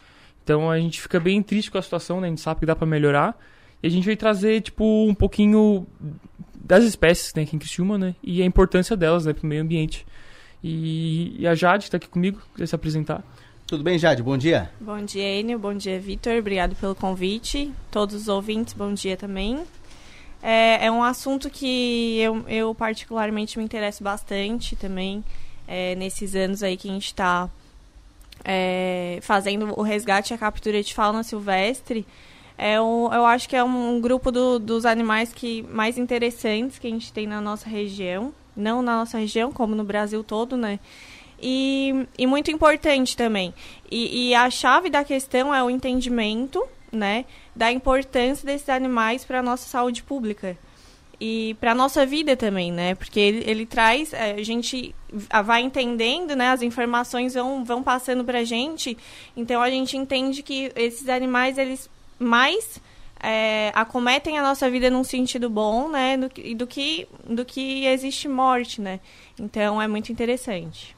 Então 0.44 0.70
a 0.70 0.78
gente 0.78 1.00
fica 1.00 1.20
bem 1.20 1.42
triste 1.42 1.72
com 1.72 1.78
a 1.78 1.82
situação, 1.82 2.20
né? 2.20 2.28
A 2.28 2.30
gente 2.30 2.42
sabe 2.42 2.60
que 2.60 2.66
dá 2.66 2.76
para 2.76 2.86
melhorar. 2.86 3.38
E 3.82 3.88
a 3.88 3.90
gente 3.90 4.06
vai 4.06 4.16
trazer, 4.16 4.62
tipo, 4.62 4.84
um 5.08 5.16
pouquinho 5.16 5.88
das 6.54 6.84
espécies 6.84 7.34
né, 7.34 7.44
aqui 7.44 7.56
em 7.56 7.60
Criciúma, 7.60 7.98
né? 7.98 8.16
E 8.22 8.42
a 8.42 8.46
importância 8.46 8.96
delas, 8.96 9.26
né, 9.26 9.34
pro 9.34 9.48
meio 9.48 9.62
ambiente. 9.62 10.06
E, 10.64 11.36
e 11.40 11.48
a 11.48 11.56
Jade 11.56 11.86
está 11.86 11.98
aqui 11.98 12.08
comigo, 12.08 12.40
quiser 12.54 12.68
se 12.68 12.76
apresentar. 12.76 13.24
Tudo 13.72 13.86
bem, 13.86 13.98
Jade? 13.98 14.22
Bom 14.22 14.38
dia. 14.38 14.70
Bom 14.82 15.02
dia, 15.02 15.40
Enio. 15.40 15.58
Bom 15.58 15.74
dia, 15.74 15.98
Vitor. 15.98 16.34
Obrigado 16.34 16.76
pelo 16.76 16.94
convite. 16.94 17.72
Todos 17.90 18.14
os 18.14 18.28
ouvintes, 18.28 18.74
bom 18.74 18.94
dia 18.94 19.16
também. 19.16 19.64
É, 20.44 20.88
é 20.88 20.92
um 20.92 21.02
assunto 21.02 21.50
que 21.50 22.20
eu, 22.20 22.44
eu 22.50 22.76
particularmente 22.76 23.58
me 23.58 23.64
interesso 23.64 24.04
bastante 24.04 24.76
também 24.76 25.24
é, 25.66 25.96
nesses 25.96 26.36
anos 26.36 26.62
aí 26.62 26.76
que 26.76 26.90
a 26.90 26.92
gente 26.92 27.06
está 27.06 27.50
é, 28.44 29.20
fazendo 29.22 29.74
o 29.80 29.82
resgate 29.82 30.34
e 30.34 30.36
a 30.36 30.38
captura 30.38 30.84
de 30.84 30.94
fauna 30.94 31.24
silvestre. 31.24 32.06
É 32.58 32.82
um, 32.82 33.06
eu 33.14 33.26
acho 33.26 33.48
que 33.48 33.56
é 33.56 33.64
um, 33.64 33.96
um 33.96 34.02
grupo 34.02 34.34
do, 34.34 34.60
dos 34.60 34.86
animais 34.86 35.32
que 35.32 35.62
mais 35.64 35.98
interessantes 35.98 36.78
que 36.78 36.88
a 36.88 36.90
gente 36.90 37.14
tem 37.14 37.26
na 37.26 37.40
nossa 37.40 37.70
região. 37.70 38.34
Não 38.54 38.82
na 38.82 38.98
nossa 38.98 39.18
região, 39.18 39.50
como 39.50 39.76
no 39.76 39.86
Brasil 39.86 40.26
todo, 40.26 40.58
né? 40.58 40.78
E, 41.42 42.08
e 42.18 42.28
muito 42.28 42.52
importante 42.52 43.18
também. 43.18 43.54
E, 43.90 44.30
e 44.30 44.36
a 44.36 44.50
chave 44.50 44.90
da 44.90 45.04
questão 45.04 45.54
é 45.54 45.64
o 45.64 45.70
entendimento 45.70 46.64
né, 46.92 47.26
da 47.56 47.72
importância 47.72 48.46
desses 48.46 48.70
animais 48.70 49.26
para 49.26 49.40
a 49.40 49.44
nossa 49.44 49.68
saúde 49.68 50.04
pública 50.04 50.58
e 51.20 51.56
para 51.60 51.76
nossa 51.76 52.04
vida 52.04 52.36
também, 52.36 52.72
né? 52.72 52.96
Porque 52.96 53.20
ele, 53.20 53.44
ele 53.46 53.66
traz, 53.66 54.12
é, 54.12 54.32
a 54.32 54.44
gente 54.44 54.96
vai 55.46 55.62
entendendo, 55.62 56.36
né? 56.36 56.50
As 56.50 56.64
informações 56.64 57.36
vão, 57.36 57.64
vão 57.64 57.84
passando 57.84 58.24
para 58.24 58.40
a 58.40 58.44
gente, 58.44 58.98
então 59.38 59.62
a 59.62 59.70
gente 59.70 59.96
entende 59.96 60.42
que 60.42 60.72
esses 60.76 61.08
animais, 61.08 61.60
eles 61.60 61.88
mais 62.18 62.82
é, 63.22 63.72
acometem 63.76 64.38
a 64.40 64.42
nossa 64.42 64.70
vida 64.70 64.90
num 64.90 65.04
sentido 65.04 65.50
bom, 65.50 65.90
né? 65.90 66.18
Do, 66.18 66.56
do, 66.56 66.68
que, 66.68 67.08
do 67.28 67.46
que 67.46 67.86
existe 67.86 68.28
morte, 68.28 68.82
né? 68.82 69.00
Então 69.40 69.82
é 69.82 69.88
muito 69.88 70.12
interessante. 70.12 70.96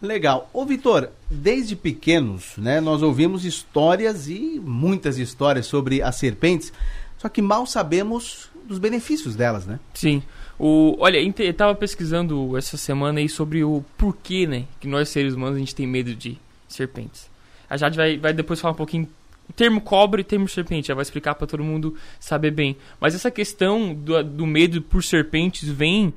Legal. 0.00 0.50
Ô 0.52 0.64
Vitor, 0.64 1.10
desde 1.30 1.76
pequenos, 1.76 2.56
né, 2.56 2.80
nós 2.80 3.02
ouvimos 3.02 3.44
histórias 3.44 4.28
e 4.28 4.60
muitas 4.60 5.16
histórias 5.16 5.66
sobre 5.66 6.02
as 6.02 6.16
serpentes, 6.16 6.72
só 7.18 7.28
que 7.28 7.40
mal 7.40 7.64
sabemos 7.66 8.50
dos 8.64 8.80
benefícios 8.80 9.36
delas, 9.36 9.64
né? 9.64 9.78
Sim. 9.94 10.20
O, 10.58 10.96
olha, 10.98 11.18
eu 11.18 11.50
estava 11.50 11.72
pesquisando 11.76 12.56
essa 12.56 12.76
semana 12.76 13.20
aí 13.20 13.28
sobre 13.28 13.62
o 13.62 13.84
porquê, 13.96 14.44
né, 14.44 14.64
que 14.80 14.88
nós 14.88 15.08
seres 15.08 15.34
humanos 15.34 15.56
a 15.56 15.60
gente 15.60 15.74
tem 15.74 15.86
medo 15.86 16.14
de 16.16 16.36
serpentes. 16.66 17.30
A 17.70 17.76
Jade 17.76 17.96
vai, 17.96 18.18
vai 18.18 18.32
depois 18.32 18.60
falar 18.60 18.72
um 18.72 18.76
pouquinho 18.76 19.08
termo 19.52 19.80
cobra 19.80 20.20
e 20.20 20.24
termo 20.24 20.48
serpente, 20.48 20.88
já 20.88 20.94
vai 20.94 21.02
explicar 21.02 21.34
para 21.34 21.46
todo 21.46 21.62
mundo 21.62 21.94
saber 22.18 22.50
bem. 22.50 22.76
Mas 23.00 23.14
essa 23.14 23.30
questão 23.30 23.94
do, 23.94 24.22
do 24.22 24.46
medo 24.46 24.82
por 24.82 25.02
serpentes 25.02 25.68
vem 25.68 26.12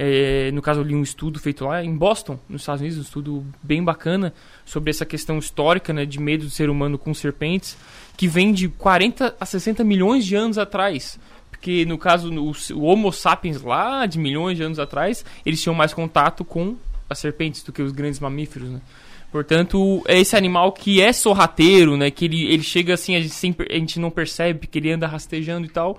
é, 0.00 0.52
no 0.52 0.62
caso, 0.62 0.78
eu 0.78 0.84
li 0.84 0.94
um 0.94 1.02
estudo 1.02 1.40
feito 1.40 1.64
lá 1.64 1.82
em 1.82 1.92
Boston, 1.92 2.38
nos 2.48 2.62
Estados 2.62 2.80
Unidos, 2.80 3.00
um 3.00 3.02
estudo 3.02 3.44
bem 3.60 3.82
bacana 3.82 4.32
sobre 4.64 4.90
essa 4.90 5.04
questão 5.04 5.38
histórica 5.38 5.92
né, 5.92 6.06
de 6.06 6.20
medo 6.20 6.44
do 6.44 6.50
ser 6.50 6.70
humano 6.70 6.96
com 6.96 7.12
serpentes, 7.12 7.76
que 8.16 8.28
vem 8.28 8.52
de 8.52 8.68
40 8.68 9.34
a 9.40 9.44
60 9.44 9.82
milhões 9.82 10.24
de 10.24 10.36
anos 10.36 10.56
atrás. 10.56 11.18
Porque, 11.50 11.84
no 11.84 11.98
caso, 11.98 12.30
no, 12.30 12.52
o 12.74 12.82
Homo 12.84 13.12
sapiens 13.12 13.60
lá 13.60 14.06
de 14.06 14.20
milhões 14.20 14.56
de 14.56 14.62
anos 14.62 14.78
atrás, 14.78 15.24
eles 15.44 15.60
tinham 15.60 15.74
mais 15.74 15.92
contato 15.92 16.44
com 16.44 16.76
as 17.10 17.18
serpentes 17.18 17.64
do 17.64 17.72
que 17.72 17.82
os 17.82 17.90
grandes 17.90 18.20
mamíferos, 18.20 18.70
né? 18.70 18.80
Portanto, 19.30 20.02
é 20.06 20.18
esse 20.18 20.36
animal 20.36 20.72
que 20.72 21.00
é 21.00 21.12
sorrateiro, 21.12 21.96
né? 21.96 22.10
Que 22.10 22.24
ele, 22.24 22.46
ele 22.46 22.62
chega 22.62 22.94
assim, 22.94 23.14
a 23.14 23.20
gente, 23.20 23.34
sempre, 23.34 23.66
a 23.70 23.78
gente 23.78 24.00
não 24.00 24.10
percebe 24.10 24.66
que 24.66 24.78
ele 24.78 24.92
anda 24.92 25.06
rastejando 25.06 25.66
e 25.66 25.70
tal 25.70 25.98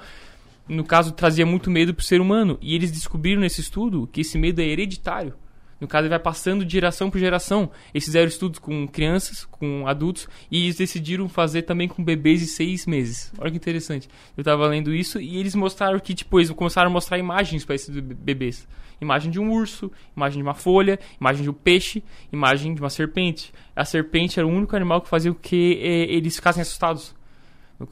no 0.70 0.84
caso, 0.84 1.12
trazia 1.12 1.46
muito 1.46 1.72
medo 1.72 1.94
para 1.94 2.02
o 2.02 2.06
ser 2.06 2.22
humano. 2.22 2.58
E 2.62 2.76
eles 2.76 2.92
descobriram 2.92 3.42
nesse 3.42 3.60
estudo 3.60 4.08
que 4.12 4.22
esse 4.22 4.38
medo 4.38 4.62
é 4.62 4.66
hereditário. 4.66 5.34
No 5.82 5.88
caso, 5.88 6.04
ele 6.04 6.10
vai 6.10 6.20
passando 6.20 6.64
de 6.66 6.72
geração 6.72 7.10
por 7.10 7.18
geração. 7.20 7.72
Eles 7.94 8.06
fizeram 8.06 8.28
estudos 8.28 8.60
com 8.60 8.88
crianças, 8.88 9.46
com 9.46 9.88
adultos, 9.88 10.28
e 10.52 10.66
eles 10.66 10.76
decidiram 10.76 11.28
fazer 11.28 11.64
também 11.64 11.88
com 11.88 12.04
bebês 12.04 12.42
de 12.42 12.48
seis 12.48 12.86
meses. 12.86 13.32
Olha 13.40 13.50
que 13.50 13.58
interessante. 13.58 14.08
Eu 14.38 14.42
estava 14.42 14.68
lendo 14.68 14.94
isso 14.94 15.20
e 15.20 15.38
eles 15.38 15.56
mostraram 15.56 16.00
que, 16.00 16.14
tipo, 16.14 16.38
eles 16.40 16.52
começaram 16.52 16.90
a 16.90 16.94
mostrar 16.94 17.18
imagens 17.18 17.66
para 17.66 17.76
esses 17.76 17.90
bebês. 17.90 18.68
Imagem 19.02 19.32
de 19.32 19.40
um 19.40 19.52
urso, 19.52 19.92
imagem 20.16 20.40
de 20.40 20.44
uma 20.44 20.54
folha, 20.54 21.00
imagem 21.20 21.44
de 21.44 21.50
um 21.50 21.54
peixe, 21.54 22.04
imagem 22.32 22.74
de 22.74 22.82
uma 22.82 22.90
serpente. 22.90 23.54
A 23.76 23.86
serpente 23.86 24.40
era 24.40 24.48
o 24.48 24.52
único 24.52 24.76
animal 24.76 25.02
que 25.02 25.10
fazia 25.10 25.34
com 25.34 25.40
que 25.40 25.80
eh, 25.82 26.14
eles 26.14 26.36
ficassem 26.36 26.62
assustados. 26.62 27.16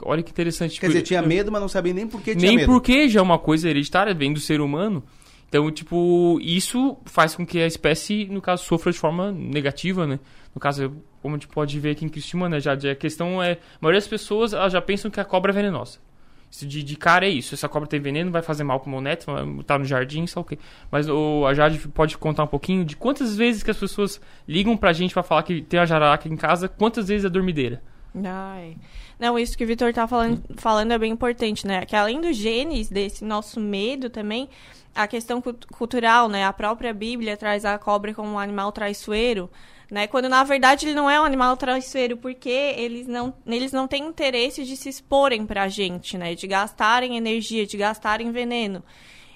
Olha 0.01 0.21
que 0.21 0.31
interessante. 0.31 0.79
Quer 0.79 0.87
dizer, 0.87 1.01
tinha 1.01 1.21
medo, 1.21 1.51
mas 1.51 1.61
não 1.61 1.69
sabia 1.69 1.93
nem 1.93 2.07
por 2.07 2.21
que 2.21 2.35
tinha 2.35 2.49
nem 2.49 2.57
medo. 2.57 2.67
Nem 2.67 2.75
porque 2.75 3.07
já 3.07 3.19
é 3.19 3.23
uma 3.23 3.39
coisa 3.39 3.69
hereditária, 3.69 4.13
vem 4.13 4.33
do 4.33 4.39
ser 4.39 4.59
humano. 4.59 5.03
Então, 5.47 5.71
tipo, 5.71 6.37
isso 6.41 6.97
faz 7.05 7.33
com 7.35 7.45
que 7.45 7.59
a 7.59 7.65
espécie, 7.67 8.25
no 8.25 8.41
caso, 8.41 8.65
sofra 8.65 8.91
de 8.91 8.97
forma 8.97 9.31
negativa, 9.31 10.05
né? 10.05 10.19
No 10.53 10.59
caso, 10.59 10.93
como 11.21 11.35
a 11.35 11.37
gente 11.37 11.47
pode 11.47 11.79
ver 11.79 11.91
aqui 11.91 12.03
em 12.03 12.09
Cristina, 12.09 12.49
né? 12.49 12.59
Já, 12.59 12.73
a 12.73 12.95
questão 12.95 13.41
é... 13.41 13.53
A 13.53 13.57
maioria 13.79 14.01
das 14.01 14.07
pessoas, 14.09 14.51
já 14.51 14.81
pensam 14.81 15.09
que 15.09 15.21
a 15.21 15.25
cobra 15.25 15.53
é 15.53 15.55
venenosa. 15.55 15.99
Isso 16.49 16.65
de, 16.65 16.81
de 16.81 16.95
cara 16.95 17.25
é 17.25 17.29
isso. 17.29 17.53
Essa 17.53 17.67
cobra 17.67 17.87
tem 17.87 17.99
veneno, 17.99 18.31
vai 18.31 18.41
fazer 18.41 18.63
mal 18.63 18.79
pro 18.79 18.89
meu 18.89 19.01
neto, 19.01 19.27
estar 19.59 19.77
no 19.77 19.85
jardim, 19.85 20.25
só 20.25 20.39
o 20.39 20.43
quê. 20.43 20.57
Mas 20.89 21.09
o, 21.09 21.45
a 21.45 21.53
Jade 21.53 21.79
pode 21.89 22.17
contar 22.17 22.43
um 22.43 22.47
pouquinho 22.47 22.85
de 22.85 22.95
quantas 22.95 23.35
vezes 23.35 23.63
que 23.63 23.71
as 23.71 23.77
pessoas 23.77 24.21
ligam 24.47 24.77
pra 24.77 24.93
gente 24.93 25.13
para 25.13 25.23
falar 25.23 25.43
que 25.43 25.61
tem 25.61 25.79
a 25.79 25.85
jararaca 25.85 26.27
em 26.27 26.37
casa, 26.37 26.67
quantas 26.67 27.07
vezes 27.07 27.25
é 27.25 27.29
dormideira. 27.29 27.81
Ai. 28.23 28.77
Não, 29.19 29.37
isso 29.37 29.57
que 29.57 29.63
o 29.63 29.67
Vitor 29.67 29.93
tá 29.93 30.07
falando, 30.07 30.41
falando 30.55 30.91
é 30.91 30.97
bem 30.97 31.11
importante, 31.11 31.65
né? 31.67 31.85
Que 31.85 31.95
além 31.95 32.21
dos 32.21 32.35
genes, 32.35 32.89
desse 32.89 33.25
nosso 33.25 33.59
medo 33.59 34.09
também, 34.09 34.47
a 34.95 35.07
questão 35.07 35.41
cultural, 35.71 36.29
né? 36.29 36.45
A 36.45 36.53
própria 36.53 36.93
Bíblia 36.93 37.35
traz 37.35 37.65
a 37.65 37.77
cobra 37.77 38.13
como 38.13 38.31
um 38.31 38.39
animal 38.39 38.71
traiçoeiro, 38.71 39.49
né? 39.89 40.07
Quando 40.07 40.27
na 40.29 40.43
verdade 40.43 40.85
ele 40.85 40.93
não 40.93 41.09
é 41.09 41.19
um 41.19 41.23
animal 41.23 41.55
traiçoeiro, 41.57 42.17
porque 42.17 42.49
eles 42.49 43.07
não, 43.07 43.33
eles 43.45 43.71
não 43.71 43.87
têm 43.87 44.05
interesse 44.05 44.63
de 44.63 44.75
se 44.75 44.89
exporem 44.89 45.45
pra 45.45 45.67
gente, 45.67 46.17
né? 46.17 46.35
De 46.35 46.47
gastarem 46.47 47.17
energia, 47.17 47.65
de 47.65 47.77
gastarem 47.77 48.31
veneno. 48.31 48.83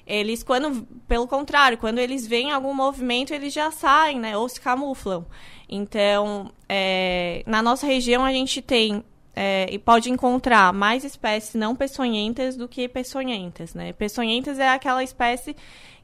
Eles, 0.05 0.43
quando, 0.43 0.85
pelo 1.07 1.27
contrário, 1.27 1.77
quando 1.77 1.99
eles 1.99 2.27
veem 2.27 2.51
algum 2.51 2.73
movimento, 2.73 3.33
eles 3.33 3.53
já 3.53 3.71
saem, 3.71 4.19
né? 4.19 4.37
Ou 4.37 4.49
se 4.49 4.59
camuflam. 4.59 5.25
Então, 5.69 6.51
é, 6.67 7.43
na 7.45 7.61
nossa 7.61 7.85
região, 7.85 8.25
a 8.25 8.31
gente 8.31 8.61
tem 8.61 9.03
é, 9.35 9.67
e 9.71 9.79
pode 9.79 10.09
encontrar 10.09 10.73
mais 10.73 11.03
espécies 11.03 11.55
não 11.55 11.75
peçonhentas 11.75 12.57
do 12.57 12.67
que 12.67 12.87
peçonhentas, 12.87 13.73
né? 13.73 13.93
Peçonhentas 13.93 14.59
é 14.59 14.67
aquela 14.67 15.03
espécie 15.03 15.55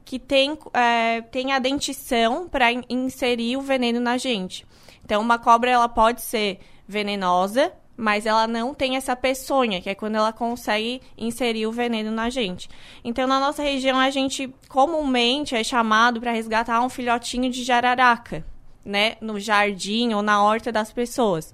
que 0.08 0.18
tem, 0.18 0.56
é, 0.72 1.20
tem 1.20 1.52
a 1.52 1.58
dentição 1.58 2.48
para 2.48 2.72
in 2.72 2.82
inserir 2.88 3.58
o 3.58 3.60
veneno 3.60 4.00
na 4.00 4.16
gente. 4.16 4.64
Então, 5.04 5.20
uma 5.20 5.38
cobra 5.38 5.70
ela 5.70 5.86
pode 5.86 6.22
ser 6.22 6.60
venenosa, 6.88 7.70
mas 7.94 8.24
ela 8.24 8.46
não 8.46 8.72
tem 8.72 8.96
essa 8.96 9.14
peçonha, 9.14 9.82
que 9.82 9.90
é 9.90 9.94
quando 9.94 10.14
ela 10.14 10.32
consegue 10.32 11.02
inserir 11.18 11.66
o 11.66 11.72
veneno 11.72 12.10
na 12.10 12.30
gente. 12.30 12.70
Então, 13.04 13.26
na 13.26 13.38
nossa 13.38 13.62
região, 13.62 13.98
a 13.98 14.08
gente 14.08 14.50
comumente 14.70 15.54
é 15.54 15.62
chamado 15.62 16.22
para 16.22 16.32
resgatar 16.32 16.80
um 16.80 16.88
filhotinho 16.88 17.50
de 17.50 17.62
jararaca, 17.62 18.42
né, 18.82 19.16
no 19.20 19.38
jardim 19.38 20.14
ou 20.14 20.22
na 20.22 20.42
horta 20.42 20.72
das 20.72 20.90
pessoas. 20.90 21.52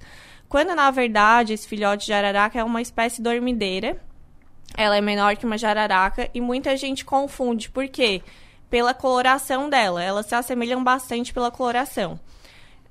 Quando, 0.49 0.77
na 0.77 0.93
verdade, 0.93 1.55
esse 1.55 1.67
filhote 1.67 2.03
de 2.03 2.13
jararaca 2.13 2.57
é 2.57 2.63
uma 2.63 2.81
espécie 2.81 3.21
dormideira, 3.21 4.01
ela 4.77 4.97
é 4.97 5.01
menor 5.01 5.37
que 5.37 5.45
uma 5.45 5.59
jararaca 5.59 6.31
e 6.33 6.41
muita 6.41 6.77
gente 6.77 7.05
confunde. 7.05 7.69
Por 7.69 7.89
quê? 7.89 8.23
Pela 8.75 8.93
coloração 8.93 9.71
dela. 9.71 10.03
Elas 10.03 10.27
se 10.27 10.35
assemelham 10.35 10.83
bastante 10.83 11.33
pela 11.33 11.49
coloração. 11.49 12.19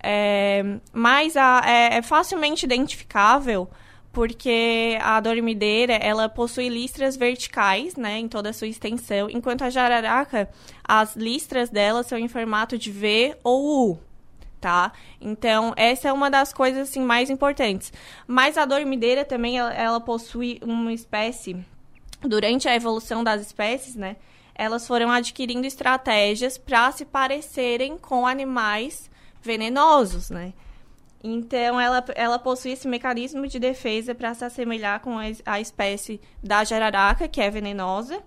É, 0.02 0.64
mas 0.94 1.36
a, 1.36 1.62
é, 1.66 1.98
é, 1.98 2.02
facilmente 2.02 2.66
identificável 2.66 3.70
porque 4.10 4.98
a 5.02 5.20
dormideira 5.20 5.96
ela 5.96 6.30
possui 6.30 6.70
listras 6.70 7.18
verticais, 7.18 7.98
né, 7.98 8.18
em 8.18 8.30
toda 8.30 8.52
a 8.52 8.54
sua 8.54 8.68
extensão, 8.68 9.30
enquanto 9.30 9.64
a 9.64 9.70
jararaca 9.70 10.50
as 10.86 11.18
listras 11.18 11.70
dela 11.70 12.02
são 12.02 12.18
em 12.18 12.30
formato 12.30 12.78
de 12.78 12.90
V 12.90 13.36
ou 13.44 13.92
U, 13.92 14.00
tá? 14.62 14.94
Então 15.20 15.74
essa 15.76 16.08
é 16.08 16.14
uma 16.14 16.32
das 16.32 16.54
coisas 16.54 16.88
assim 16.88 17.02
mais 17.02 17.30
importantes. 17.30 17.92
Mas 18.26 18.58
a 18.58 18.64
dormideira 18.64 19.26
também 19.26 19.58
ela, 19.58 19.74
ela 19.74 20.00
possui 20.00 20.62
uma 20.64 20.94
espécie 20.94 21.58
durante 22.22 22.70
a 22.70 22.76
evolução 22.76 23.22
das 23.22 23.42
espécies, 23.42 23.98
né? 23.98 24.16
Elas 24.56 24.86
foram 24.88 25.10
adquirindo 25.12 25.66
estratégias 25.66 26.58
para 26.58 26.92
se 26.92 27.06
parecerem 27.06 27.98
com 27.98 28.28
animais 28.28 29.10
venenosos, 29.42 30.30
né? 30.30 30.54
Então, 31.24 31.80
ela, 31.80 32.04
ela 32.16 32.38
possui 32.38 32.72
esse 32.72 32.86
mecanismo 32.88 33.48
de 33.48 33.58
defesa 33.58 34.14
para 34.14 34.34
se 34.34 34.44
assemelhar 34.44 35.00
com 35.00 35.18
a, 35.46 35.62
espécie 35.62 36.20
da 36.44 36.66
jararaca, 36.66 37.30
que 37.30 37.40
é 37.40 37.50
venenosa. 37.50 38.22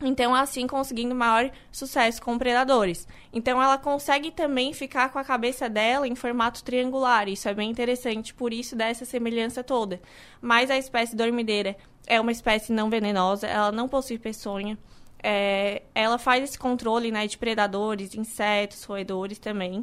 Então, 0.00 0.32
assim, 0.32 0.66
conseguindo 0.66 1.14
maior 1.14 1.50
sucesso 1.72 2.22
com 2.22 2.38
predadores. 2.38 3.08
Então, 3.32 3.60
ela 3.60 3.78
consegue 3.78 4.30
também 4.30 4.72
ficar 4.72 5.08
com 5.10 5.18
a 5.18 5.24
cabeça 5.24 5.68
dela 5.68 6.06
em 6.06 6.14
formato 6.14 6.62
triangular. 6.62 7.28
Isso 7.28 7.48
é 7.48 7.54
bem 7.54 7.70
interessante, 7.70 8.32
por 8.32 8.52
isso 8.52 8.76
dessa 8.76 9.04
semelhança 9.04 9.64
toda. 9.64 10.00
Mas 10.40 10.70
a 10.70 10.76
espécie 10.76 11.16
dormideira 11.16 11.76
é 12.06 12.20
uma 12.20 12.32
espécie 12.32 12.72
não 12.72 12.90
venenosa, 12.90 13.46
ela 13.46 13.72
não 13.72 13.88
possui 13.88 14.18
peçonha. 14.18 14.78
É, 15.26 15.80
ela 15.94 16.18
faz 16.18 16.44
esse 16.44 16.58
controle 16.58 17.10
né, 17.10 17.26
de 17.26 17.38
predadores, 17.38 18.14
insetos, 18.14 18.84
roedores 18.84 19.38
também 19.38 19.82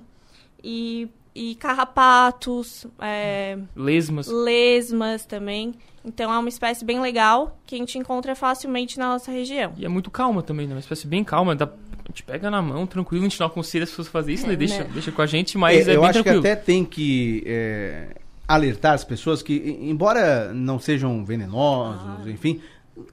e, 0.63 1.09
e 1.33 1.55
carrapatos, 1.55 2.85
é, 2.99 3.57
lesmas. 3.75 4.27
lesmas 4.27 5.25
também. 5.25 5.73
Então 6.05 6.31
é 6.31 6.37
uma 6.37 6.47
espécie 6.47 6.85
bem 6.85 7.01
legal 7.01 7.57
que 7.65 7.73
a 7.73 7.77
gente 7.79 7.97
encontra 7.97 8.35
facilmente 8.35 8.99
na 8.99 9.13
nossa 9.13 9.31
região. 9.31 9.73
E 9.77 9.83
é 9.83 9.89
muito 9.89 10.11
calma 10.11 10.43
também, 10.43 10.67
né? 10.67 10.75
Uma 10.75 10.79
espécie 10.79 11.07
bem 11.07 11.23
calma, 11.23 11.55
dá, 11.55 11.65
a 11.65 12.07
gente 12.09 12.21
pega 12.21 12.51
na 12.51 12.61
mão, 12.61 12.85
tranquilo, 12.85 13.25
a 13.25 13.27
gente 13.27 13.39
não 13.39 13.47
aconselha 13.47 13.85
as 13.85 13.89
pessoas 13.89 14.09
a 14.09 14.11
fazer 14.11 14.33
isso, 14.33 14.45
né? 14.45 14.55
Deixa, 14.55 14.83
né? 14.83 14.89
deixa 14.93 15.11
com 15.11 15.23
a 15.23 15.25
gente, 15.25 15.57
mas 15.57 15.87
é, 15.87 15.93
é 15.93 15.95
eu 15.95 16.03
acho 16.03 16.21
tranquilo. 16.21 16.43
que 16.43 16.47
até 16.47 16.55
tem 16.55 16.85
que 16.85 17.41
é, 17.47 18.15
alertar 18.47 18.93
as 18.93 19.03
pessoas 19.03 19.41
que, 19.41 19.79
embora 19.81 20.53
não 20.53 20.77
sejam 20.77 21.25
venenosos, 21.25 22.27
ah. 22.27 22.29
enfim, 22.29 22.61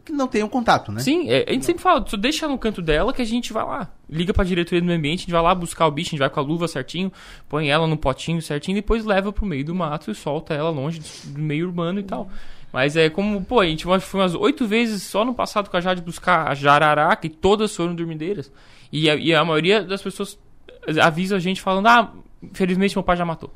que 0.05 0.13
não 0.13 0.27
tenham 0.27 0.49
contato, 0.49 0.91
né? 0.91 1.01
Sim, 1.01 1.31
é, 1.31 1.45
a 1.49 1.53
gente 1.53 1.65
sempre 1.65 1.83
fala, 1.83 2.05
só 2.07 2.17
deixa 2.17 2.49
no 2.49 2.59
canto 2.59 2.83
dela 2.83 3.13
que 3.13 3.23
a 3.23 3.25
gente 3.25 3.53
vai 3.53 3.65
lá. 3.65 3.91
Liga 4.09 4.35
pra 4.35 4.45
diretoria 4.45 4.81
do 4.81 4.87
meio 4.87 4.99
ambiente, 4.99 5.21
a 5.21 5.23
gente 5.23 5.33
vai 5.33 5.43
lá 5.43 5.55
buscar 5.55 5.87
o 5.87 5.91
bicho, 5.91 6.09
a 6.09 6.11
gente 6.11 6.19
vai 6.19 6.31
com 6.31 6.41
a 6.41 6.43
luva 6.43 6.67
certinho, 6.67 7.13
põe 7.49 7.71
ela 7.71 7.87
no 7.87 7.97
potinho 7.97 8.43
certinho, 8.43 8.77
depois 8.77 9.05
leva 9.05 9.33
pro 9.33 9.47
meio 9.47 9.65
do 9.65 9.75
mato 9.75 10.11
e 10.11 10.15
solta 10.15 10.55
ela 10.55 10.71
longe 10.71 11.01
do 11.27 11.39
meio 11.39 11.67
urbano 11.67 12.01
e 12.01 12.03
tal. 12.03 12.29
Mas 12.73 12.97
é 12.97 13.09
como, 13.09 13.43
pô, 13.45 13.61
a 13.61 13.67
gente 13.67 13.85
foi 14.01 14.21
umas 14.21 14.35
oito 14.35 14.67
vezes 14.67 15.03
só 15.03 15.25
no 15.25 15.35
passado 15.35 15.71
com 15.71 15.77
a 15.77 15.81
Jade 15.81 16.03
buscar 16.03 16.49
a 16.49 16.55
jararaca 16.55 17.27
e 17.27 17.31
todas 17.31 17.75
foram 17.75 17.95
dormideiras. 17.95 18.53
E 18.93 19.09
a, 19.09 19.17
e 19.17 19.35
a 19.35 19.45
maioria 19.45 19.83
das 19.83 20.03
pessoas 20.03 20.39
avisa 21.03 21.37
a 21.37 21.39
gente 21.39 21.63
falando, 21.63 21.87
ah, 21.87 22.13
infelizmente 22.43 22.97
meu 22.97 23.03
pai 23.03 23.17
já 23.17 23.25
matou. 23.25 23.53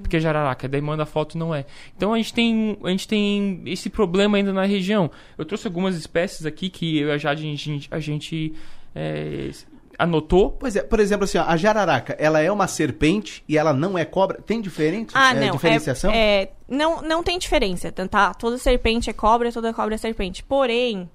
Porque 0.00 0.16
é 0.16 0.20
jararaca, 0.20 0.68
daí 0.68 0.80
manda 0.80 1.04
foto 1.04 1.34
e 1.34 1.38
não 1.38 1.54
é. 1.54 1.66
Então 1.96 2.14
a 2.14 2.16
gente 2.16 2.32
tem 2.32 2.78
a 2.82 2.88
gente 2.90 3.06
tem 3.06 3.62
esse 3.66 3.90
problema 3.90 4.38
ainda 4.38 4.52
na 4.52 4.64
região. 4.64 5.10
Eu 5.36 5.44
trouxe 5.44 5.66
algumas 5.66 5.94
espécies 5.96 6.46
aqui 6.46 6.70
que 6.70 6.98
eu 6.98 7.08
e 7.08 7.12
a 7.12 7.18
Jade 7.18 7.42
a 7.42 7.56
gente, 7.56 7.88
a 7.90 8.00
gente 8.00 8.54
é, 8.94 9.50
anotou. 9.98 10.50
Pois 10.52 10.76
é, 10.76 10.82
por 10.82 10.98
exemplo, 10.98 11.24
assim, 11.24 11.38
ó, 11.38 11.44
a 11.46 11.56
jararaca, 11.56 12.16
ela 12.18 12.40
é 12.40 12.50
uma 12.50 12.66
serpente 12.66 13.44
e 13.46 13.58
ela 13.58 13.72
não 13.72 13.98
é 13.98 14.04
cobra. 14.04 14.40
Tem 14.40 14.60
diferente? 14.60 15.12
Ah, 15.14 15.34
é, 15.34 15.46
não. 15.46 15.52
Diferenciação? 15.52 16.10
É, 16.10 16.42
é, 16.42 16.52
não, 16.68 17.02
não 17.02 17.22
tem 17.22 17.38
diferença, 17.38 17.92
tá? 17.92 18.32
Toda 18.34 18.56
serpente 18.56 19.10
é 19.10 19.12
cobra, 19.12 19.52
toda 19.52 19.74
cobra 19.74 19.94
é 19.94 19.98
serpente. 19.98 20.42
Porém, 20.42 21.08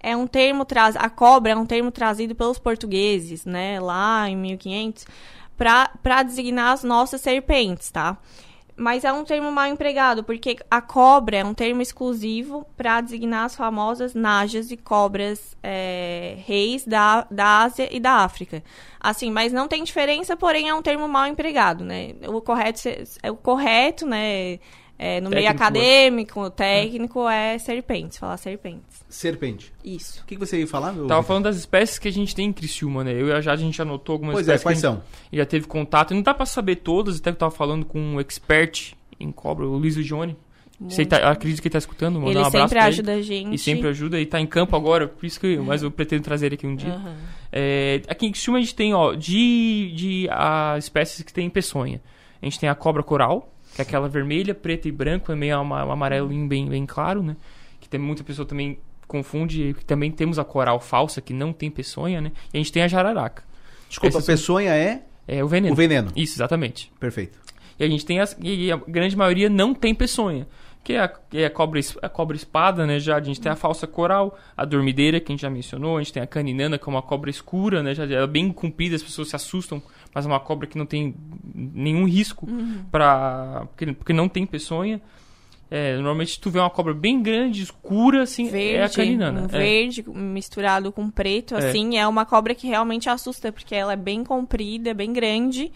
é 0.00 0.16
um 0.16 0.26
termo 0.26 0.64
traz 0.64 0.96
a 0.96 1.08
cobra 1.08 1.52
é 1.52 1.56
um 1.56 1.64
termo 1.64 1.90
trazido 1.90 2.34
pelos 2.34 2.58
portugueses, 2.58 3.46
né, 3.46 3.80
lá 3.80 4.28
em 4.28 4.36
1500 4.36 5.06
para 5.56 6.22
designar 6.22 6.72
as 6.72 6.82
nossas 6.82 7.20
serpentes, 7.20 7.90
tá? 7.90 8.18
Mas 8.76 9.04
é 9.04 9.12
um 9.12 9.24
termo 9.24 9.52
mal 9.52 9.68
empregado, 9.68 10.24
porque 10.24 10.56
a 10.68 10.80
cobra 10.80 11.36
é 11.36 11.44
um 11.44 11.54
termo 11.54 11.80
exclusivo 11.80 12.66
para 12.76 13.00
designar 13.00 13.44
as 13.44 13.54
famosas 13.54 14.14
najas 14.14 14.72
e 14.72 14.76
cobras 14.76 15.56
é, 15.62 16.36
reis 16.44 16.84
da, 16.84 17.24
da 17.30 17.62
Ásia 17.62 17.88
e 17.94 18.00
da 18.00 18.24
África. 18.24 18.64
Assim, 18.98 19.30
mas 19.30 19.52
não 19.52 19.68
tem 19.68 19.84
diferença, 19.84 20.36
porém 20.36 20.68
é 20.68 20.74
um 20.74 20.82
termo 20.82 21.06
mal 21.06 21.26
empregado, 21.28 21.84
né? 21.84 22.14
O 22.26 22.40
correto, 22.40 22.80
é 23.22 23.30
o 23.30 23.36
correto, 23.36 24.06
né? 24.06 24.58
É, 24.96 25.20
no 25.20 25.28
técnico, 25.28 25.34
meio 25.34 25.50
acadêmico, 25.50 26.50
técnico, 26.50 27.28
é. 27.28 27.54
é 27.54 27.58
serpentes, 27.58 28.16
falar 28.16 28.36
serpentes. 28.36 29.04
Serpente. 29.08 29.72
Isso. 29.84 30.22
O 30.22 30.24
que, 30.24 30.36
que 30.36 30.40
você 30.40 30.60
ia 30.60 30.66
falar? 30.66 30.92
Meu 30.92 31.06
Tava 31.06 31.22
falando 31.22 31.44
das 31.44 31.56
espécies 31.56 31.98
que 31.98 32.06
a 32.06 32.12
gente 32.12 32.34
tem 32.34 32.46
em 32.46 32.52
Criciúma, 32.52 33.02
né? 33.02 33.12
Eu 33.12 33.28
e 33.28 33.32
a 33.32 33.40
Jade, 33.40 33.62
a 33.62 33.66
gente 33.66 33.80
anotou 33.82 34.14
algumas 34.14 34.34
pois 34.34 34.46
espécies. 34.46 34.62
É, 34.62 34.64
quais 34.64 34.78
são? 34.78 35.02
já 35.32 35.44
teve 35.44 35.66
contato. 35.66 36.12
E 36.12 36.14
não 36.14 36.22
dá 36.22 36.32
pra 36.32 36.46
saber 36.46 36.76
todas, 36.76 37.16
até 37.16 37.30
que 37.30 37.36
eu 37.36 37.40
tava 37.40 37.50
falando 37.50 37.84
com 37.84 37.98
um 37.98 38.20
expert 38.20 38.94
em 39.18 39.32
cobra, 39.32 39.66
o 39.66 39.76
Luiz 39.76 39.96
Johnny. 39.96 40.36
Você 40.80 41.06
tá, 41.06 41.30
acredito 41.30 41.62
que 41.62 41.68
ele 41.68 41.72
tá 41.72 41.78
escutando, 41.78 42.18
mandar 42.18 42.30
ele 42.30 42.38
um 42.40 42.44
abraço 42.44 42.68
sempre 42.68 42.78
ajuda 42.80 43.12
a 43.14 43.22
gente. 43.22 43.54
E 43.54 43.58
sempre 43.58 43.88
ajuda, 43.88 44.20
e 44.20 44.26
tá 44.26 44.40
em 44.40 44.46
campo 44.46 44.74
agora, 44.74 45.06
por 45.06 45.24
isso 45.24 45.38
que 45.38 45.56
mas 45.58 45.82
eu 45.82 45.90
pretendo 45.90 46.22
trazer 46.22 46.46
ele 46.46 46.56
aqui 46.56 46.66
um 46.66 46.74
dia. 46.74 46.94
Uhum. 46.94 47.14
É, 47.52 48.02
aqui 48.08 48.26
em 48.26 48.32
Criciúma 48.32 48.58
a 48.58 48.60
gente 48.60 48.74
tem, 48.74 48.92
ó, 48.92 49.14
de, 49.14 49.92
de 49.94 50.28
a, 50.30 50.76
espécies 50.78 51.22
que 51.22 51.32
tem 51.32 51.48
peçonha. 51.48 52.02
A 52.42 52.44
gente 52.44 52.58
tem 52.58 52.68
a 52.68 52.74
cobra 52.74 53.02
coral, 53.02 53.53
que 53.74 53.80
é 53.80 53.82
aquela 53.82 54.08
vermelha, 54.08 54.54
preta 54.54 54.88
e 54.88 54.92
branco, 54.92 55.32
é 55.32 55.34
meio 55.34 55.60
um 55.60 55.74
amarelinho 55.74 56.46
bem, 56.46 56.68
bem 56.68 56.86
claro, 56.86 57.22
né? 57.22 57.36
Que 57.80 57.88
tem 57.88 57.98
muita 57.98 58.22
pessoa 58.22 58.46
também 58.46 58.78
confunde. 59.06 59.74
Também 59.86 60.10
temos 60.10 60.38
a 60.38 60.44
coral 60.44 60.78
falsa, 60.80 61.20
que 61.20 61.32
não 61.32 61.52
tem 61.52 61.70
peçonha, 61.70 62.20
né? 62.20 62.32
E 62.52 62.56
a 62.56 62.60
gente 62.60 62.72
tem 62.72 62.82
a 62.82 62.88
jararaca. 62.88 63.42
Desculpa, 63.88 64.16
Essas 64.16 64.26
peçonha 64.26 64.74
é? 64.74 65.02
É 65.26 65.42
o 65.42 65.48
veneno. 65.48 65.72
O 65.72 65.76
veneno. 65.76 66.12
Isso, 66.14 66.36
exatamente. 66.36 66.92
Perfeito. 67.00 67.38
E 67.78 67.84
a 67.84 67.88
gente 67.88 68.06
tem 68.06 68.20
as. 68.20 68.36
E 68.40 68.70
a 68.70 68.76
grande 68.76 69.16
maioria 69.16 69.48
não 69.48 69.74
tem 69.74 69.94
peçonha. 69.94 70.46
Que 70.82 70.92
é 70.92 71.00
a, 71.00 71.12
é 71.32 71.46
a, 71.46 71.50
cobra, 71.50 71.80
a 72.02 72.08
cobra 72.10 72.36
espada, 72.36 72.86
né? 72.86 73.00
Já 73.00 73.16
a 73.16 73.20
gente 73.20 73.40
tem 73.40 73.50
a 73.50 73.56
falsa 73.56 73.86
coral, 73.86 74.38
a 74.54 74.66
dormideira, 74.66 75.18
que 75.18 75.32
a 75.32 75.34
gente 75.34 75.40
já 75.40 75.48
mencionou, 75.48 75.96
a 75.96 76.02
gente 76.02 76.12
tem 76.12 76.22
a 76.22 76.26
caninana, 76.26 76.76
que 76.76 76.86
é 76.86 76.90
uma 76.90 77.00
cobra 77.00 77.30
escura, 77.30 77.82
né? 77.82 77.94
Já 77.94 78.04
é 78.04 78.26
bem 78.26 78.52
comprida, 78.52 78.94
as 78.94 79.02
pessoas 79.02 79.30
se 79.30 79.36
assustam, 79.36 79.82
mas 80.14 80.24
é 80.24 80.28
uma 80.28 80.40
cobra 80.40 80.66
que 80.66 80.78
não 80.78 80.86
tem 80.86 81.14
nenhum 81.54 82.06
risco 82.06 82.48
uhum. 82.48 82.84
para 82.90 83.66
porque, 83.68 83.92
porque 83.92 84.12
não 84.12 84.28
tem 84.28 84.46
peçonha. 84.46 85.00
É, 85.70 85.94
normalmente 85.94 86.38
tu 86.38 86.50
vê 86.50 86.60
uma 86.60 86.70
cobra 86.70 86.94
bem 86.94 87.20
grande, 87.20 87.62
escura, 87.62 88.22
assim, 88.22 88.48
verde, 88.48 88.76
é 88.76 88.84
a 88.84 88.88
caninana. 88.88 89.40
Um 89.42 89.44
é. 89.46 89.48
verde 89.48 90.04
misturado 90.08 90.92
com 90.92 91.10
preto, 91.10 91.56
assim, 91.56 91.96
é. 91.96 92.00
é 92.00 92.06
uma 92.06 92.24
cobra 92.24 92.54
que 92.54 92.68
realmente 92.68 93.08
assusta, 93.08 93.50
porque 93.50 93.74
ela 93.74 93.94
é 93.94 93.96
bem 93.96 94.22
comprida, 94.22 94.94
bem 94.94 95.12
grande 95.12 95.72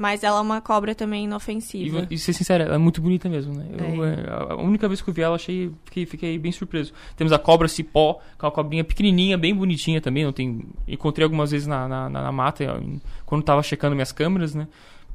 Mas 0.00 0.22
ela 0.22 0.38
é 0.38 0.40
uma 0.40 0.60
cobra 0.60 0.94
também 0.94 1.22
E, 1.22 1.24
inofensiva. 1.24 1.98
vou- 1.98 2.06
e 2.08 2.16
ser 2.18 2.32
sincero, 2.32 2.62
ela 2.62 2.76
é 2.76 2.78
muito 2.78 3.00
bonita 3.02 3.28
mesmo, 3.28 3.52
né? 3.52 3.66
Eu, 3.76 4.04
É. 4.04 4.10
é, 4.12 4.52
a 4.52 4.54
única 4.54 4.86
vez 4.86 5.00
que 5.02 5.10
eu 5.10 5.14
vi 5.14 5.22
ela, 5.22 5.34
achei, 5.34 5.72
fiquei, 5.86 6.06
fiquei 6.06 6.38
bem 6.38 6.52
surpreso. 6.52 6.92
Temos 7.16 7.32
a 7.32 7.38
cobra 7.38 7.66
cipó, 7.66 8.14
que 8.38 8.44
é 8.44 8.46
uma 8.46 8.52
cobrinha 8.52 8.84
pequenininha, 8.84 9.36
bem 9.36 9.52
bonitinha 9.52 10.00
também. 10.00 10.22
Não 10.24 10.32
tem, 10.32 10.60
encontrei 10.86 11.24
algumas 11.24 11.50
vezes 11.50 11.66
na, 11.66 11.88
na, 11.88 12.08
na- 12.08 12.22
na 12.22 12.30
mata, 12.30 12.80
quando 13.26 13.42
tava 13.42 13.60
checando 13.60 13.96
minhas 13.96 14.12
câmeras, 14.12 14.54
né? 14.54 14.68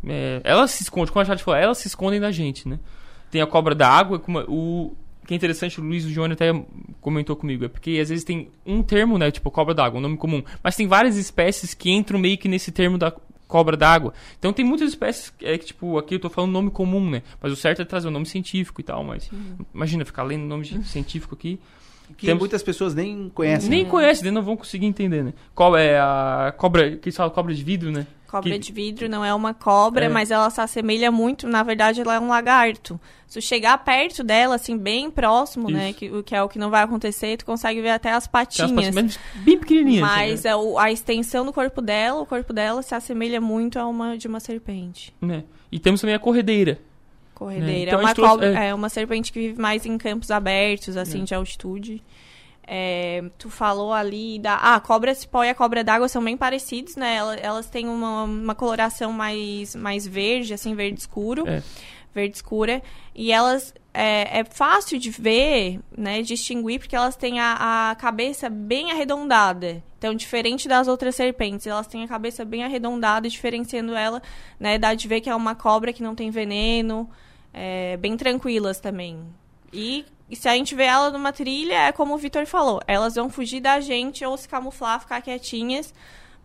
É, 0.06 0.42
ela 0.44 0.68
se 0.68 0.84
esconde, 0.84 1.12
como 1.14 1.22
a 1.22 1.24
Jade 1.24 1.42
falou, 1.42 1.58
elas 1.58 1.78
se 1.78 1.88
escondem 1.88 2.20
da 2.20 2.30
gente, 2.30 2.68
né? 2.68 2.78
Tem 3.32 3.42
a 3.42 3.48
cobra 3.48 3.74
da 3.74 3.88
água, 3.88 4.22
o 4.50 4.92
que 5.26 5.34
é 5.34 5.38
interessante, 5.38 5.80
o 5.80 5.84
Luiz 5.84 6.04
Johnny 6.10 6.34
até 6.34 6.52
comentou 7.00 7.38
comigo, 7.38 7.64
é 7.64 7.68
porque 7.70 7.92
às 8.02 8.10
vezes 8.10 8.26
tem 8.26 8.50
um 8.66 8.84
termo, 8.84 9.18
né, 9.18 9.32
tipo 9.32 9.50
cobra 9.50 9.74
d'água, 9.74 9.98
um 9.98 10.02
nome 10.02 10.18
comum, 10.18 10.44
mas 10.62 10.76
tem 10.76 10.86
várias 10.88 11.16
espécies 11.16 11.74
que 11.74 11.90
entram 11.90 12.20
meio 12.20 12.38
que 12.38 12.50
nesse 12.50 12.70
termo 12.70 12.98
da 12.98 13.14
cobra 13.54 13.78
d'água. 13.78 14.16
Então 14.40 14.52
tem 14.52 14.66
muitas 14.66 14.90
espécies 14.90 15.32
é, 15.40 15.56
que, 15.60 15.68
tipo, 15.68 16.00
aqui 16.00 16.16
eu 16.16 16.20
tô 16.20 16.28
falando 16.28 16.52
nome 16.52 16.72
comum, 16.72 17.08
né, 17.08 17.22
mas 17.40 17.52
o 17.52 17.56
certo 17.56 17.84
é 17.84 17.86
trazer 17.86 18.08
o 18.08 18.12
nome 18.12 18.26
científico 18.26 18.82
e 18.82 18.84
tal, 18.84 19.04
mas 19.04 19.30
imagina 19.72 20.04
ficar 20.04 20.24
lendo 20.24 20.46
nome 20.46 20.66
científico 20.84 21.36
aqui. 21.36 21.60
Que 22.18 22.34
muitas 22.34 22.64
pessoas 22.64 22.96
nem 22.96 23.30
conhecem. 23.30 23.70
Nem 23.70 23.84
né? 23.84 23.90
conhecem, 23.90 24.32
não 24.32 24.42
vão 24.42 24.58
conseguir 24.58 24.88
entender, 24.88 25.24
né? 25.24 25.34
Qual 25.54 25.78
é 25.78 26.00
a 26.00 26.54
cobra, 26.58 26.98
que 26.98 27.10
eles 27.10 27.16
falam 27.16 27.32
cobra 27.32 27.54
de 27.54 27.64
vidro, 27.64 27.92
né? 27.92 28.08
Cobra 28.34 28.50
Que- 28.54 28.58
de 28.58 28.72
vidro 28.74 29.08
não 29.08 29.24
é 29.24 29.32
uma 29.32 29.54
cobra, 29.54 30.06
É. 30.06 30.10
mas 30.10 30.32
ela 30.32 30.50
se 30.50 30.60
assemelha 30.60 31.12
muito, 31.12 31.48
na 31.48 31.62
verdade 31.62 32.02
ela 32.02 32.16
é 32.16 32.20
um 32.20 32.30
lagarto. 32.30 33.00
Se 33.28 33.40
tu 33.40 33.44
chegar 33.44 33.78
perto 33.78 34.24
dela, 34.24 34.56
assim, 34.56 34.76
bem 34.76 35.12
próximo, 35.12 35.70
né, 35.70 35.92
Isso. 35.92 36.00
que, 36.00 36.10
o 36.10 36.24
que 36.24 36.36
é 36.36 36.42
o 36.42 36.50
que 36.50 36.58
não 36.58 36.72
vai 36.72 36.82
acontecer, 36.82 37.38
tu 37.38 37.46
consegue 37.46 37.80
ver 37.80 37.92
até 37.92 38.12
as 38.12 38.26
patinhas. 38.26 38.72
as 38.72 38.76
patinhas, 38.96 39.20
bem 39.36 39.56
pequenininhas. 39.60 40.02
Mas 40.02 40.40
assim, 40.40 40.48
é 40.48 40.56
o- 40.56 40.80
a 40.80 40.92
extensão 40.92 41.46
do 41.46 41.54
corpo 41.54 41.80
dela, 41.80 42.22
o 42.22 42.26
corpo 42.26 42.52
dela 42.52 42.82
se 42.82 42.96
assemelha 42.96 43.40
muito 43.40 43.78
a 43.78 43.86
uma 43.86 44.18
de 44.18 44.28
uma 44.28 44.40
serpente. 44.40 45.14
né? 45.22 45.44
E 45.72 45.78
temos 45.78 46.02
também 46.02 46.16
a 46.16 46.20
corredeira. 46.20 46.80
Corredeira. 47.36 47.92
Então, 47.92 47.94
é, 47.94 47.96
a 47.96 48.00
uma 48.00 48.08
gente 48.08 48.16
trouxe- 48.16 48.32
cobra- 48.32 48.64
é. 48.64 48.68
é 48.70 48.74
uma 48.74 48.90
serpente 48.90 49.32
que 49.32 49.40
vive 49.40 49.62
mais 49.62 49.86
em 49.86 49.98
campos 49.98 50.30
abertos, 50.32 50.96
assim, 50.98 51.22
É. 51.22 51.24
de 51.26 51.36
altitude. 51.36 52.02
É, 52.66 53.24
tu 53.38 53.50
falou 53.50 53.92
ali 53.94 54.40
da. 54.40 54.54
Ah, 54.56 54.76
a 54.76 54.80
cobra 54.80 55.14
cipó 55.14 55.44
e 55.44 55.50
a 55.50 55.56
cobra 55.56 55.84
d'água 55.84 56.08
são 56.08 56.24
bem 56.24 56.38
parecidos, 56.38 56.96
né? 56.96 57.16
Ela- 57.16 57.36
Elas, 57.36 57.70
têm 57.70 57.88
uma, 57.90 58.24
uma 58.24 58.56
coloração 58.56 59.12
mais, 59.12 59.76
mais 59.76 60.08
verde, 60.08 60.54
assim, 60.54 60.74
verde 60.76 61.00
escuro. 61.00 61.48
É. 61.48 61.62
Verde 62.14 62.36
escura. 62.38 62.82
E 63.14 63.32
elas. 63.32 63.74
É, 63.96 64.40
é 64.40 64.44
fácil 64.44 64.98
de 64.98 65.12
ver, 65.12 65.80
né? 65.96 66.22
Distinguir, 66.22 66.80
porque 66.80 66.96
elas 66.96 67.16
têm 67.16 67.40
a, 67.40 67.92
a 67.92 67.96
cabeça 67.96 68.50
bem 68.50 68.92
arredondada. 68.92 69.84
Então, 70.00 70.16
diferente 70.16 70.68
das 70.68 70.88
outras 70.88 71.16
serpentes, 71.16 71.68
elas 71.68 71.86
têm 71.88 72.04
a 72.04 72.08
cabeça 72.08 72.44
bem 72.44 72.64
arredondada, 72.64 73.30
diferenciando 73.30 73.94
ela, 73.96 74.22
né? 74.60 74.78
Dá 74.80 74.94
de 74.94 75.08
ver 75.08 75.22
que 75.22 75.30
é 75.30 75.36
uma 75.36 75.54
cobra 75.56 75.94
que 75.94 76.02
não 76.04 76.16
tem 76.16 76.30
veneno. 76.32 77.10
é, 77.54 77.98
bem 77.98 78.18
tranquilas 78.18 78.80
também. 78.80 79.20
E, 79.72 80.06
e 80.30 80.36
se 80.36 80.48
a 80.50 80.54
gente 80.56 80.74
vê 80.76 80.84
ela 80.86 81.12
numa 81.12 81.32
trilha, 81.32 81.74
é 81.88 81.92
como 81.92 82.14
o 82.14 82.18
Vitor 82.18 82.46
falou, 82.46 82.82
elas 82.88 83.16
vão 83.16 83.30
fugir 83.30 83.60
da 83.62 83.80
gente 83.80 84.26
ou 84.26 84.36
se 84.38 84.48
camuflar, 84.48 85.00
ficar 85.00 85.22
quietinhas, 85.22 85.94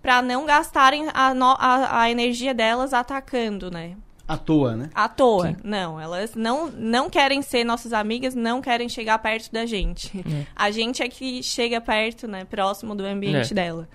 pra 0.03 0.21
não 0.23 0.45
gastarem 0.47 1.09
a, 1.15 1.33
no- 1.35 1.57
a, 1.59 2.03
a 2.03 2.11
energia 2.11 2.53
delas 2.55 2.93
atacando, 2.93 3.71
né? 3.71 3.97
À 4.27 4.37
toa, 4.37 4.77
né? 4.77 4.91
À 4.95 5.09
toa. 5.09 5.57
Não, 5.65 5.99
elas 5.99 6.35
não, 6.35 6.67
não 6.69 7.09
querem 7.09 7.41
ser 7.41 7.65
nossas 7.65 7.95
amigas, 7.95 8.35
não 8.35 8.61
querem 8.61 8.87
chegar 8.89 9.19
perto 9.21 9.51
da 9.51 9.65
gente. 9.65 10.19
É. 10.21 10.45
A 10.55 10.71
gente 10.71 11.03
é 11.03 11.09
que 11.09 11.43
chega 11.43 11.81
perto, 11.81 12.29
né? 12.29 12.45
Próximo 12.45 12.95
do 12.95 13.07
ambiente 13.07 13.53
É. 13.53 13.55
dela. 13.55 13.89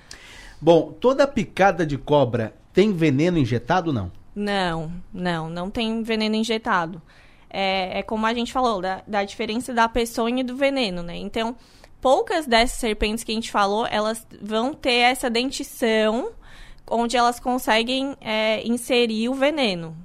Bom, 0.59 0.91
toda 0.91 1.27
picada 1.27 1.85
de 1.85 1.99
cobra 1.99 2.55
tem 2.73 2.91
veneno 2.91 3.37
injetado 3.37 3.89
ou 3.89 3.93
não? 3.93 4.11
Não, 4.35 4.91
não, 5.13 5.47
não 5.49 5.69
tem 5.69 6.01
veneno 6.01 6.35
injetado. 6.35 6.99
É, 7.53 7.99
é 7.99 8.03
como 8.03 8.25
a 8.25 8.33
gente 8.33 8.51
falou, 8.51 8.81
da, 8.81 9.03
da 9.05 9.23
diferença 9.23 9.71
da 9.73 9.87
peçonha 9.87 10.41
e 10.41 10.43
do 10.43 10.55
veneno, 10.55 11.03
né? 11.03 11.15
Então, 11.15 11.55
poucas 12.01 12.47
dessas 12.47 12.79
serpentes 12.79 13.23
que 13.23 13.31
a 13.31 13.35
gente 13.35 13.51
falou, 13.51 13.87
elas 13.87 14.27
vão 14.41 14.73
ter 14.73 14.95
essa 14.95 15.29
dentição 15.29 16.31
onde 16.89 17.15
elas 17.15 17.39
conseguem 17.39 18.17
é, 18.19 18.65
inserir 18.67 19.29
o 19.29 19.33
veneno. 19.33 19.95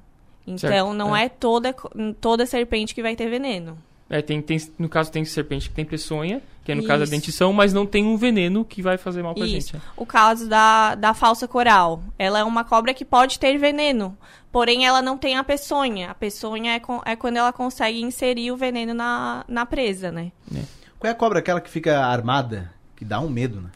Então, 0.46 0.70
Certo, 0.70 0.92
não 0.92 1.16
é. 1.16 1.24
é, 1.24 1.28
toda, 1.28 1.74
toda 2.20 2.46
serpente 2.46 2.94
que 2.94 3.02
vai 3.02 3.16
ter 3.16 3.28
veneno. 3.28 3.76
É, 4.10 4.22
tem, 4.22 4.40
tem, 4.40 4.58
no 4.78 4.88
caso 4.88 5.12
tem 5.12 5.22
serpente 5.24 5.68
que 5.68 5.74
tem 5.74 5.84
peçonha, 5.84 6.40
que 6.64 6.72
é 6.72 6.74
no 6.74 6.82
caso 6.84 7.02
a 7.02 7.04
Isso. 7.04 7.12
dentição, 7.12 7.52
mas 7.52 7.74
não 7.74 7.84
tem 7.84 8.06
um 8.06 8.16
veneno 8.16 8.64
que 8.64 8.80
vai 8.80 8.96
fazer 8.96 9.22
mal 9.22 9.34
pra 9.34 9.44
Isso. 9.44 9.52
gente. 9.54 9.74
né? 9.74 9.82
O 9.96 10.06
caso 10.06 10.48
da, 10.48 10.94
da 10.94 11.12
falsa 11.12 11.46
coral. 11.46 12.02
Ela 12.18 12.38
é 12.38 12.44
uma 12.44 12.64
cobra 12.64 12.94
que 12.94 13.04
pode 13.04 13.38
ter 13.38 13.58
veneno, 13.58 14.16
porém 14.50 14.86
ela 14.86 15.02
não 15.02 15.18
tem 15.18 15.36
a 15.36 15.44
peçonha. 15.44 16.10
A 16.10 16.14
peçonha 16.14 16.72
é, 16.74 16.80
com- 16.80 17.02
é 17.04 17.14
quando 17.16 17.36
ela 17.36 17.52
consegue 17.52 18.00
inserir 18.00 18.50
o 18.50 18.56
veneno 18.56 18.94
na, 18.94 19.44
na 19.46 19.66
presa, 19.66 20.10
né? 20.10 20.32
Qual 20.98 21.08
é 21.08 21.12
a 21.12 21.14
cobra 21.14 21.38
aquela 21.40 21.60
que 21.60 21.68
fica 21.70 21.98
armada? 22.00 22.70
Que 22.96 23.04
dá 23.04 23.20
um 23.20 23.28
medo, 23.28 23.60
né? 23.60 23.68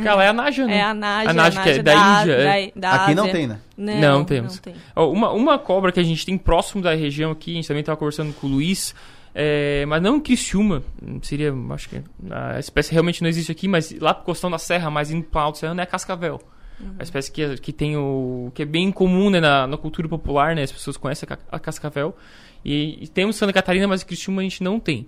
Aquela 0.00 0.24
é 0.24 0.28
a 0.28 0.32
Naja, 0.32 0.66
né? 0.66 0.78
É 0.78 0.82
a 0.82 0.92
Naja, 0.94 1.30
a 1.30 1.32
Naja, 1.32 1.60
a 1.60 1.62
que 1.62 1.68
é 1.70 1.78
da, 1.82 1.94
da- 1.94 2.20
Índia. 2.22 2.32
é. 2.32 2.72
da- 2.74 2.90
da 2.90 3.04
Aqui 3.04 3.14
não 3.14 3.28
tem, 3.30 3.46
né? 3.46 3.60
Não, 3.76 4.00
Não 4.00 4.24
temos. 4.24 4.54
não 4.54 4.62
tem. 4.62 4.74
Ó, 4.96 5.12
uma, 5.12 5.30
uma 5.30 5.58
cobra 5.58 5.92
que 5.92 6.00
a 6.00 6.02
gente 6.02 6.26
tem 6.26 6.36
próximo 6.36 6.82
da 6.82 6.92
região 6.94 7.30
aqui, 7.30 7.52
a 7.52 7.54
gente 7.54 7.68
também 7.68 7.80
estava 7.82 7.96
conversando 7.96 8.32
com 8.32 8.48
o 8.48 8.50
Luiz, 8.50 8.92
é, 9.34 9.84
mas 9.86 10.00
não 10.02 10.16
em 10.16 10.20
Criciúma, 10.20 10.82
seria, 11.22 11.52
acho 11.70 11.88
que 11.88 12.00
a 12.30 12.58
espécie 12.60 12.92
realmente 12.92 13.20
não 13.22 13.28
existe 13.28 13.50
aqui, 13.50 13.66
mas 13.66 13.90
lá 13.98 14.14
pro 14.14 14.24
costão 14.24 14.50
da 14.50 14.58
serra, 14.58 14.90
mais 14.90 15.10
indo 15.10 15.24
para 15.24 15.42
alto 15.42 15.58
serrano, 15.58 15.80
é 15.80 15.84
a 15.84 15.86
cascavel. 15.86 16.40
Uhum. 16.80 16.94
A 16.98 17.02
espécie 17.02 17.30
que, 17.30 17.56
que 17.58 17.72
tem 17.72 17.96
o. 17.96 18.50
que 18.54 18.62
é 18.62 18.64
bem 18.64 18.90
comum 18.90 19.30
né, 19.30 19.40
na, 19.40 19.66
na 19.66 19.76
cultura 19.76 20.08
popular, 20.08 20.54
né? 20.56 20.62
As 20.64 20.72
pessoas 20.72 20.96
conhecem 20.96 21.26
a, 21.30 21.36
ca- 21.36 21.42
a 21.50 21.58
cascavel. 21.58 22.16
E, 22.64 22.98
e 23.04 23.08
temos 23.08 23.36
Santa 23.36 23.52
Catarina, 23.52 23.86
mas 23.86 24.02
em 24.02 24.06
Criciúma 24.06 24.40
a 24.40 24.44
gente 24.44 24.62
não 24.62 24.80
tem. 24.80 25.06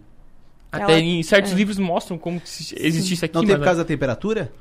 Até 0.71 0.93
Ela- 0.93 1.01
em 1.01 1.23
certos 1.23 1.53
é. 1.53 1.55
livros 1.55 1.79
mostram 1.79 2.19
como 2.19 2.41
que 2.41 2.49
se- 2.49 2.75
existisse 2.79 3.25
aqui. 3.25 3.35
Não 3.35 3.43
tem 3.43 3.51
mas 3.51 3.59
por 3.59 3.65
causa 3.65 3.83
da 3.83 3.87
temperatura? 3.87 4.53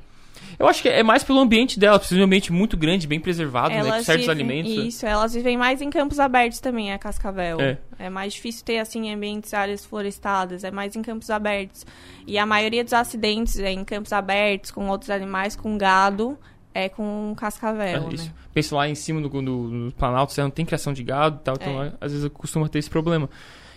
Eu 0.57 0.67
acho 0.67 0.81
que 0.81 0.87
é 0.89 1.03
mais 1.03 1.23
pelo 1.23 1.39
ambiente 1.39 1.79
dela, 1.79 1.97
precisa 1.99 2.17
de 2.17 2.21
um 2.21 2.25
ambiente 2.25 2.51
muito 2.51 2.77
grande, 2.77 3.05
bem 3.07 3.19
preservado, 3.19 3.73
né? 3.73 3.81
Com 3.83 3.89
certos 4.03 4.25
vivem- 4.25 4.29
alimentos. 4.29 4.75
né? 4.75 4.83
Isso, 4.85 5.05
elas 5.05 5.33
vivem 5.33 5.57
mais 5.57 5.81
em 5.81 5.89
campos 5.89 6.19
abertos 6.19 6.59
também, 6.59 6.93
a 6.93 6.97
cascavel. 6.97 7.57
É. 7.99 8.09
mais 8.09 8.33
difícil 8.33 8.63
ter, 8.63 8.79
assim, 8.79 9.11
ambientes, 9.13 9.53
áreas 9.53 9.85
florestadas, 9.85 10.63
é 10.63 10.71
mais 10.71 10.95
em 10.95 11.01
campos 11.01 11.29
abertos. 11.29 11.85
E 12.27 12.37
a 12.37 12.45
maioria 12.45 12.83
dos 12.83 12.93
acidentes 12.93 13.59
é 13.59 13.71
em 13.71 13.83
campos 13.83 14.13
abertos, 14.13 14.71
com 14.71 14.87
outros 14.89 15.09
animais, 15.09 15.55
com 15.55 15.77
gado, 15.77 16.37
é 16.73 16.89
com 16.89 17.33
cascavel, 17.37 18.09
É, 18.09 18.13
isso. 18.13 18.25
né? 18.25 18.31
Pensa 18.53 18.75
lá 18.75 18.87
em 18.89 18.95
cima 18.95 19.21
do, 19.21 19.29
do, 19.29 19.41
do 19.87 19.93
Planalto, 19.97 20.31
você 20.33 20.41
não 20.41 20.49
tem 20.49 20.65
criação 20.65 20.93
de 20.93 21.03
gado 21.03 21.39
e 21.41 21.43
tal, 21.43 21.55
então 21.59 21.83
É. 21.83 21.93
às 22.01 22.11
vezes 22.11 22.29
costuma 22.33 22.67
ter 22.69 22.79
esse 22.79 22.89
problema. 22.89 23.29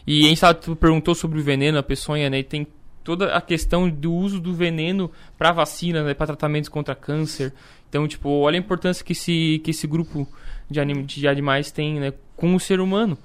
E 0.07 0.25
a 0.25 0.29
gente 0.29 0.41
tava, 0.41 0.55
tu 0.55 0.75
perguntou 0.75 1.15
sobre 1.15 1.39
o 1.39 1.43
veneno, 1.43 1.77
a 1.79 1.83
peçonha, 1.83 2.31
né? 2.31 2.39
E 2.39 2.43
tem 2.45 2.67
toda 3.09 3.35
a 3.35 3.41
questão 3.41 3.89
do 3.89 4.13
uso 4.13 4.39
do 4.39 4.53
veneno 4.53 5.11
para 5.39 5.51
vacina, 5.51 6.05
né? 6.05 6.13
Para 6.13 6.27
tratamentos 6.27 6.69
contra 6.69 6.95
câncer. 6.95 7.55
Então, 7.89 8.07
tipo, 8.07 8.29
olha 8.29 8.57
a 8.57 8.59
importância 8.59 9.03
que 9.03 9.13
esse, 9.13 9.63
que 9.65 9.71
esse 9.71 9.87
grupo 9.87 10.29
de, 10.71 10.79
anim, 10.79 11.07
de 11.07 11.27
animais 11.27 11.73
tem, 11.73 11.99
né? 11.99 12.13
Com 12.37 12.55
o 12.55 12.61
ser 12.61 12.81
humano. 12.81 13.17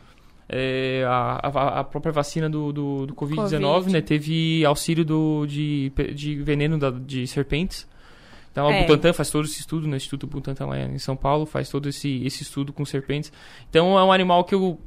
É, 0.48 1.04
a, 1.06 1.80
a, 1.80 1.84
própria 1.84 2.14
vacina 2.14 2.50
do, 2.50 2.72
do, 2.72 3.06
do 3.08 3.14
Covid-19, 3.14 3.60
Covid. 3.60 3.92
né? 3.92 4.00
Teve 4.00 4.64
auxílio 4.64 5.04
do, 5.04 5.46
de, 5.46 5.92
de 6.16 6.36
veneno 6.36 6.80
da, 6.80 6.90
de 6.90 7.28
serpentes. 7.28 7.86
Então, 8.54 8.66
a 8.66 8.74
É. 8.74 8.84
Butantan 8.84 9.12
faz 9.12 9.30
todo 9.30 9.44
esse 9.44 9.60
estudo, 9.60 9.86
no 9.86 9.98
Instituto 9.98 10.28
Butantan 10.28 10.68
lá 10.68 10.80
em 10.80 10.98
São 10.98 11.18
Paulo, 11.18 11.46
faz 11.46 11.70
todo 11.70 11.90
esse, 11.90 12.24
esse 12.26 12.44
estudo 12.44 12.72
com 12.72 12.86
serpentes. 12.86 13.34
Então, 13.70 14.00
é 14.00 14.04
um 14.04 14.14
animal 14.14 14.46
que 14.46 14.56
eu, 14.56 14.80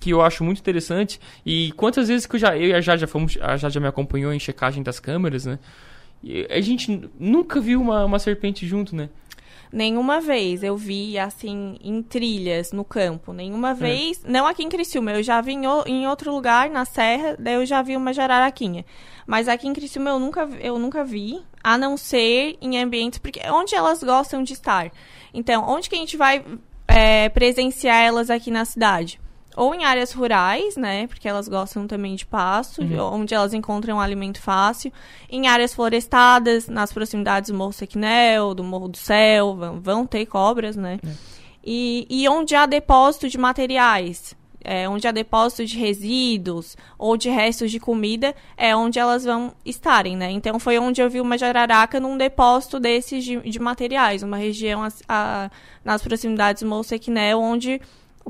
que 0.00 0.10
eu 0.10 0.22
acho 0.22 0.42
muito 0.42 0.58
interessante. 0.58 1.20
E 1.46 1.70
quantas 1.76 2.08
vezes 2.08 2.26
que 2.26 2.34
eu 2.36 2.40
já, 2.40 2.56
eu 2.56 2.68
e 2.68 2.74
a 2.74 2.80
Jade 2.80 3.02
já 3.02 3.06
fomos, 3.06 3.36
a 3.40 3.56
Jade 3.56 3.74
já 3.74 3.80
me 3.80 3.86
acompanhou 3.86 4.32
em 4.32 4.40
checagem 4.40 4.82
das 4.82 4.98
câmeras, 4.98 5.44
né? 5.44 5.58
E 6.24 6.46
a 6.50 6.60
gente 6.60 7.08
nunca 7.18 7.60
viu 7.60 7.80
uma, 7.80 8.04
uma 8.04 8.18
serpente 8.18 8.66
junto, 8.66 8.96
né? 8.96 9.08
Nenhuma 9.72 10.20
vez 10.20 10.64
eu 10.64 10.76
vi, 10.76 11.16
assim, 11.16 11.78
em 11.82 12.02
trilhas, 12.02 12.72
no 12.72 12.84
campo. 12.84 13.30
É. 13.30 13.36
Nenhuma 13.36 13.72
vez. 13.72 14.20
Não 14.24 14.44
aqui 14.46 14.64
em 14.64 14.68
Criciúma. 14.68 15.12
Eu 15.12 15.22
já 15.22 15.40
vi 15.40 15.52
em, 15.52 15.66
o- 15.66 15.84
em 15.86 16.08
outro 16.08 16.32
lugar, 16.34 16.68
na 16.68 16.84
serra, 16.84 17.36
daí 17.38 17.54
eu 17.54 17.64
já 17.64 17.80
vi 17.80 17.96
uma 17.96 18.12
jararaquinha. 18.12 18.84
Mas 19.26 19.46
aqui 19.48 19.68
em 19.68 19.72
Criciúma 19.72 20.10
eu 20.10 20.18
nunca, 20.18 20.44
vi- 20.44 20.58
eu 20.60 20.76
nunca 20.78 21.04
vi, 21.04 21.40
a 21.62 21.78
não 21.78 21.96
ser 21.96 22.56
em 22.60 22.78
ambientes... 22.82 23.20
Porque 23.20 23.38
é 23.40 23.52
onde 23.52 23.74
elas 23.76 24.02
gostam 24.02 24.42
de 24.42 24.54
estar. 24.54 24.90
Então, 25.32 25.64
onde 25.68 25.88
que 25.88 25.94
a 25.94 25.98
gente 25.98 26.16
vai 26.16 26.44
é, 26.88 27.28
presenciar 27.28 28.02
elas 28.02 28.28
aqui 28.28 28.50
na 28.50 28.64
cidade? 28.64 29.20
Ou 29.56 29.74
em 29.74 29.84
áreas 29.84 30.12
rurais, 30.12 30.76
né? 30.76 31.06
Porque 31.08 31.28
elas 31.28 31.48
gostam 31.48 31.86
também 31.86 32.14
de 32.14 32.24
pasto, 32.24 32.82
Uhum. 32.82 33.20
onde 33.20 33.34
elas 33.34 33.52
encontram 33.52 33.96
um 33.96 34.00
alimento 34.00 34.40
fácil. 34.40 34.92
Em 35.28 35.48
áreas 35.48 35.74
florestadas, 35.74 36.68
nas 36.68 36.92
proximidades 36.92 37.50
do 37.50 37.56
Morro 37.56 37.72
Sequinel, 37.72 38.54
do 38.54 38.62
Morro 38.62 38.88
do 38.88 38.96
Céu, 38.96 39.56
vão, 39.56 39.80
vão 39.80 40.06
ter 40.06 40.24
cobras, 40.26 40.76
né? 40.76 40.98
E, 41.64 42.06
e 42.08 42.28
onde 42.28 42.54
há 42.54 42.64
depósito 42.64 43.28
de 43.28 43.36
materiais. 43.38 44.38
é, 44.62 44.86
onde 44.86 45.08
há 45.08 45.10
depósito 45.10 45.64
de 45.64 45.78
resíduos 45.78 46.76
ou 46.98 47.16
de 47.16 47.30
restos 47.30 47.70
de 47.70 47.80
comida, 47.80 48.34
é 48.58 48.76
onde 48.76 48.98
elas 48.98 49.24
vão 49.24 49.54
estarem, 49.64 50.14
né? 50.18 50.30
Então 50.30 50.58
foi 50.60 50.78
onde 50.78 51.00
eu 51.00 51.08
vi 51.08 51.18
uma 51.18 51.38
jararaca 51.38 51.98
num 51.98 52.16
depósito 52.18 52.78
desses 52.78 53.24
de, 53.24 53.40
de 53.40 53.58
materiais, 53.58 54.22
uma 54.22 54.36
região 54.36 54.82
a, 54.84 54.88
a, 55.08 55.50
nas 55.82 56.02
proximidades 56.02 56.62
do 56.62 56.68
Monsequinel, 56.68 57.40
onde 57.40 57.80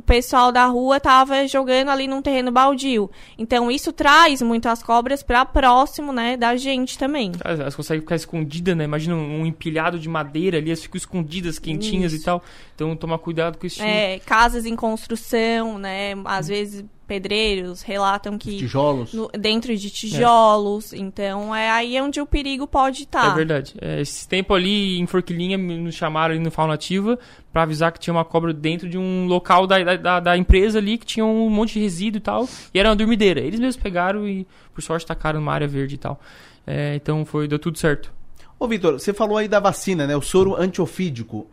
o 0.01 0.03
pessoal 0.03 0.51
da 0.51 0.65
rua 0.65 0.97
estava 0.97 1.47
jogando 1.47 1.91
ali 1.91 2.09
num 2.09 2.23
terreno 2.23 2.51
baldio. 2.51 3.11
Então 3.39 3.71
isso 3.71 3.93
traz 3.93 4.41
muito 4.41 4.67
as 4.67 4.83
cobras 4.83 5.23
para 5.23 5.45
próximo, 5.45 6.13
né, 6.13 6.37
da 6.37 6.57
gente 6.57 6.99
também. 6.99 7.33
Elas, 7.45 7.61
elas 7.61 7.77
conseguem 7.77 8.01
ficar 8.01 8.17
escondidas, 8.17 8.77
né? 8.77 8.85
Imagina 8.85 9.15
um, 9.15 9.43
um 9.43 9.47
empilhado 9.47 9.99
de 9.99 10.09
madeira 10.09 10.57
ali, 10.57 10.71
elas 10.71 10.83
ficam 10.83 10.97
escondidas, 10.97 11.59
quentinhas 11.59 12.13
Isso. 12.13 12.23
e 12.23 12.25
tal. 12.25 12.43
Então 12.75 12.97
tomar 12.97 13.19
cuidado 13.19 13.59
com 13.59 13.67
isso. 13.67 13.83
É, 13.83 14.19
casas 14.21 14.65
em 14.65 14.75
construção, 14.75 15.79
né? 15.79 16.15
Às 16.25 16.49
vezes 16.49 16.85
pedreiros 17.11 17.83
relatam 17.83 18.39
que 18.39 18.57
Tijolos. 18.57 19.13
no- 19.13 19.29
dentro 19.37 19.77
de 19.77 19.91
tijolos. 19.91 20.93
Então 20.93 21.53
é 21.53 21.69
aí 21.69 22.01
onde 22.01 22.21
o 22.21 22.27
perigo 22.27 22.69
pode 22.69 23.03
estar. 23.03 23.33
É 23.33 23.35
verdade. 23.35 23.75
É, 23.81 24.01
esse 24.01 24.29
tempo 24.29 24.55
ali 24.55 25.01
em 25.01 25.07
Forquilinha 25.09 25.59
me- 25.59 25.77
nos 25.77 25.97
chamaram 25.97 26.35
ali 26.35 26.43
no 26.43 26.53
Fauna 26.53 26.75
Nativa 26.75 27.19
pra 27.53 27.63
avisar 27.65 27.91
que 27.91 27.99
tinha 27.99 28.15
uma 28.15 28.25
cobra 28.25 28.53
dentro 28.53 28.89
de 28.89 28.97
um 28.97 29.27
local 29.27 29.67
da, 29.67 29.83
da, 29.83 29.97
da- 29.97 30.21
da 30.21 30.37
empresa 30.37 30.79
ali 30.79 30.97
que 30.97 31.05
tinha 31.05 31.27
um 31.27 31.51
monte 31.51 31.73
de 31.75 31.81
resíduo 31.81 32.19
e 32.19 32.21
tal. 32.21 32.49
E 32.73 32.79
era 32.79 32.89
uma 32.89 32.95
dormideira. 32.95 33.41
Eles 33.41 33.59
mesmos 33.59 33.83
pegaram 33.83 34.29
e, 34.29 34.47
por 34.73 34.81
sorte, 34.83 35.05
tacaram 35.05 35.41
numa 35.41 35.53
área 35.53 35.67
verde 35.67 35.97
e 35.97 35.99
tal. 35.99 36.21
É, 36.65 36.95
então 36.95 37.25
foi, 37.25 37.49
deu 37.49 37.59
tudo 37.59 37.77
certo. 37.77 38.13
Ô, 38.57 38.69
Vitor, 38.69 39.01
você 39.01 39.13
falou 39.13 39.37
aí 39.37 39.49
da 39.49 39.59
vacina, 39.59 40.07
né? 40.07 40.17
O 40.17 40.23
soro 40.23 40.55
antiofídico. 40.55 41.49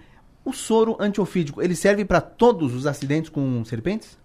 O 0.46 0.54
soro 0.54 0.96
antiofídico, 1.00 1.62
ele 1.64 1.76
serve 1.76 2.06
para 2.06 2.22
todos 2.22 2.76
os 2.76 2.86
acidentes 2.86 3.30
com 3.32 3.66
serpentes? 3.66 4.18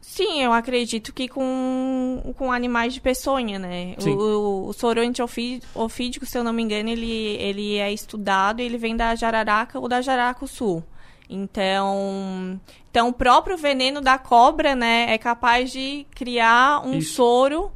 Sim, 0.00 0.42
eu 0.42 0.52
acredito 0.52 1.12
que 1.12 1.28
com, 1.28 2.34
com 2.36 2.50
animais 2.50 2.94
de 2.94 3.00
peçonha, 3.00 3.58
né? 3.58 3.94
Sim. 3.98 4.14
O, 4.14 4.68
o 4.68 4.72
soro 4.72 5.00
antiofídico, 5.00 6.26
se 6.26 6.38
eu 6.38 6.42
não 6.42 6.52
me 6.52 6.62
engano, 6.62 6.88
ele, 6.88 7.36
ele 7.38 7.76
é 7.76 7.92
estudado 7.92 8.60
e 8.60 8.64
ele 8.64 8.78
vem 8.78 8.96
da 8.96 9.14
jararaca 9.14 9.78
ou 9.78 9.88
da 9.88 10.00
sul. 10.46 10.82
Então, 11.28 12.60
então, 12.90 13.08
o 13.08 13.12
próprio 13.12 13.56
veneno 13.56 14.00
da 14.00 14.18
cobra, 14.18 14.74
né, 14.74 15.06
é 15.12 15.16
capaz 15.16 15.70
de 15.70 16.04
criar 16.10 16.84
um 16.84 16.94
Isso. 16.94 17.14
soro 17.14 17.70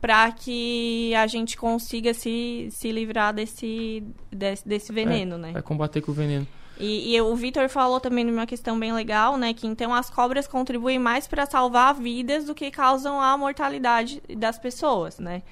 para 0.00 0.32
que 0.32 1.14
a 1.14 1.26
gente 1.26 1.56
consiga 1.56 2.12
se, 2.14 2.68
se 2.70 2.90
livrar 2.90 3.32
desse, 3.34 4.02
desse, 4.32 4.66
desse 4.66 4.92
veneno, 4.92 5.36
É, 5.36 5.38
né? 5.38 5.52
Vai 5.52 5.62
combater 5.62 6.00
com 6.00 6.10
o 6.10 6.14
veneno. 6.14 6.46
E, 6.80 7.14
e 7.14 7.20
o 7.20 7.36
Vitor 7.36 7.68
falou 7.68 8.00
também 8.00 8.24
numa 8.24 8.46
questão 8.46 8.78
bem 8.78 8.92
legal, 8.92 9.36
né? 9.36 9.52
Que 9.52 9.66
então 9.66 9.94
as 9.94 10.08
cobras 10.08 10.48
contribuem 10.48 10.98
mais 10.98 11.28
para 11.28 11.44
salvar 11.44 11.94
vidas 11.94 12.46
do 12.46 12.54
que 12.54 12.70
causam 12.70 13.20
a 13.20 13.36
mortalidade 13.36 14.22
das 14.36 14.58
pessoas, 14.58 15.18
né? 15.18 15.42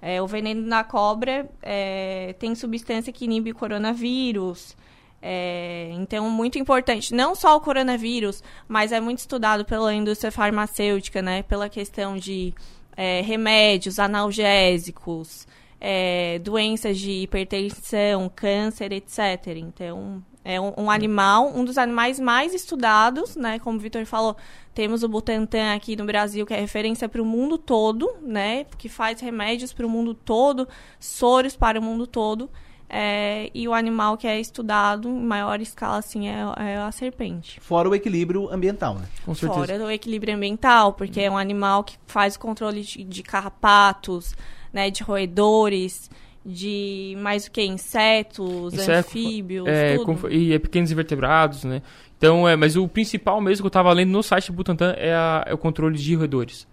É, 0.00 0.22
o 0.22 0.26
veneno 0.26 0.68
da 0.68 0.84
cobra 0.84 1.50
é, 1.62 2.34
tem 2.38 2.54
substância 2.54 3.12
que 3.12 3.24
inibe 3.24 3.50
o 3.50 3.54
coronavírus. 3.54 4.76
É, 5.20 5.90
então, 5.94 6.30
muito 6.30 6.58
importante. 6.58 7.12
Não 7.12 7.34
só 7.34 7.56
o 7.56 7.60
coronavírus, 7.60 8.44
mas 8.68 8.92
é 8.92 9.00
muito 9.00 9.18
estudado 9.18 9.64
pela 9.64 9.92
indústria 9.92 10.30
farmacêutica, 10.30 11.20
né? 11.20 11.42
Pela 11.42 11.68
questão 11.68 12.16
de 12.16 12.54
é, 12.96 13.22
remédios, 13.22 13.98
analgésicos, 13.98 15.48
é, 15.80 16.38
doenças 16.38 16.98
de 16.98 17.10
hipertensão, 17.10 18.30
câncer, 18.34 18.92
etc. 18.92 19.48
Então, 19.56 20.22
é 20.46 20.60
um, 20.60 20.72
um 20.76 20.90
animal, 20.90 21.52
um 21.52 21.64
dos 21.64 21.76
animais 21.76 22.20
mais 22.20 22.54
estudados, 22.54 23.34
né? 23.34 23.58
Como 23.58 23.78
o 23.78 23.80
Vitor 23.80 24.06
falou, 24.06 24.36
temos 24.72 25.02
o 25.02 25.08
Butantan 25.08 25.74
aqui 25.74 25.96
no 25.96 26.04
Brasil, 26.04 26.46
que 26.46 26.54
é 26.54 26.60
referência 26.60 27.08
para 27.08 27.20
o 27.20 27.24
mundo 27.24 27.58
todo, 27.58 28.14
né? 28.22 28.64
Que 28.78 28.88
faz 28.88 29.20
remédios 29.20 29.72
para 29.72 29.84
o 29.84 29.90
mundo 29.90 30.14
todo, 30.14 30.68
soros 31.00 31.56
para 31.56 31.80
o 31.80 31.82
mundo 31.82 32.06
todo. 32.06 32.48
É, 32.88 33.50
e 33.52 33.66
o 33.66 33.74
animal 33.74 34.16
que 34.16 34.28
é 34.28 34.38
estudado 34.38 35.08
em 35.08 35.20
maior 35.24 35.60
escala, 35.60 35.98
assim, 35.98 36.28
é, 36.28 36.36
é 36.58 36.76
a 36.76 36.92
serpente. 36.92 37.58
Fora 37.58 37.88
o 37.88 37.94
equilíbrio 37.94 38.48
ambiental, 38.48 38.94
né? 38.94 39.08
Com 39.24 39.34
certeza. 39.34 39.66
Fora 39.66 39.78
do 39.80 39.90
equilíbrio 39.90 40.36
ambiental, 40.36 40.92
porque 40.92 41.22
é 41.22 41.28
um 41.28 41.36
animal 41.36 41.82
que 41.82 41.98
faz 42.06 42.36
o 42.36 42.38
controle 42.38 42.82
de, 42.82 43.02
de 43.02 43.22
carrapatos, 43.24 44.36
né, 44.72 44.90
de 44.90 45.02
roedores, 45.02 46.08
de 46.46 47.16
mais 47.20 47.46
o 47.46 47.50
que? 47.50 47.62
Insetos, 47.64 48.74
é- 48.88 48.98
anfíbios, 48.98 49.66
é, 49.66 49.96
tudo. 49.96 50.32
e 50.32 50.52
é 50.52 50.58
pequenos 50.58 50.90
invertebrados, 50.92 51.64
né? 51.64 51.82
Então, 52.16 52.48
é, 52.48 52.54
mas 52.56 52.76
o 52.76 52.86
principal 52.88 53.40
mesmo 53.40 53.62
que 53.62 53.66
eu 53.66 53.70
tava 53.70 53.92
lendo 53.92 54.10
no 54.10 54.22
site 54.22 54.46
do 54.50 54.54
Butantan 54.54 54.94
é, 54.96 55.12
a- 55.12 55.44
é 55.46 55.52
o 55.54 55.58
controle 55.58 55.98
de 55.98 56.14
roedores. 56.14 56.66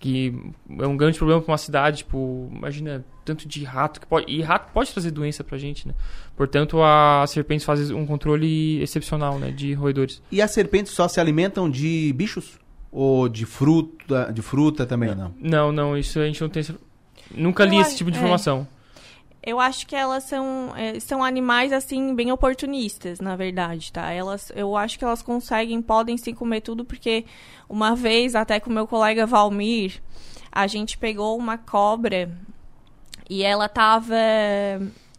Que 0.00 0.34
é 0.80 0.86
um 0.86 0.96
grande 0.98 1.16
problema 1.16 1.40
para 1.40 1.50
uma 1.52 1.56
cidade, 1.56 1.98
tipo, 1.98 2.50
imagina 2.54 3.02
tanto 3.24 3.48
de 3.48 3.64
rato 3.64 4.00
que 4.00 4.06
pode. 4.06 4.30
E 4.30 4.42
rato 4.42 4.70
pode 4.72 4.92
trazer 4.92 5.10
doença 5.10 5.42
pra 5.42 5.56
gente, 5.56 5.88
né? 5.88 5.94
Portanto, 6.36 6.82
a 6.82 7.24
serpentes 7.26 7.64
faz 7.64 7.90
um 7.90 8.04
controle 8.04 8.82
excepcional, 8.82 9.38
né? 9.38 9.50
De 9.50 9.72
roedores. 9.72 10.20
E 10.30 10.42
as 10.42 10.50
serpentes 10.50 10.92
só 10.92 11.08
se 11.08 11.18
alimentam 11.20 11.70
de 11.70 12.12
bichos? 12.14 12.58
Ou 12.92 13.28
de 13.30 13.46
fruta, 13.46 14.30
de 14.32 14.42
fruta 14.42 14.84
também 14.84 15.14
não? 15.14 15.34
Não, 15.40 15.72
não, 15.72 15.96
isso 15.96 16.18
a 16.20 16.26
gente 16.26 16.40
não 16.42 16.48
tem. 16.50 16.62
Nunca 17.34 17.64
li 17.64 17.76
Eu 17.76 17.82
esse 17.82 17.96
tipo 17.96 18.10
de 18.10 18.18
é. 18.18 18.20
informação. 18.20 18.68
Eu 19.46 19.60
acho 19.60 19.86
que 19.86 19.94
elas 19.94 20.24
são, 20.24 20.72
é, 20.74 20.98
são 20.98 21.22
animais, 21.22 21.70
assim, 21.70 22.14
bem 22.14 22.32
oportunistas, 22.32 23.20
na 23.20 23.36
verdade, 23.36 23.92
tá? 23.92 24.10
Elas, 24.10 24.50
eu 24.56 24.74
acho 24.74 24.98
que 24.98 25.04
elas 25.04 25.20
conseguem, 25.20 25.82
podem 25.82 26.16
sim 26.16 26.34
comer 26.34 26.62
tudo, 26.62 26.82
porque 26.82 27.26
uma 27.68 27.94
vez, 27.94 28.34
até 28.34 28.58
com 28.58 28.70
meu 28.70 28.86
colega 28.86 29.26
Valmir, 29.26 30.00
a 30.50 30.66
gente 30.66 30.96
pegou 30.96 31.36
uma 31.36 31.58
cobra 31.58 32.30
e 33.28 33.42
ela 33.42 33.68
tava. 33.68 34.16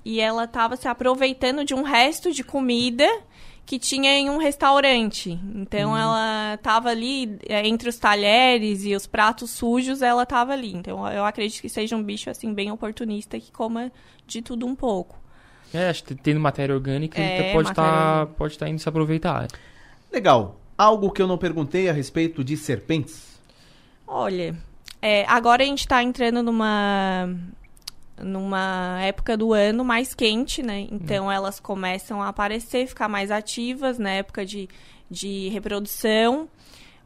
E 0.03 0.19
ela 0.19 0.47
tava 0.47 0.75
se 0.75 0.87
aproveitando 0.87 1.65
de 1.65 1.73
um 1.73 1.81
resto 1.81 2.31
de 2.31 2.43
comida 2.43 3.07
que 3.65 3.79
tinha 3.79 4.11
em 4.13 4.29
um 4.29 4.37
restaurante. 4.37 5.39
Então 5.55 5.91
Uhum. 5.91 5.97
ela 5.97 6.57
tava 6.61 6.89
ali 6.89 7.37
é, 7.47 7.67
entre 7.67 7.89
os 7.89 7.97
talheres 7.97 8.83
e 8.85 8.95
os 8.95 9.07
pratos 9.07 9.49
sujos, 9.51 10.01
ela 10.01 10.25
tava 10.25 10.53
ali. 10.53 10.73
Então 10.73 11.07
eu 11.11 11.25
acredito 11.25 11.61
que 11.61 11.69
seja 11.69 11.95
um 11.95 12.03
bicho 12.03 12.29
assim 12.29 12.53
bem 12.53 12.71
oportunista 12.71 13.39
que 13.39 13.51
coma 13.51 13.91
de 14.27 14.41
tudo 14.41 14.65
um 14.67 14.75
pouco. 14.75 15.17
É, 15.73 15.89
acho 15.89 16.03
que 16.03 16.15
tendo 16.15 16.39
matéria 16.39 16.73
orgânica, 16.75 17.19
É, 17.19 17.39
ele 17.39 17.53
pode 17.53 17.67
matéria 17.69 17.89
estar 17.89 18.19
orgânica. 18.21 18.33
pode 18.37 18.57
tá 18.57 18.69
indo 18.69 18.79
se 18.79 18.87
aproveitar. 18.87 19.47
Legal. 20.11 20.59
Algo 20.77 21.11
que 21.11 21.21
eu 21.21 21.27
não 21.27 21.37
perguntei 21.37 21.89
a 21.89 21.93
respeito 21.93 22.43
de 22.43 22.55
serpentes? 22.57 23.39
Olha, 24.07 24.55
é, 25.01 25.25
agora 25.27 25.63
a 25.63 25.65
gente 25.65 25.79
está 25.79 26.03
entrando 26.03 26.43
numa 26.43 27.29
numa 28.21 28.99
época 29.01 29.35
do 29.35 29.53
ano 29.53 29.83
mais 29.83 30.13
quente, 30.13 30.63
né? 30.63 30.87
Então 30.91 31.31
elas 31.31 31.59
começam 31.59 32.21
a 32.21 32.29
aparecer, 32.29 32.87
ficar 32.87 33.09
mais 33.09 33.31
ativas 33.31 33.99
na 33.99 34.09
época 34.09 34.45
de, 34.45 34.69
de 35.09 35.49
reprodução. 35.49 36.49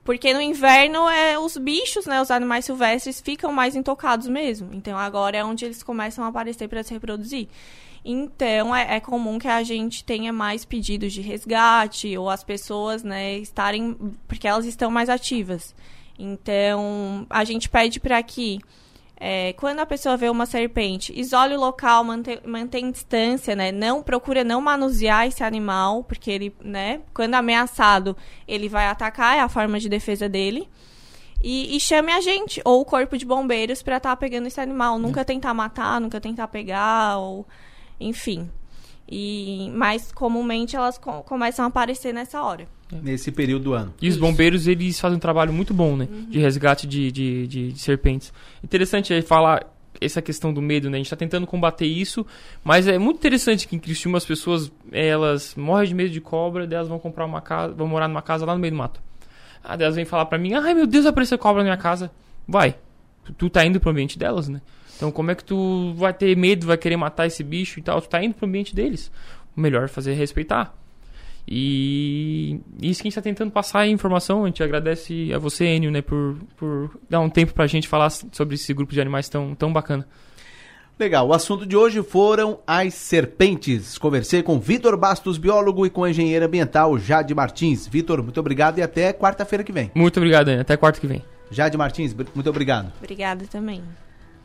Porque 0.04 0.34
no 0.34 0.42
inverno 0.42 1.08
é 1.10 1.38
os 1.38 1.58
bichos, 1.58 2.06
né, 2.06 2.22
os 2.22 2.32
animais 2.32 2.66
silvestres 2.66 3.22
ficam 3.22 3.52
mais 3.52 3.76
intocados 3.76 4.28
mesmo. 4.28 4.70
Então 4.74 4.98
agora 4.98 5.38
é 5.38 5.44
onde 5.44 5.66
eles 5.66 5.84
começam 5.84 6.24
a 6.24 6.30
aparecer 6.30 6.68
para 6.68 6.84
se 6.84 6.94
reproduzir. 6.94 7.48
Então 8.04 8.76
é, 8.76 8.96
é 8.96 9.00
comum 9.00 9.38
que 9.38 9.48
a 9.48 9.62
gente 9.62 10.04
tenha 10.04 10.32
mais 10.32 10.64
pedidos 10.64 11.14
de 11.14 11.22
resgate 11.22 12.18
ou 12.18 12.30
as 12.30 12.44
pessoas, 12.44 13.04
né, 13.04 13.38
estarem 13.38 13.96
porque 14.28 14.48
elas 14.48 14.66
estão 14.66 14.90
mais 14.90 15.10
ativas. 15.10 15.76
Então 16.18 17.28
a 17.30 17.44
gente 17.44 17.70
pede 17.70 18.00
para 18.00 18.22
que 18.24 18.60
é, 19.20 19.52
quando 19.54 19.80
a 19.80 19.86
pessoa 19.86 20.16
vê 20.16 20.30
uma 20.30 20.46
serpente, 20.46 21.12
isole 21.20 21.56
o 21.56 21.60
local, 21.60 22.04
mantém, 22.04 22.40
mantém 22.46 22.90
distância, 22.90 23.56
né? 23.56 23.72
Não 23.72 24.02
procura 24.02 24.44
não 24.44 24.62
manusear 24.62 25.28
esse 25.28 25.44
animal, 25.44 26.04
porque 26.06 26.32
ele, 26.32 26.56
né? 26.64 27.02
Quando 27.14 27.34
ameaçado, 27.36 28.16
ele 28.48 28.70
vai 28.70 28.88
atacar, 28.88 29.38
é 29.38 29.42
a 29.42 29.50
forma 29.50 29.78
de 29.80 29.90
defesa 29.90 30.30
dele. 30.30 30.70
E, 31.44 31.76
e 31.76 31.80
chame 31.80 32.12
a 32.12 32.22
gente 32.22 32.62
ou 32.66 32.82
o 32.82 32.86
corpo 32.86 33.18
de 33.18 33.26
bombeiros 33.26 33.82
para 33.82 33.98
estar 33.98 34.16
pegando 34.16 34.48
esse 34.48 34.60
animal. 34.60 34.98
Nunca 35.00 35.24
tentar 35.26 35.54
matar, 35.54 36.00
nunca 36.00 36.20
tentar 36.22 36.48
pegar, 36.48 37.18
ou 37.18 37.46
enfim. 38.00 38.50
E 39.08 39.70
mas 39.74 40.12
comumente 40.12 40.76
elas 40.76 40.98
co- 40.98 41.24
começam 41.24 41.66
a 41.66 41.68
aparecer 41.68 42.14
nessa 42.14 42.42
hora. 42.42 42.68
Nesse 42.92 43.32
período 43.32 43.64
do 43.66 43.74
ano. 43.74 43.94
E 44.02 44.10
os 44.10 44.18
bombeiros, 44.18 44.68
eles 44.68 45.00
fazem 45.00 45.18
um 45.18 45.20
trabalho 45.20 45.54
muito 45.54 45.74
bom, 45.74 45.96
né? 45.96 46.08
De 46.28 46.40
resgate 46.40 46.88
de, 46.88 47.12
de, 47.12 47.48
de, 47.48 47.72
de 47.72 47.80
serpentes. 47.80 48.34
Interessante 48.64 49.14
aí 49.14 49.22
falar 49.22 49.66
essa 50.02 50.22
questão 50.22 50.54
do 50.54 50.62
medo, 50.62 50.90
né? 50.90 50.98
A 50.98 51.00
gente 51.00 51.10
tá 51.10 51.16
tentando 51.16 51.46
combater 51.46 51.86
isso, 51.86 52.26
mas 52.64 52.88
é 52.88 52.98
muito 52.98 53.18
interessante 53.18 53.68
que 53.68 53.76
em 53.76 53.80
Criciúma 53.80 54.18
as 54.18 54.26
pessoas, 54.26 54.72
elas 54.92 55.56
morrem 55.56 55.90
de 55.90 55.94
medo 55.94 56.10
de 56.10 56.22
cobra, 56.22 56.66
daí 56.66 56.78
elas 56.78 56.88
vão 56.88 57.00
comprar 57.00 57.26
uma 57.26 57.42
casa, 57.42 57.74
vão 57.74 57.88
morar 57.88 58.08
numa 58.08 58.22
casa 58.22 58.46
lá 58.46 58.54
no 58.54 58.60
meio 58.60 58.74
do 58.74 58.78
mato. 58.78 59.02
Ah, 59.64 59.76
daí 59.76 59.86
elas 59.86 59.96
vêm 59.96 60.06
falar 60.06 60.26
pra 60.26 60.38
mim, 60.38 60.54
ai 60.54 60.74
meu 60.74 60.88
Deus, 60.88 61.06
apareceu 61.06 61.38
cobra 61.38 61.62
na 61.62 61.70
minha 61.70 61.78
casa. 61.78 62.12
Vai, 62.48 62.76
tu, 63.26 63.34
tu 63.34 63.50
tá 63.50 63.66
indo 63.66 63.80
pro 63.80 63.92
ambiente 63.92 64.18
delas, 64.18 64.48
né? 64.48 64.62
Então 64.96 65.12
como 65.12 65.32
é 65.32 65.36
que 65.36 65.44
tu 65.44 65.94
vai 65.96 66.14
ter 66.14 66.36
medo, 66.36 66.66
vai 66.66 66.78
querer 66.78 66.98
matar 66.98 67.28
esse 67.28 67.44
bicho 67.44 67.80
e 67.80 67.84
tal? 67.84 68.02
Tu 68.02 68.10
tá 68.10 68.24
indo 68.24 68.34
pro 68.34 68.48
ambiente 68.48 68.76
deles. 68.76 69.12
O 69.56 69.62
melhor 69.62 69.84
é 69.84 69.88
fazer 69.88 70.12
é 70.12 70.16
respeitar. 70.16 70.74
E 71.52 72.62
isso 72.80 73.02
que 73.02 73.08
a 73.08 73.10
gente 73.10 73.18
está 73.18 73.22
tentando 73.24 73.50
passar 73.50 73.88
é 73.88 73.90
informação. 73.90 74.44
A 74.44 74.48
gente 74.48 74.62
agradece 74.62 75.34
a 75.34 75.40
você, 75.40 75.66
Enio, 75.66 75.90
né, 75.90 76.00
por, 76.00 76.38
por 76.56 76.92
dar 77.10 77.20
um 77.22 77.30
tempo 77.30 77.56
para 77.56 77.64
a 77.64 77.68
gente 77.68 77.88
falar 77.88 78.12
sobre 78.12 78.54
esse 78.54 78.72
grupo 78.72 78.94
de 78.94 79.02
animais 79.02 79.28
tão, 79.28 79.56
tão 79.56 79.74
bacana. 79.74 80.08
Legal, 81.00 81.28
o 81.28 81.34
assunto 81.34 81.66
de 81.66 81.76
hoje 81.76 82.04
foram 82.04 82.60
as 82.68 82.94
serpentes. 82.94 83.98
Conversei 83.98 84.44
com 84.44 84.60
Vitor 84.60 84.96
Bastos, 84.96 85.40
biólogo, 85.40 85.88
e 85.88 85.90
com 85.90 86.04
a 86.04 86.12
engenheira 86.12 86.46
ambiental 86.46 87.00
Jade 87.00 87.34
Martins. 87.34 87.88
Vitor, 87.88 88.22
muito 88.22 88.40
obrigado 88.40 88.78
e 88.78 88.84
até 88.84 89.12
quarta-feira 89.12 89.64
que 89.64 89.72
vem. 89.72 89.90
Muito 89.96 90.18
obrigado, 90.18 90.50
Enio. 90.50 90.62
Até 90.62 90.78
quarta 90.78 91.00
que 91.00 91.08
vem. 91.08 91.24
Jade 91.50 91.76
Martins, 91.78 92.14
muito 92.14 92.50
obrigado. 92.50 92.92
Obrigada 93.00 93.46
também. 93.50 93.82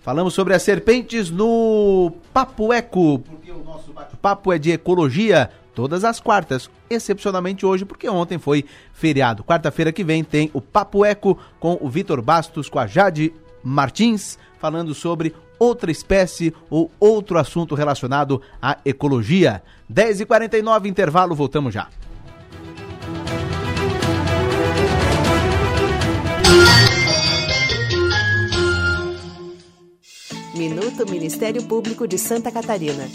Falamos 0.00 0.32
sobre 0.32 0.54
as 0.54 0.62
serpentes 0.62 1.28
no 1.28 2.12
Papo 2.32 2.72
Eco, 2.72 3.18
porque 3.18 3.50
o 3.50 3.64
nosso 3.64 3.92
bate-papo 3.92 4.52
é 4.52 4.58
de 4.58 4.70
ecologia 4.70 5.50
todas 5.74 6.04
as 6.04 6.20
quartas, 6.20 6.70
excepcionalmente 6.88 7.66
hoje, 7.66 7.84
porque 7.84 8.08
ontem 8.08 8.38
foi 8.38 8.64
feriado. 8.92 9.44
Quarta-feira 9.44 9.92
que 9.92 10.04
vem 10.04 10.22
tem 10.22 10.50
o 10.52 10.60
Papo 10.60 11.04
Eco 11.04 11.38
com 11.58 11.76
o 11.80 11.88
Vitor 11.88 12.22
Bastos, 12.22 12.68
com 12.68 12.78
a 12.78 12.86
Jade 12.86 13.32
Martins, 13.62 14.38
falando 14.58 14.94
sobre 14.94 15.34
outra 15.58 15.90
espécie 15.90 16.54
ou 16.70 16.90
outro 16.98 17.38
assunto 17.38 17.74
relacionado 17.74 18.40
à 18.60 18.78
ecologia. 18.84 19.62
10h49, 19.92 20.86
intervalo, 20.86 21.34
voltamos 21.34 21.74
já. 21.74 21.88
Minuto 30.54 31.10
Ministério 31.10 31.64
Público 31.64 32.06
de 32.06 32.16
Santa 32.16 32.52
Catarina. 32.52 33.08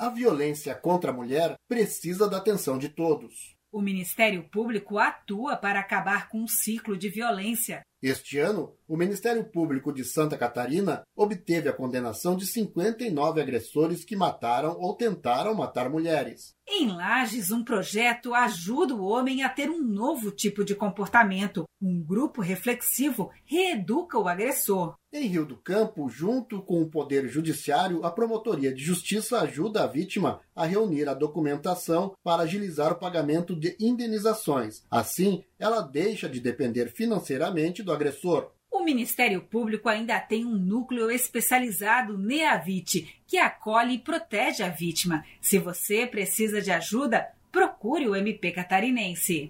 A 0.00 0.08
violência 0.10 0.76
contra 0.76 1.10
a 1.10 1.12
mulher 1.12 1.56
precisa 1.66 2.28
da 2.28 2.36
atenção 2.36 2.78
de 2.78 2.88
todos. 2.88 3.56
O 3.72 3.82
Ministério 3.82 4.44
Público 4.44 4.96
atua 4.96 5.56
para 5.56 5.80
acabar 5.80 6.28
com 6.28 6.38
um 6.38 6.46
ciclo 6.46 6.96
de 6.96 7.08
violência. 7.08 7.82
Este 8.00 8.38
ano, 8.38 8.77
o 8.88 8.96
Ministério 8.96 9.44
Público 9.44 9.92
de 9.92 10.02
Santa 10.02 10.36
Catarina 10.38 11.02
obteve 11.14 11.68
a 11.68 11.72
condenação 11.74 12.34
de 12.34 12.46
59 12.46 13.40
agressores 13.40 14.02
que 14.02 14.16
mataram 14.16 14.78
ou 14.80 14.94
tentaram 14.94 15.54
matar 15.54 15.90
mulheres. 15.90 16.56
Em 16.66 16.86
Lages, 16.88 17.50
um 17.50 17.62
projeto 17.62 18.34
ajuda 18.34 18.94
o 18.94 19.04
homem 19.04 19.42
a 19.42 19.48
ter 19.48 19.70
um 19.70 19.82
novo 19.82 20.30
tipo 20.30 20.64
de 20.64 20.74
comportamento. 20.74 21.64
Um 21.80 22.02
grupo 22.02 22.40
reflexivo 22.40 23.30
reeduca 23.44 24.18
o 24.18 24.28
agressor. 24.28 24.94
Em 25.10 25.26
Rio 25.26 25.46
do 25.46 25.56
Campo, 25.56 26.08
junto 26.10 26.60
com 26.62 26.82
o 26.82 26.90
Poder 26.90 27.26
Judiciário, 27.28 28.04
a 28.04 28.10
Promotoria 28.10 28.74
de 28.74 28.82
Justiça 28.82 29.40
ajuda 29.40 29.84
a 29.84 29.86
vítima 29.86 30.40
a 30.54 30.66
reunir 30.66 31.08
a 31.08 31.14
documentação 31.14 32.12
para 32.22 32.42
agilizar 32.42 32.92
o 32.92 32.98
pagamento 32.98 33.56
de 33.56 33.74
indenizações. 33.80 34.82
Assim, 34.90 35.44
ela 35.58 35.80
deixa 35.80 36.28
de 36.28 36.40
depender 36.40 36.88
financeiramente 36.88 37.82
do 37.82 37.92
agressor. 37.92 38.50
O 38.70 38.84
Ministério 38.84 39.40
Público 39.40 39.88
ainda 39.88 40.20
tem 40.20 40.44
um 40.44 40.54
núcleo 40.54 41.10
especializado 41.10 42.18
NEAVIT, 42.18 43.22
que 43.26 43.38
acolhe 43.38 43.94
e 43.94 43.98
protege 43.98 44.62
a 44.62 44.68
vítima. 44.68 45.24
Se 45.40 45.58
você 45.58 46.06
precisa 46.06 46.60
de 46.60 46.70
ajuda, 46.70 47.26
procure 47.50 48.06
o 48.06 48.14
MP 48.14 48.52
catarinense. 48.52 49.48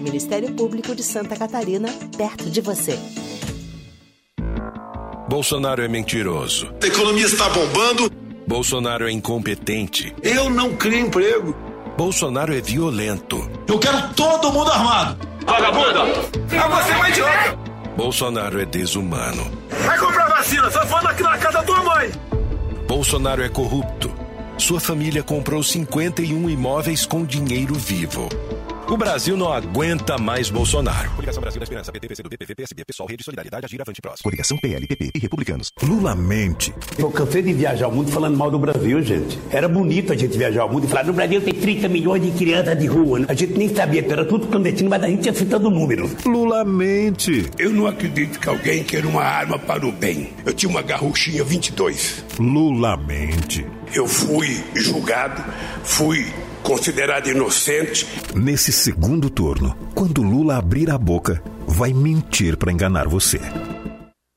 Ministério 0.00 0.54
Público 0.54 0.94
de 0.94 1.02
Santa 1.02 1.36
Catarina, 1.36 1.88
perto 2.16 2.48
de 2.48 2.60
você. 2.60 2.98
Bolsonaro 5.28 5.82
é 5.82 5.88
mentiroso. 5.88 6.72
A 6.82 6.86
economia 6.86 7.26
está 7.26 7.48
bombando. 7.48 8.10
Bolsonaro 8.46 9.08
é 9.08 9.10
incompetente. 9.10 10.14
Eu 10.22 10.48
não 10.48 10.76
crio 10.76 11.00
emprego. 11.00 11.56
Bolsonaro 11.96 12.54
é 12.54 12.60
violento. 12.60 13.38
Eu 13.66 13.78
quero 13.78 14.14
todo 14.14 14.52
mundo 14.52 14.70
armado. 14.70 15.33
Vagabunda! 15.46 16.00
É 16.50 16.68
você, 16.68 16.92
uma 16.92 17.08
idiota! 17.08 17.58
Bolsonaro 17.96 18.60
é 18.60 18.64
desumano. 18.64 19.50
Vai 19.84 19.98
comprar 19.98 20.28
vacina, 20.28 20.70
só 20.70 20.84
falando 20.86 21.08
aqui 21.08 21.22
na 21.22 21.38
casa 21.38 21.58
da 21.58 21.62
tua 21.62 21.82
mãe. 21.82 22.10
Bolsonaro 22.88 23.42
é 23.42 23.48
corrupto. 23.48 24.12
Sua 24.58 24.80
família 24.80 25.22
comprou 25.22 25.62
51 25.62 26.48
imóveis 26.50 27.06
com 27.06 27.24
dinheiro 27.24 27.74
vivo. 27.74 28.28
O 28.86 28.98
Brasil 28.98 29.34
não 29.34 29.50
aguenta 29.50 30.18
mais 30.18 30.50
Bolsonaro. 30.50 31.10
Coligação 31.12 31.40
Brasil 31.40 31.58
da 31.58 31.64
Esperança, 31.64 31.90
PT, 31.90 32.06
PCdoB, 32.06 32.36
PV, 32.36 32.54
PSB, 32.54 32.84
Pessoal, 32.84 33.08
Rede 33.08 33.24
Solidariedade, 33.24 33.64
Agir, 33.64 33.80
Avante, 33.80 34.00
Próximo. 34.02 34.24
Coligação 34.24 34.58
PL, 34.58 34.86
PP 34.86 35.10
e 35.14 35.18
Republicanos. 35.18 35.72
Lula 35.82 36.14
mente. 36.14 36.72
Eu 36.98 37.10
cansei 37.10 37.42
de 37.42 37.54
viajar 37.54 37.88
o 37.88 37.92
mundo 37.92 38.12
falando 38.12 38.36
mal 38.36 38.50
do 38.50 38.58
Brasil, 38.58 39.00
gente. 39.02 39.38
Era 39.50 39.68
bonito 39.68 40.12
a 40.12 40.16
gente 40.16 40.36
viajar 40.36 40.66
o 40.66 40.72
mundo 40.72 40.84
e 40.84 40.88
falar, 40.88 41.04
no 41.04 41.14
Brasil 41.14 41.40
tem 41.40 41.54
30 41.54 41.88
milhões 41.88 42.22
de 42.22 42.30
crianças 42.32 42.78
de 42.78 42.86
rua. 42.86 43.24
A 43.26 43.32
gente 43.32 43.54
nem 43.54 43.74
sabia 43.74 44.04
era 44.06 44.24
tudo 44.24 44.46
clandestino, 44.48 44.90
mas 44.90 45.02
a 45.02 45.08
gente 45.08 45.24
ia 45.24 45.34
citando 45.34 45.70
números. 45.70 46.12
Lula 46.26 46.62
mente. 46.62 47.48
Eu 47.58 47.70
não 47.70 47.86
acredito 47.86 48.38
que 48.38 48.48
alguém 48.48 48.84
queira 48.84 49.08
uma 49.08 49.22
arma 49.22 49.58
para 49.58 49.86
o 49.86 49.92
bem. 49.92 50.30
Eu 50.44 50.52
tinha 50.52 50.68
uma 50.68 50.82
garruchinha 50.82 51.42
22. 51.42 52.22
Lula 52.38 52.98
mente. 52.98 53.66
Eu 53.94 54.06
fui 54.06 54.62
julgado, 54.74 55.42
fui 55.82 56.26
considerado 56.64 57.28
inocente. 57.28 58.06
Nesse 58.34 58.72
segundo 58.72 59.30
turno, 59.30 59.76
quando 59.94 60.22
Lula 60.22 60.56
abrir 60.56 60.90
a 60.90 60.98
boca, 60.98 61.40
vai 61.68 61.92
mentir 61.92 62.56
para 62.56 62.72
enganar 62.72 63.06
você. 63.06 63.38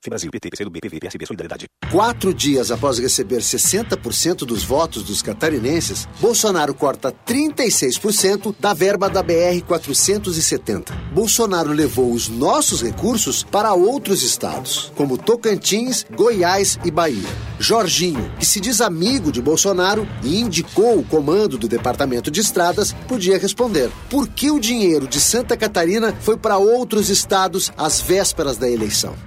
Brasil, 0.10 0.30
PT, 0.32 0.50
PCdoB, 0.50 0.80
PV, 0.82 1.00
PSB, 1.00 1.26
Solidariedade. 1.26 1.66
Quatro 1.92 2.34
dias 2.34 2.72
após 2.72 3.00
receber 3.00 3.40
60% 3.40 4.40
dos 4.40 4.64
votos 4.64 5.04
dos 5.04 5.22
catarinenses, 5.22 6.08
Bolsonaro 6.20 6.74
corta 6.74 7.14
36% 7.26 8.56
da 8.60 8.74
verba 8.74 9.10
da 9.10 9.24
BR-470. 9.24 10.92
Bolsonaro 11.14 11.72
levou 11.72 12.12
os 12.12 12.28
nossos 12.28 12.82
recursos 12.82 13.44
para 13.44 13.74
outros 13.74 14.24
estados, 14.24 14.92
como 14.96 15.18
Tocantins, 15.18 16.06
Goiás 16.16 16.78
e 16.84 16.92
Bahia. 16.92 17.30
Jorginho, 17.60 18.32
que 18.38 18.46
se 18.46 18.60
diz 18.60 18.82
amigo 18.82 19.32
de 19.32 19.42
Bolsonaro 19.42 20.08
e 20.24 20.40
indicou 20.40 21.00
o 21.00 21.04
comando 21.04 21.58
do 21.58 21.68
Departamento 21.68 22.30
de 22.30 22.42
Estradas, 22.42 22.94
podia 23.08 23.38
responder: 23.38 23.90
por 24.10 24.28
que 24.28 24.52
o 24.52 24.60
dinheiro 24.60 25.08
de 25.08 25.20
Santa 25.20 25.58
Catarina 25.58 26.14
foi 26.20 26.38
para 26.38 26.58
outros 26.58 27.10
estados 27.10 27.72
às 27.78 28.00
vésperas 28.00 28.58
da 28.58 28.70
eleição? 28.70 29.27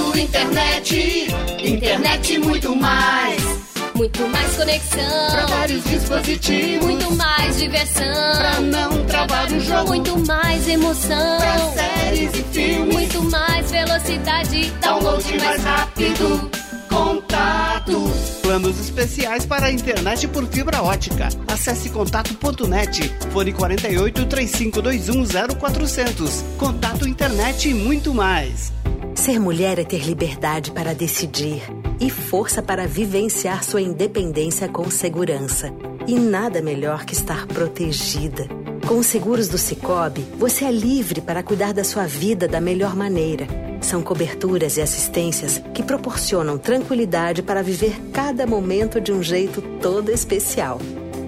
internet, 0.17 1.27
internet 1.63 2.37
muito 2.39 2.75
mais. 2.75 3.61
Muito 3.95 4.27
mais 4.29 4.55
conexão. 4.55 5.31
Pra 5.31 5.45
vários 5.45 5.83
dispositivos. 5.83 6.85
Muito 6.85 7.11
mais 7.15 7.57
diversão. 7.57 8.37
Pra 8.37 8.59
não 8.59 9.05
travar 9.05 9.51
o 9.51 9.59
jogo. 9.59 9.87
Muito 9.89 10.25
mais 10.25 10.67
emoção. 10.67 11.37
Pra 11.37 11.57
séries 11.71 12.31
e 12.33 12.43
filmes. 12.51 12.93
Muito 12.93 13.23
mais 13.29 13.69
velocidade. 13.69 14.73
Download 14.81 15.39
mais 15.39 15.63
rápido. 15.63 16.51
Contato. 16.89 18.40
Planos 18.51 18.81
especiais 18.81 19.45
para 19.45 19.67
a 19.67 19.71
internet 19.71 20.27
por 20.27 20.45
fibra 20.45 20.83
ótica. 20.83 21.29
Acesse 21.47 21.89
contato.net. 21.89 23.09
Fone 23.31 23.53
48 23.53 24.25
3521 24.25 25.57
0400. 25.57 26.43
Contato 26.57 27.07
internet 27.07 27.69
e 27.69 27.73
muito 27.73 28.13
mais. 28.13 28.73
Ser 29.15 29.39
mulher 29.39 29.79
é 29.79 29.85
ter 29.85 30.03
liberdade 30.03 30.71
para 30.71 30.93
decidir 30.93 31.61
e 31.97 32.09
força 32.09 32.61
para 32.61 32.85
vivenciar 32.85 33.63
sua 33.63 33.79
independência 33.79 34.67
com 34.67 34.91
segurança. 34.91 35.73
E 36.05 36.15
nada 36.15 36.61
melhor 36.61 37.05
que 37.05 37.13
estar 37.13 37.47
protegida. 37.47 38.49
Com 38.91 38.99
os 38.99 39.07
seguros 39.07 39.47
do 39.47 39.57
Cicobi, 39.57 40.19
você 40.37 40.65
é 40.65 40.69
livre 40.69 41.21
para 41.21 41.41
cuidar 41.41 41.73
da 41.73 41.81
sua 41.81 42.05
vida 42.05 42.45
da 42.45 42.59
melhor 42.59 42.93
maneira. 42.93 43.47
São 43.79 44.03
coberturas 44.03 44.75
e 44.75 44.81
assistências 44.81 45.63
que 45.73 45.81
proporcionam 45.81 46.57
tranquilidade 46.57 47.41
para 47.41 47.63
viver 47.63 48.01
cada 48.11 48.45
momento 48.45 48.99
de 48.99 49.13
um 49.13 49.23
jeito 49.23 49.61
todo 49.81 50.11
especial. 50.11 50.77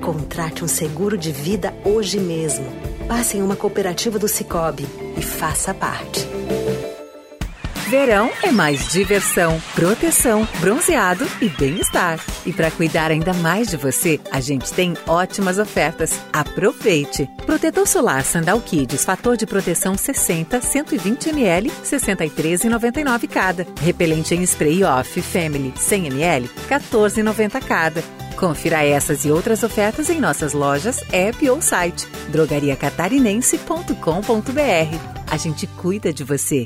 Contrate 0.01 0.61
um 0.61 0.67
seguro 0.67 1.17
de 1.17 1.31
vida 1.31 1.73
hoje 1.85 2.19
mesmo. 2.19 2.65
Passe 3.07 3.37
em 3.37 3.41
uma 3.41 3.55
cooperativa 3.55 4.19
do 4.19 4.27
Cicobi 4.27 4.85
e 5.17 5.21
faça 5.21 5.73
parte. 5.73 6.27
Verão 7.93 8.31
é 8.41 8.51
mais 8.51 8.91
diversão, 8.91 9.61
proteção, 9.75 10.47
bronzeado 10.59 11.27
e 11.39 11.47
bem-estar. 11.47 12.19
E 12.43 12.51
para 12.51 12.71
cuidar 12.71 13.11
ainda 13.11 13.35
mais 13.35 13.67
de 13.67 13.77
você, 13.77 14.19
a 14.31 14.39
gente 14.39 14.73
tem 14.73 14.95
ótimas 15.05 15.59
ofertas. 15.59 16.19
Aproveite! 16.33 17.29
Protetor 17.45 17.87
solar 17.87 18.23
Sandal 18.23 18.59
Kids, 18.61 19.05
fator 19.05 19.37
de 19.37 19.45
proteção 19.45 19.95
60, 19.95 20.59
120 20.59 21.29
ml, 21.29 21.69
63,99 21.85 23.29
cada. 23.29 23.67
Repelente 23.79 24.33
em 24.33 24.41
spray 24.41 24.83
off 24.83 25.21
Family 25.21 25.71
100 25.75 26.07
ml, 26.07 26.49
14,90 26.67 27.61
cada. 27.61 28.03
Confira 28.35 28.83
essas 28.83 29.23
e 29.23 29.29
outras 29.29 29.61
ofertas 29.61 30.09
em 30.09 30.19
nossas 30.19 30.53
lojas, 30.53 31.03
app 31.11 31.47
ou 31.47 31.61
site 31.61 32.07
drogariacatarinense.com.br. 32.31 34.97
A 35.29 35.37
gente 35.37 35.67
cuida 35.67 36.11
de 36.11 36.23
você. 36.23 36.65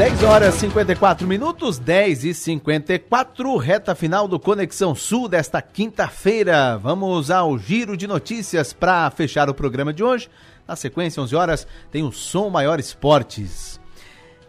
10 0.00 0.22
horas 0.22 0.54
e 0.54 0.60
54 0.60 1.26
minutos, 1.26 1.78
10 1.78 2.24
e 2.24 2.32
54, 2.32 3.54
reta 3.58 3.94
final 3.94 4.26
do 4.26 4.40
Conexão 4.40 4.94
Sul 4.94 5.28
desta 5.28 5.60
quinta-feira. 5.60 6.78
Vamos 6.78 7.30
ao 7.30 7.58
giro 7.58 7.98
de 7.98 8.06
notícias 8.06 8.72
para 8.72 9.10
fechar 9.10 9.50
o 9.50 9.54
programa 9.54 9.92
de 9.92 10.02
hoje. 10.02 10.30
Na 10.66 10.74
sequência, 10.74 11.22
11 11.22 11.36
horas, 11.36 11.66
tem 11.90 12.02
o 12.02 12.10
Som 12.10 12.48
Maior 12.48 12.80
Esportes. 12.80 13.79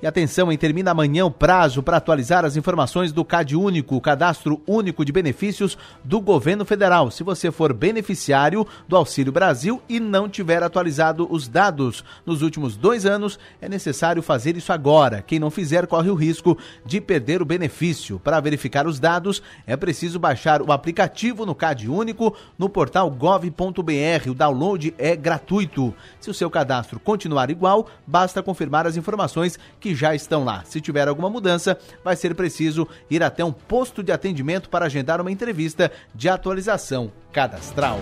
E 0.02 0.07
atenção, 0.07 0.52
hein, 0.52 0.57
termina 0.57 0.90
amanhã 0.90 1.26
o 1.26 1.30
prazo 1.30 1.84
para 1.84 1.98
atualizar 1.98 2.44
as 2.44 2.56
informações 2.56 3.11
do 3.11 3.23
CAD 3.23 3.56
Único, 3.56 3.95
o 3.95 4.02
Cadastro 4.02 4.60
Único 4.65 5.06
de 5.06 5.11
Benefícios 5.11 5.78
do 6.03 6.19
Governo 6.19 6.65
Federal. 6.65 7.11
Se 7.11 7.23
você 7.23 7.52
for 7.52 7.72
beneficiário 7.72 8.65
do 8.88 8.98
Auxílio 8.98 9.32
Brasil 9.32 9.80
e 9.88 9.99
não 9.99 10.28
tiver 10.28 10.64
atualizado 10.64 11.28
os 11.30 11.48
dados 11.48 12.03
nos 12.26 12.41
últimos 12.41 12.76
dois 12.76 13.06
anos, 13.06 13.38
é 13.61 13.69
necessário 13.69 14.23
fazer 14.23 14.57
isso 14.57 14.73
agora. 14.73 15.22
Quem 15.22 15.38
não 15.38 15.52
fizer 15.52 15.86
corre 15.86 16.10
o 16.10 16.15
risco 16.15 16.57
de 16.84 16.99
perder 16.99 17.40
o 17.40 17.45
benefício. 17.45 18.19
Para 18.19 18.40
verificar 18.40 18.88
os 18.88 18.99
dados, 18.99 19.44
é 19.68 19.78
preciso 19.78 20.18
baixar 20.18 20.64
o 20.64 20.72
aplicativo 20.72 21.45
no 21.45 21.53
CAD 21.53 21.88
Único 21.88 22.36
no 22.57 22.68
portal 22.68 23.07
gov.br. 23.11 24.30
O 24.32 24.34
download 24.34 24.95
é 24.98 25.15
gratuito. 25.15 25.94
Se 26.19 26.32
o 26.32 26.34
seu 26.34 26.49
cadastro 26.49 26.99
continuar 26.99 27.52
igual, 27.52 27.88
basta 28.07 28.41
confirmar 28.41 28.88
as 28.88 28.98
informações 28.98 29.60
que 29.80 29.91
já 29.94 30.16
estão 30.16 30.44
lá. 30.44 30.64
Se 30.66 30.82
tiver 30.82 31.08
alguma 31.08 31.30
mudança, 31.30 31.78
vai 32.04 32.16
ser 32.16 32.36
preciso 32.36 32.88
ir 33.10 33.24
até 33.24 33.44
um 33.44 33.52
posto 33.52 34.02
de 34.04 34.12
atendimento 34.12 34.70
para 34.70 34.86
agendar 34.86 35.22
uma 35.22 35.32
entrevista 35.32 35.92
de 36.14 36.30
atualização 36.30 37.12
cadastral. 37.32 38.00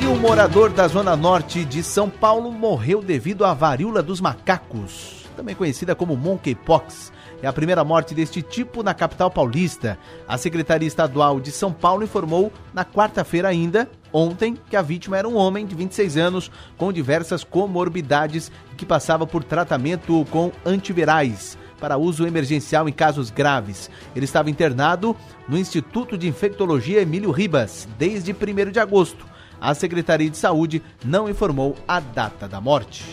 E 0.00 0.06
um 0.06 0.18
morador 0.18 0.70
da 0.70 0.88
zona 0.88 1.14
norte 1.14 1.64
de 1.64 1.82
São 1.82 2.08
Paulo 2.08 2.50
morreu 2.50 3.02
devido 3.02 3.44
à 3.44 3.52
varíola 3.52 4.02
dos 4.02 4.20
macacos, 4.20 5.26
também 5.36 5.54
conhecida 5.54 5.94
como 5.94 6.16
monkeypox. 6.16 7.12
É 7.42 7.46
a 7.46 7.52
primeira 7.52 7.82
morte 7.82 8.14
deste 8.14 8.42
tipo 8.42 8.82
na 8.82 8.92
capital 8.92 9.30
paulista. 9.30 9.98
A 10.28 10.36
Secretaria 10.36 10.86
Estadual 10.86 11.40
de 11.40 11.50
São 11.50 11.72
Paulo 11.72 12.04
informou 12.04 12.52
na 12.74 12.84
quarta-feira 12.84 13.48
ainda, 13.48 13.88
ontem, 14.12 14.56
que 14.68 14.76
a 14.76 14.82
vítima 14.82 15.16
era 15.16 15.28
um 15.28 15.36
homem 15.36 15.66
de 15.66 15.74
26 15.74 16.16
anos 16.16 16.50
com 16.76 16.92
diversas 16.92 17.44
comorbidades 17.44 18.50
que 18.76 18.86
passava 18.86 19.26
por 19.26 19.44
tratamento 19.44 20.26
com 20.30 20.52
antivirais 20.64 21.58
para 21.80 21.96
uso 21.96 22.26
emergencial 22.26 22.88
em 22.88 22.92
casos 22.92 23.30
graves. 23.30 23.90
Ele 24.14 24.26
estava 24.26 24.50
internado 24.50 25.16
no 25.48 25.58
Instituto 25.58 26.16
de 26.16 26.28
Infectologia 26.28 27.00
Emílio 27.00 27.30
Ribas 27.30 27.88
desde 27.98 28.32
1 28.32 28.70
de 28.70 28.78
agosto. 28.78 29.26
A 29.60 29.74
Secretaria 29.74 30.30
de 30.30 30.36
Saúde 30.36 30.82
não 31.04 31.28
informou 31.28 31.76
a 31.88 32.00
data 32.00 32.46
da 32.46 32.60
morte. 32.60 33.04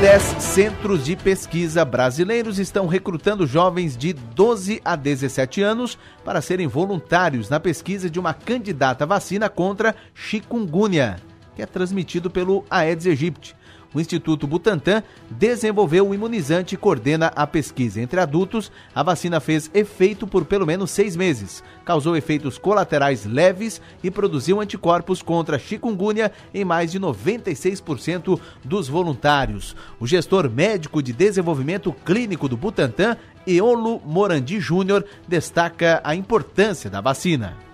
10 0.00 0.22
centros 0.42 1.04
de 1.04 1.14
pesquisa 1.14 1.84
brasileiros 1.84 2.58
estão 2.58 2.86
recrutando 2.86 3.46
jovens 3.46 3.98
de 3.98 4.14
12 4.14 4.80
a 4.82 4.96
17 4.96 5.60
anos 5.60 5.98
para 6.24 6.40
serem 6.40 6.66
voluntários 6.66 7.50
na 7.50 7.60
pesquisa 7.60 8.08
de 8.08 8.18
uma 8.18 8.32
candidata 8.32 9.04
vacina 9.04 9.50
contra 9.50 9.94
chikungunya, 10.14 11.16
que 11.54 11.60
é 11.60 11.66
transmitido 11.66 12.30
pelo 12.30 12.64
Aedes 12.70 13.06
aegypti. 13.06 13.54
O 13.92 14.00
Instituto 14.00 14.46
Butantan 14.46 15.02
desenvolveu 15.28 16.08
o 16.08 16.14
imunizante 16.14 16.74
e 16.74 16.78
coordena 16.78 17.32
a 17.34 17.46
pesquisa. 17.46 18.00
Entre 18.00 18.20
adultos, 18.20 18.70
a 18.94 19.02
vacina 19.02 19.40
fez 19.40 19.68
efeito 19.74 20.26
por 20.26 20.44
pelo 20.44 20.66
menos 20.66 20.90
seis 20.92 21.16
meses, 21.16 21.62
causou 21.84 22.16
efeitos 22.16 22.56
colaterais 22.56 23.26
leves 23.26 23.80
e 24.02 24.10
produziu 24.10 24.60
anticorpos 24.60 25.22
contra 25.22 25.58
chikungunya 25.58 26.30
em 26.54 26.64
mais 26.64 26.92
de 26.92 27.00
96% 27.00 28.40
dos 28.64 28.88
voluntários. 28.88 29.74
O 29.98 30.06
gestor 30.06 30.48
médico 30.48 31.02
de 31.02 31.12
desenvolvimento 31.12 31.92
clínico 31.92 32.48
do 32.48 32.56
Butantan, 32.56 33.16
Eolo 33.44 34.00
Morandi 34.04 34.60
Júnior, 34.60 35.04
destaca 35.26 36.00
a 36.04 36.14
importância 36.14 36.88
da 36.88 37.00
vacina 37.00 37.69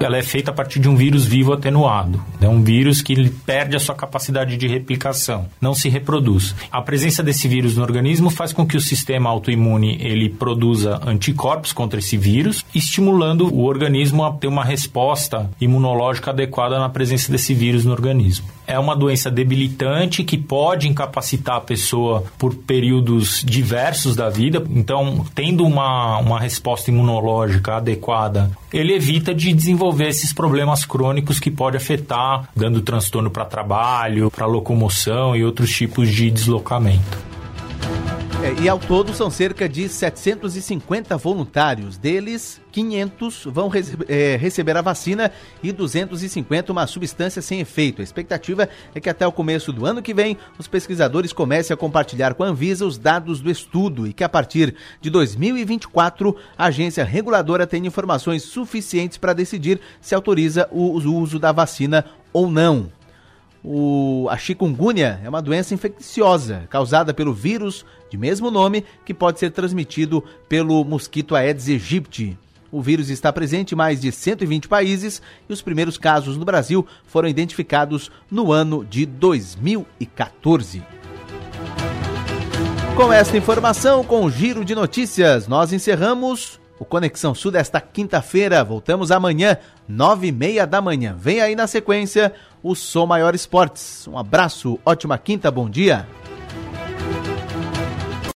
ela 0.00 0.16
é 0.16 0.22
feita 0.22 0.50
a 0.50 0.54
partir 0.54 0.80
de 0.80 0.88
um 0.88 0.96
vírus 0.96 1.26
vivo 1.26 1.52
atenuado. 1.52 2.24
É 2.40 2.48
um 2.48 2.62
vírus 2.62 3.02
que 3.02 3.12
ele 3.12 3.28
perde 3.28 3.76
a 3.76 3.80
sua 3.80 3.94
capacidade 3.94 4.56
de 4.56 4.66
replicação, 4.66 5.46
não 5.60 5.74
se 5.74 5.90
reproduz. 5.90 6.54
A 6.72 6.80
presença 6.80 7.22
desse 7.22 7.46
vírus 7.46 7.76
no 7.76 7.82
organismo 7.82 8.30
faz 8.30 8.50
com 8.52 8.66
que 8.66 8.78
o 8.78 8.80
sistema 8.80 9.28
autoimune 9.28 9.98
ele 10.00 10.30
produza 10.30 10.98
anticorpos 11.06 11.72
contra 11.72 11.98
esse 11.98 12.16
vírus, 12.16 12.64
estimulando 12.74 13.52
o 13.54 13.64
organismo 13.64 14.24
a 14.24 14.32
ter 14.32 14.46
uma 14.46 14.64
resposta 14.64 15.50
imunológica 15.60 16.30
adequada 16.30 16.78
na 16.78 16.88
presença 16.88 17.30
desse 17.30 17.52
vírus 17.52 17.84
no 17.84 17.92
organismo. 17.92 18.46
É 18.66 18.78
uma 18.78 18.94
doença 18.94 19.30
debilitante 19.30 20.22
que 20.22 20.38
pode 20.38 20.88
incapacitar 20.88 21.56
a 21.56 21.60
pessoa 21.60 22.24
por 22.38 22.54
períodos 22.54 23.42
diversos 23.44 24.14
da 24.14 24.30
vida. 24.30 24.62
Então, 24.70 25.26
tendo 25.34 25.66
uma, 25.66 26.18
uma 26.18 26.38
resposta 26.38 26.88
imunológica 26.88 27.76
adequada, 27.76 28.50
ele 28.72 28.94
evita 28.94 29.34
de 29.34 29.52
desenvolver 29.52 29.89
esses 29.98 30.32
problemas 30.32 30.84
crônicos 30.84 31.40
que 31.40 31.50
pode 31.50 31.76
afetar, 31.76 32.48
dando 32.54 32.80
transtorno 32.80 33.30
para 33.30 33.44
trabalho, 33.44 34.30
para 34.30 34.46
locomoção 34.46 35.34
e 35.34 35.44
outros 35.44 35.70
tipos 35.70 36.08
de 36.08 36.30
deslocamento. 36.30 37.18
É, 38.42 38.54
e 38.62 38.70
ao 38.70 38.78
todo 38.78 39.12
são 39.12 39.30
cerca 39.30 39.68
de 39.68 39.86
750 39.86 41.14
voluntários. 41.18 41.98
Deles, 41.98 42.58
500 42.72 43.44
vão 43.44 43.68
rece 43.68 43.98
é, 44.08 44.34
receber 44.36 44.78
a 44.78 44.80
vacina 44.80 45.30
e 45.62 45.70
250 45.70 46.72
uma 46.72 46.86
substância 46.86 47.42
sem 47.42 47.60
efeito. 47.60 48.00
A 48.00 48.04
expectativa 48.04 48.66
é 48.94 49.00
que 49.00 49.10
até 49.10 49.26
o 49.26 49.32
começo 49.32 49.74
do 49.74 49.84
ano 49.84 50.00
que 50.00 50.14
vem 50.14 50.38
os 50.58 50.66
pesquisadores 50.66 51.34
comecem 51.34 51.74
a 51.74 51.76
compartilhar 51.76 52.32
com 52.32 52.42
a 52.42 52.46
Anvisa 52.46 52.86
os 52.86 52.96
dados 52.96 53.42
do 53.42 53.50
estudo 53.50 54.06
e 54.06 54.12
que 54.14 54.24
a 54.24 54.28
partir 54.28 54.74
de 55.02 55.10
2024 55.10 56.34
a 56.56 56.64
agência 56.64 57.04
reguladora 57.04 57.66
tenha 57.66 57.88
informações 57.88 58.42
suficientes 58.44 59.18
para 59.18 59.34
decidir 59.34 59.78
se 60.00 60.14
autoriza 60.14 60.66
o 60.72 60.96
uso 60.96 61.38
da 61.38 61.52
vacina 61.52 62.06
ou 62.32 62.50
não. 62.50 62.99
O, 63.62 64.26
a 64.30 64.38
chikungunya 64.38 65.20
é 65.22 65.28
uma 65.28 65.42
doença 65.42 65.74
infecciosa 65.74 66.66
causada 66.70 67.12
pelo 67.12 67.34
vírus 67.34 67.84
de 68.08 68.16
mesmo 68.16 68.50
nome 68.50 68.84
que 69.04 69.12
pode 69.12 69.38
ser 69.38 69.50
transmitido 69.50 70.24
pelo 70.48 70.82
mosquito 70.84 71.36
Aedes 71.36 71.68
aegypti. 71.68 72.38
O 72.72 72.80
vírus 72.80 73.10
está 73.10 73.32
presente 73.32 73.72
em 73.72 73.76
mais 73.76 74.00
de 74.00 74.12
120 74.12 74.68
países 74.68 75.20
e 75.48 75.52
os 75.52 75.60
primeiros 75.60 75.98
casos 75.98 76.36
no 76.36 76.44
Brasil 76.44 76.86
foram 77.04 77.28
identificados 77.28 78.10
no 78.30 78.52
ano 78.52 78.84
de 78.84 79.04
2014. 79.04 80.82
Com 82.96 83.12
esta 83.12 83.36
informação, 83.36 84.04
com 84.04 84.24
o 84.24 84.30
giro 84.30 84.64
de 84.64 84.74
notícias, 84.74 85.48
nós 85.48 85.72
encerramos 85.72 86.59
o 86.80 86.84
Conexão 86.84 87.34
Sul 87.34 87.52
desta 87.52 87.80
quinta-feira. 87.80 88.64
Voltamos 88.64 89.12
amanhã, 89.12 89.58
nove 89.86 90.28
e 90.28 90.32
meia 90.32 90.66
da 90.66 90.80
manhã. 90.80 91.14
Vem 91.16 91.40
aí 91.40 91.54
na 91.54 91.66
sequência 91.66 92.32
o 92.62 92.74
Som 92.74 93.06
Maior 93.06 93.34
Esportes. 93.34 94.08
Um 94.08 94.18
abraço, 94.18 94.80
ótima 94.84 95.18
quinta, 95.18 95.50
bom 95.50 95.68
dia. 95.68 96.08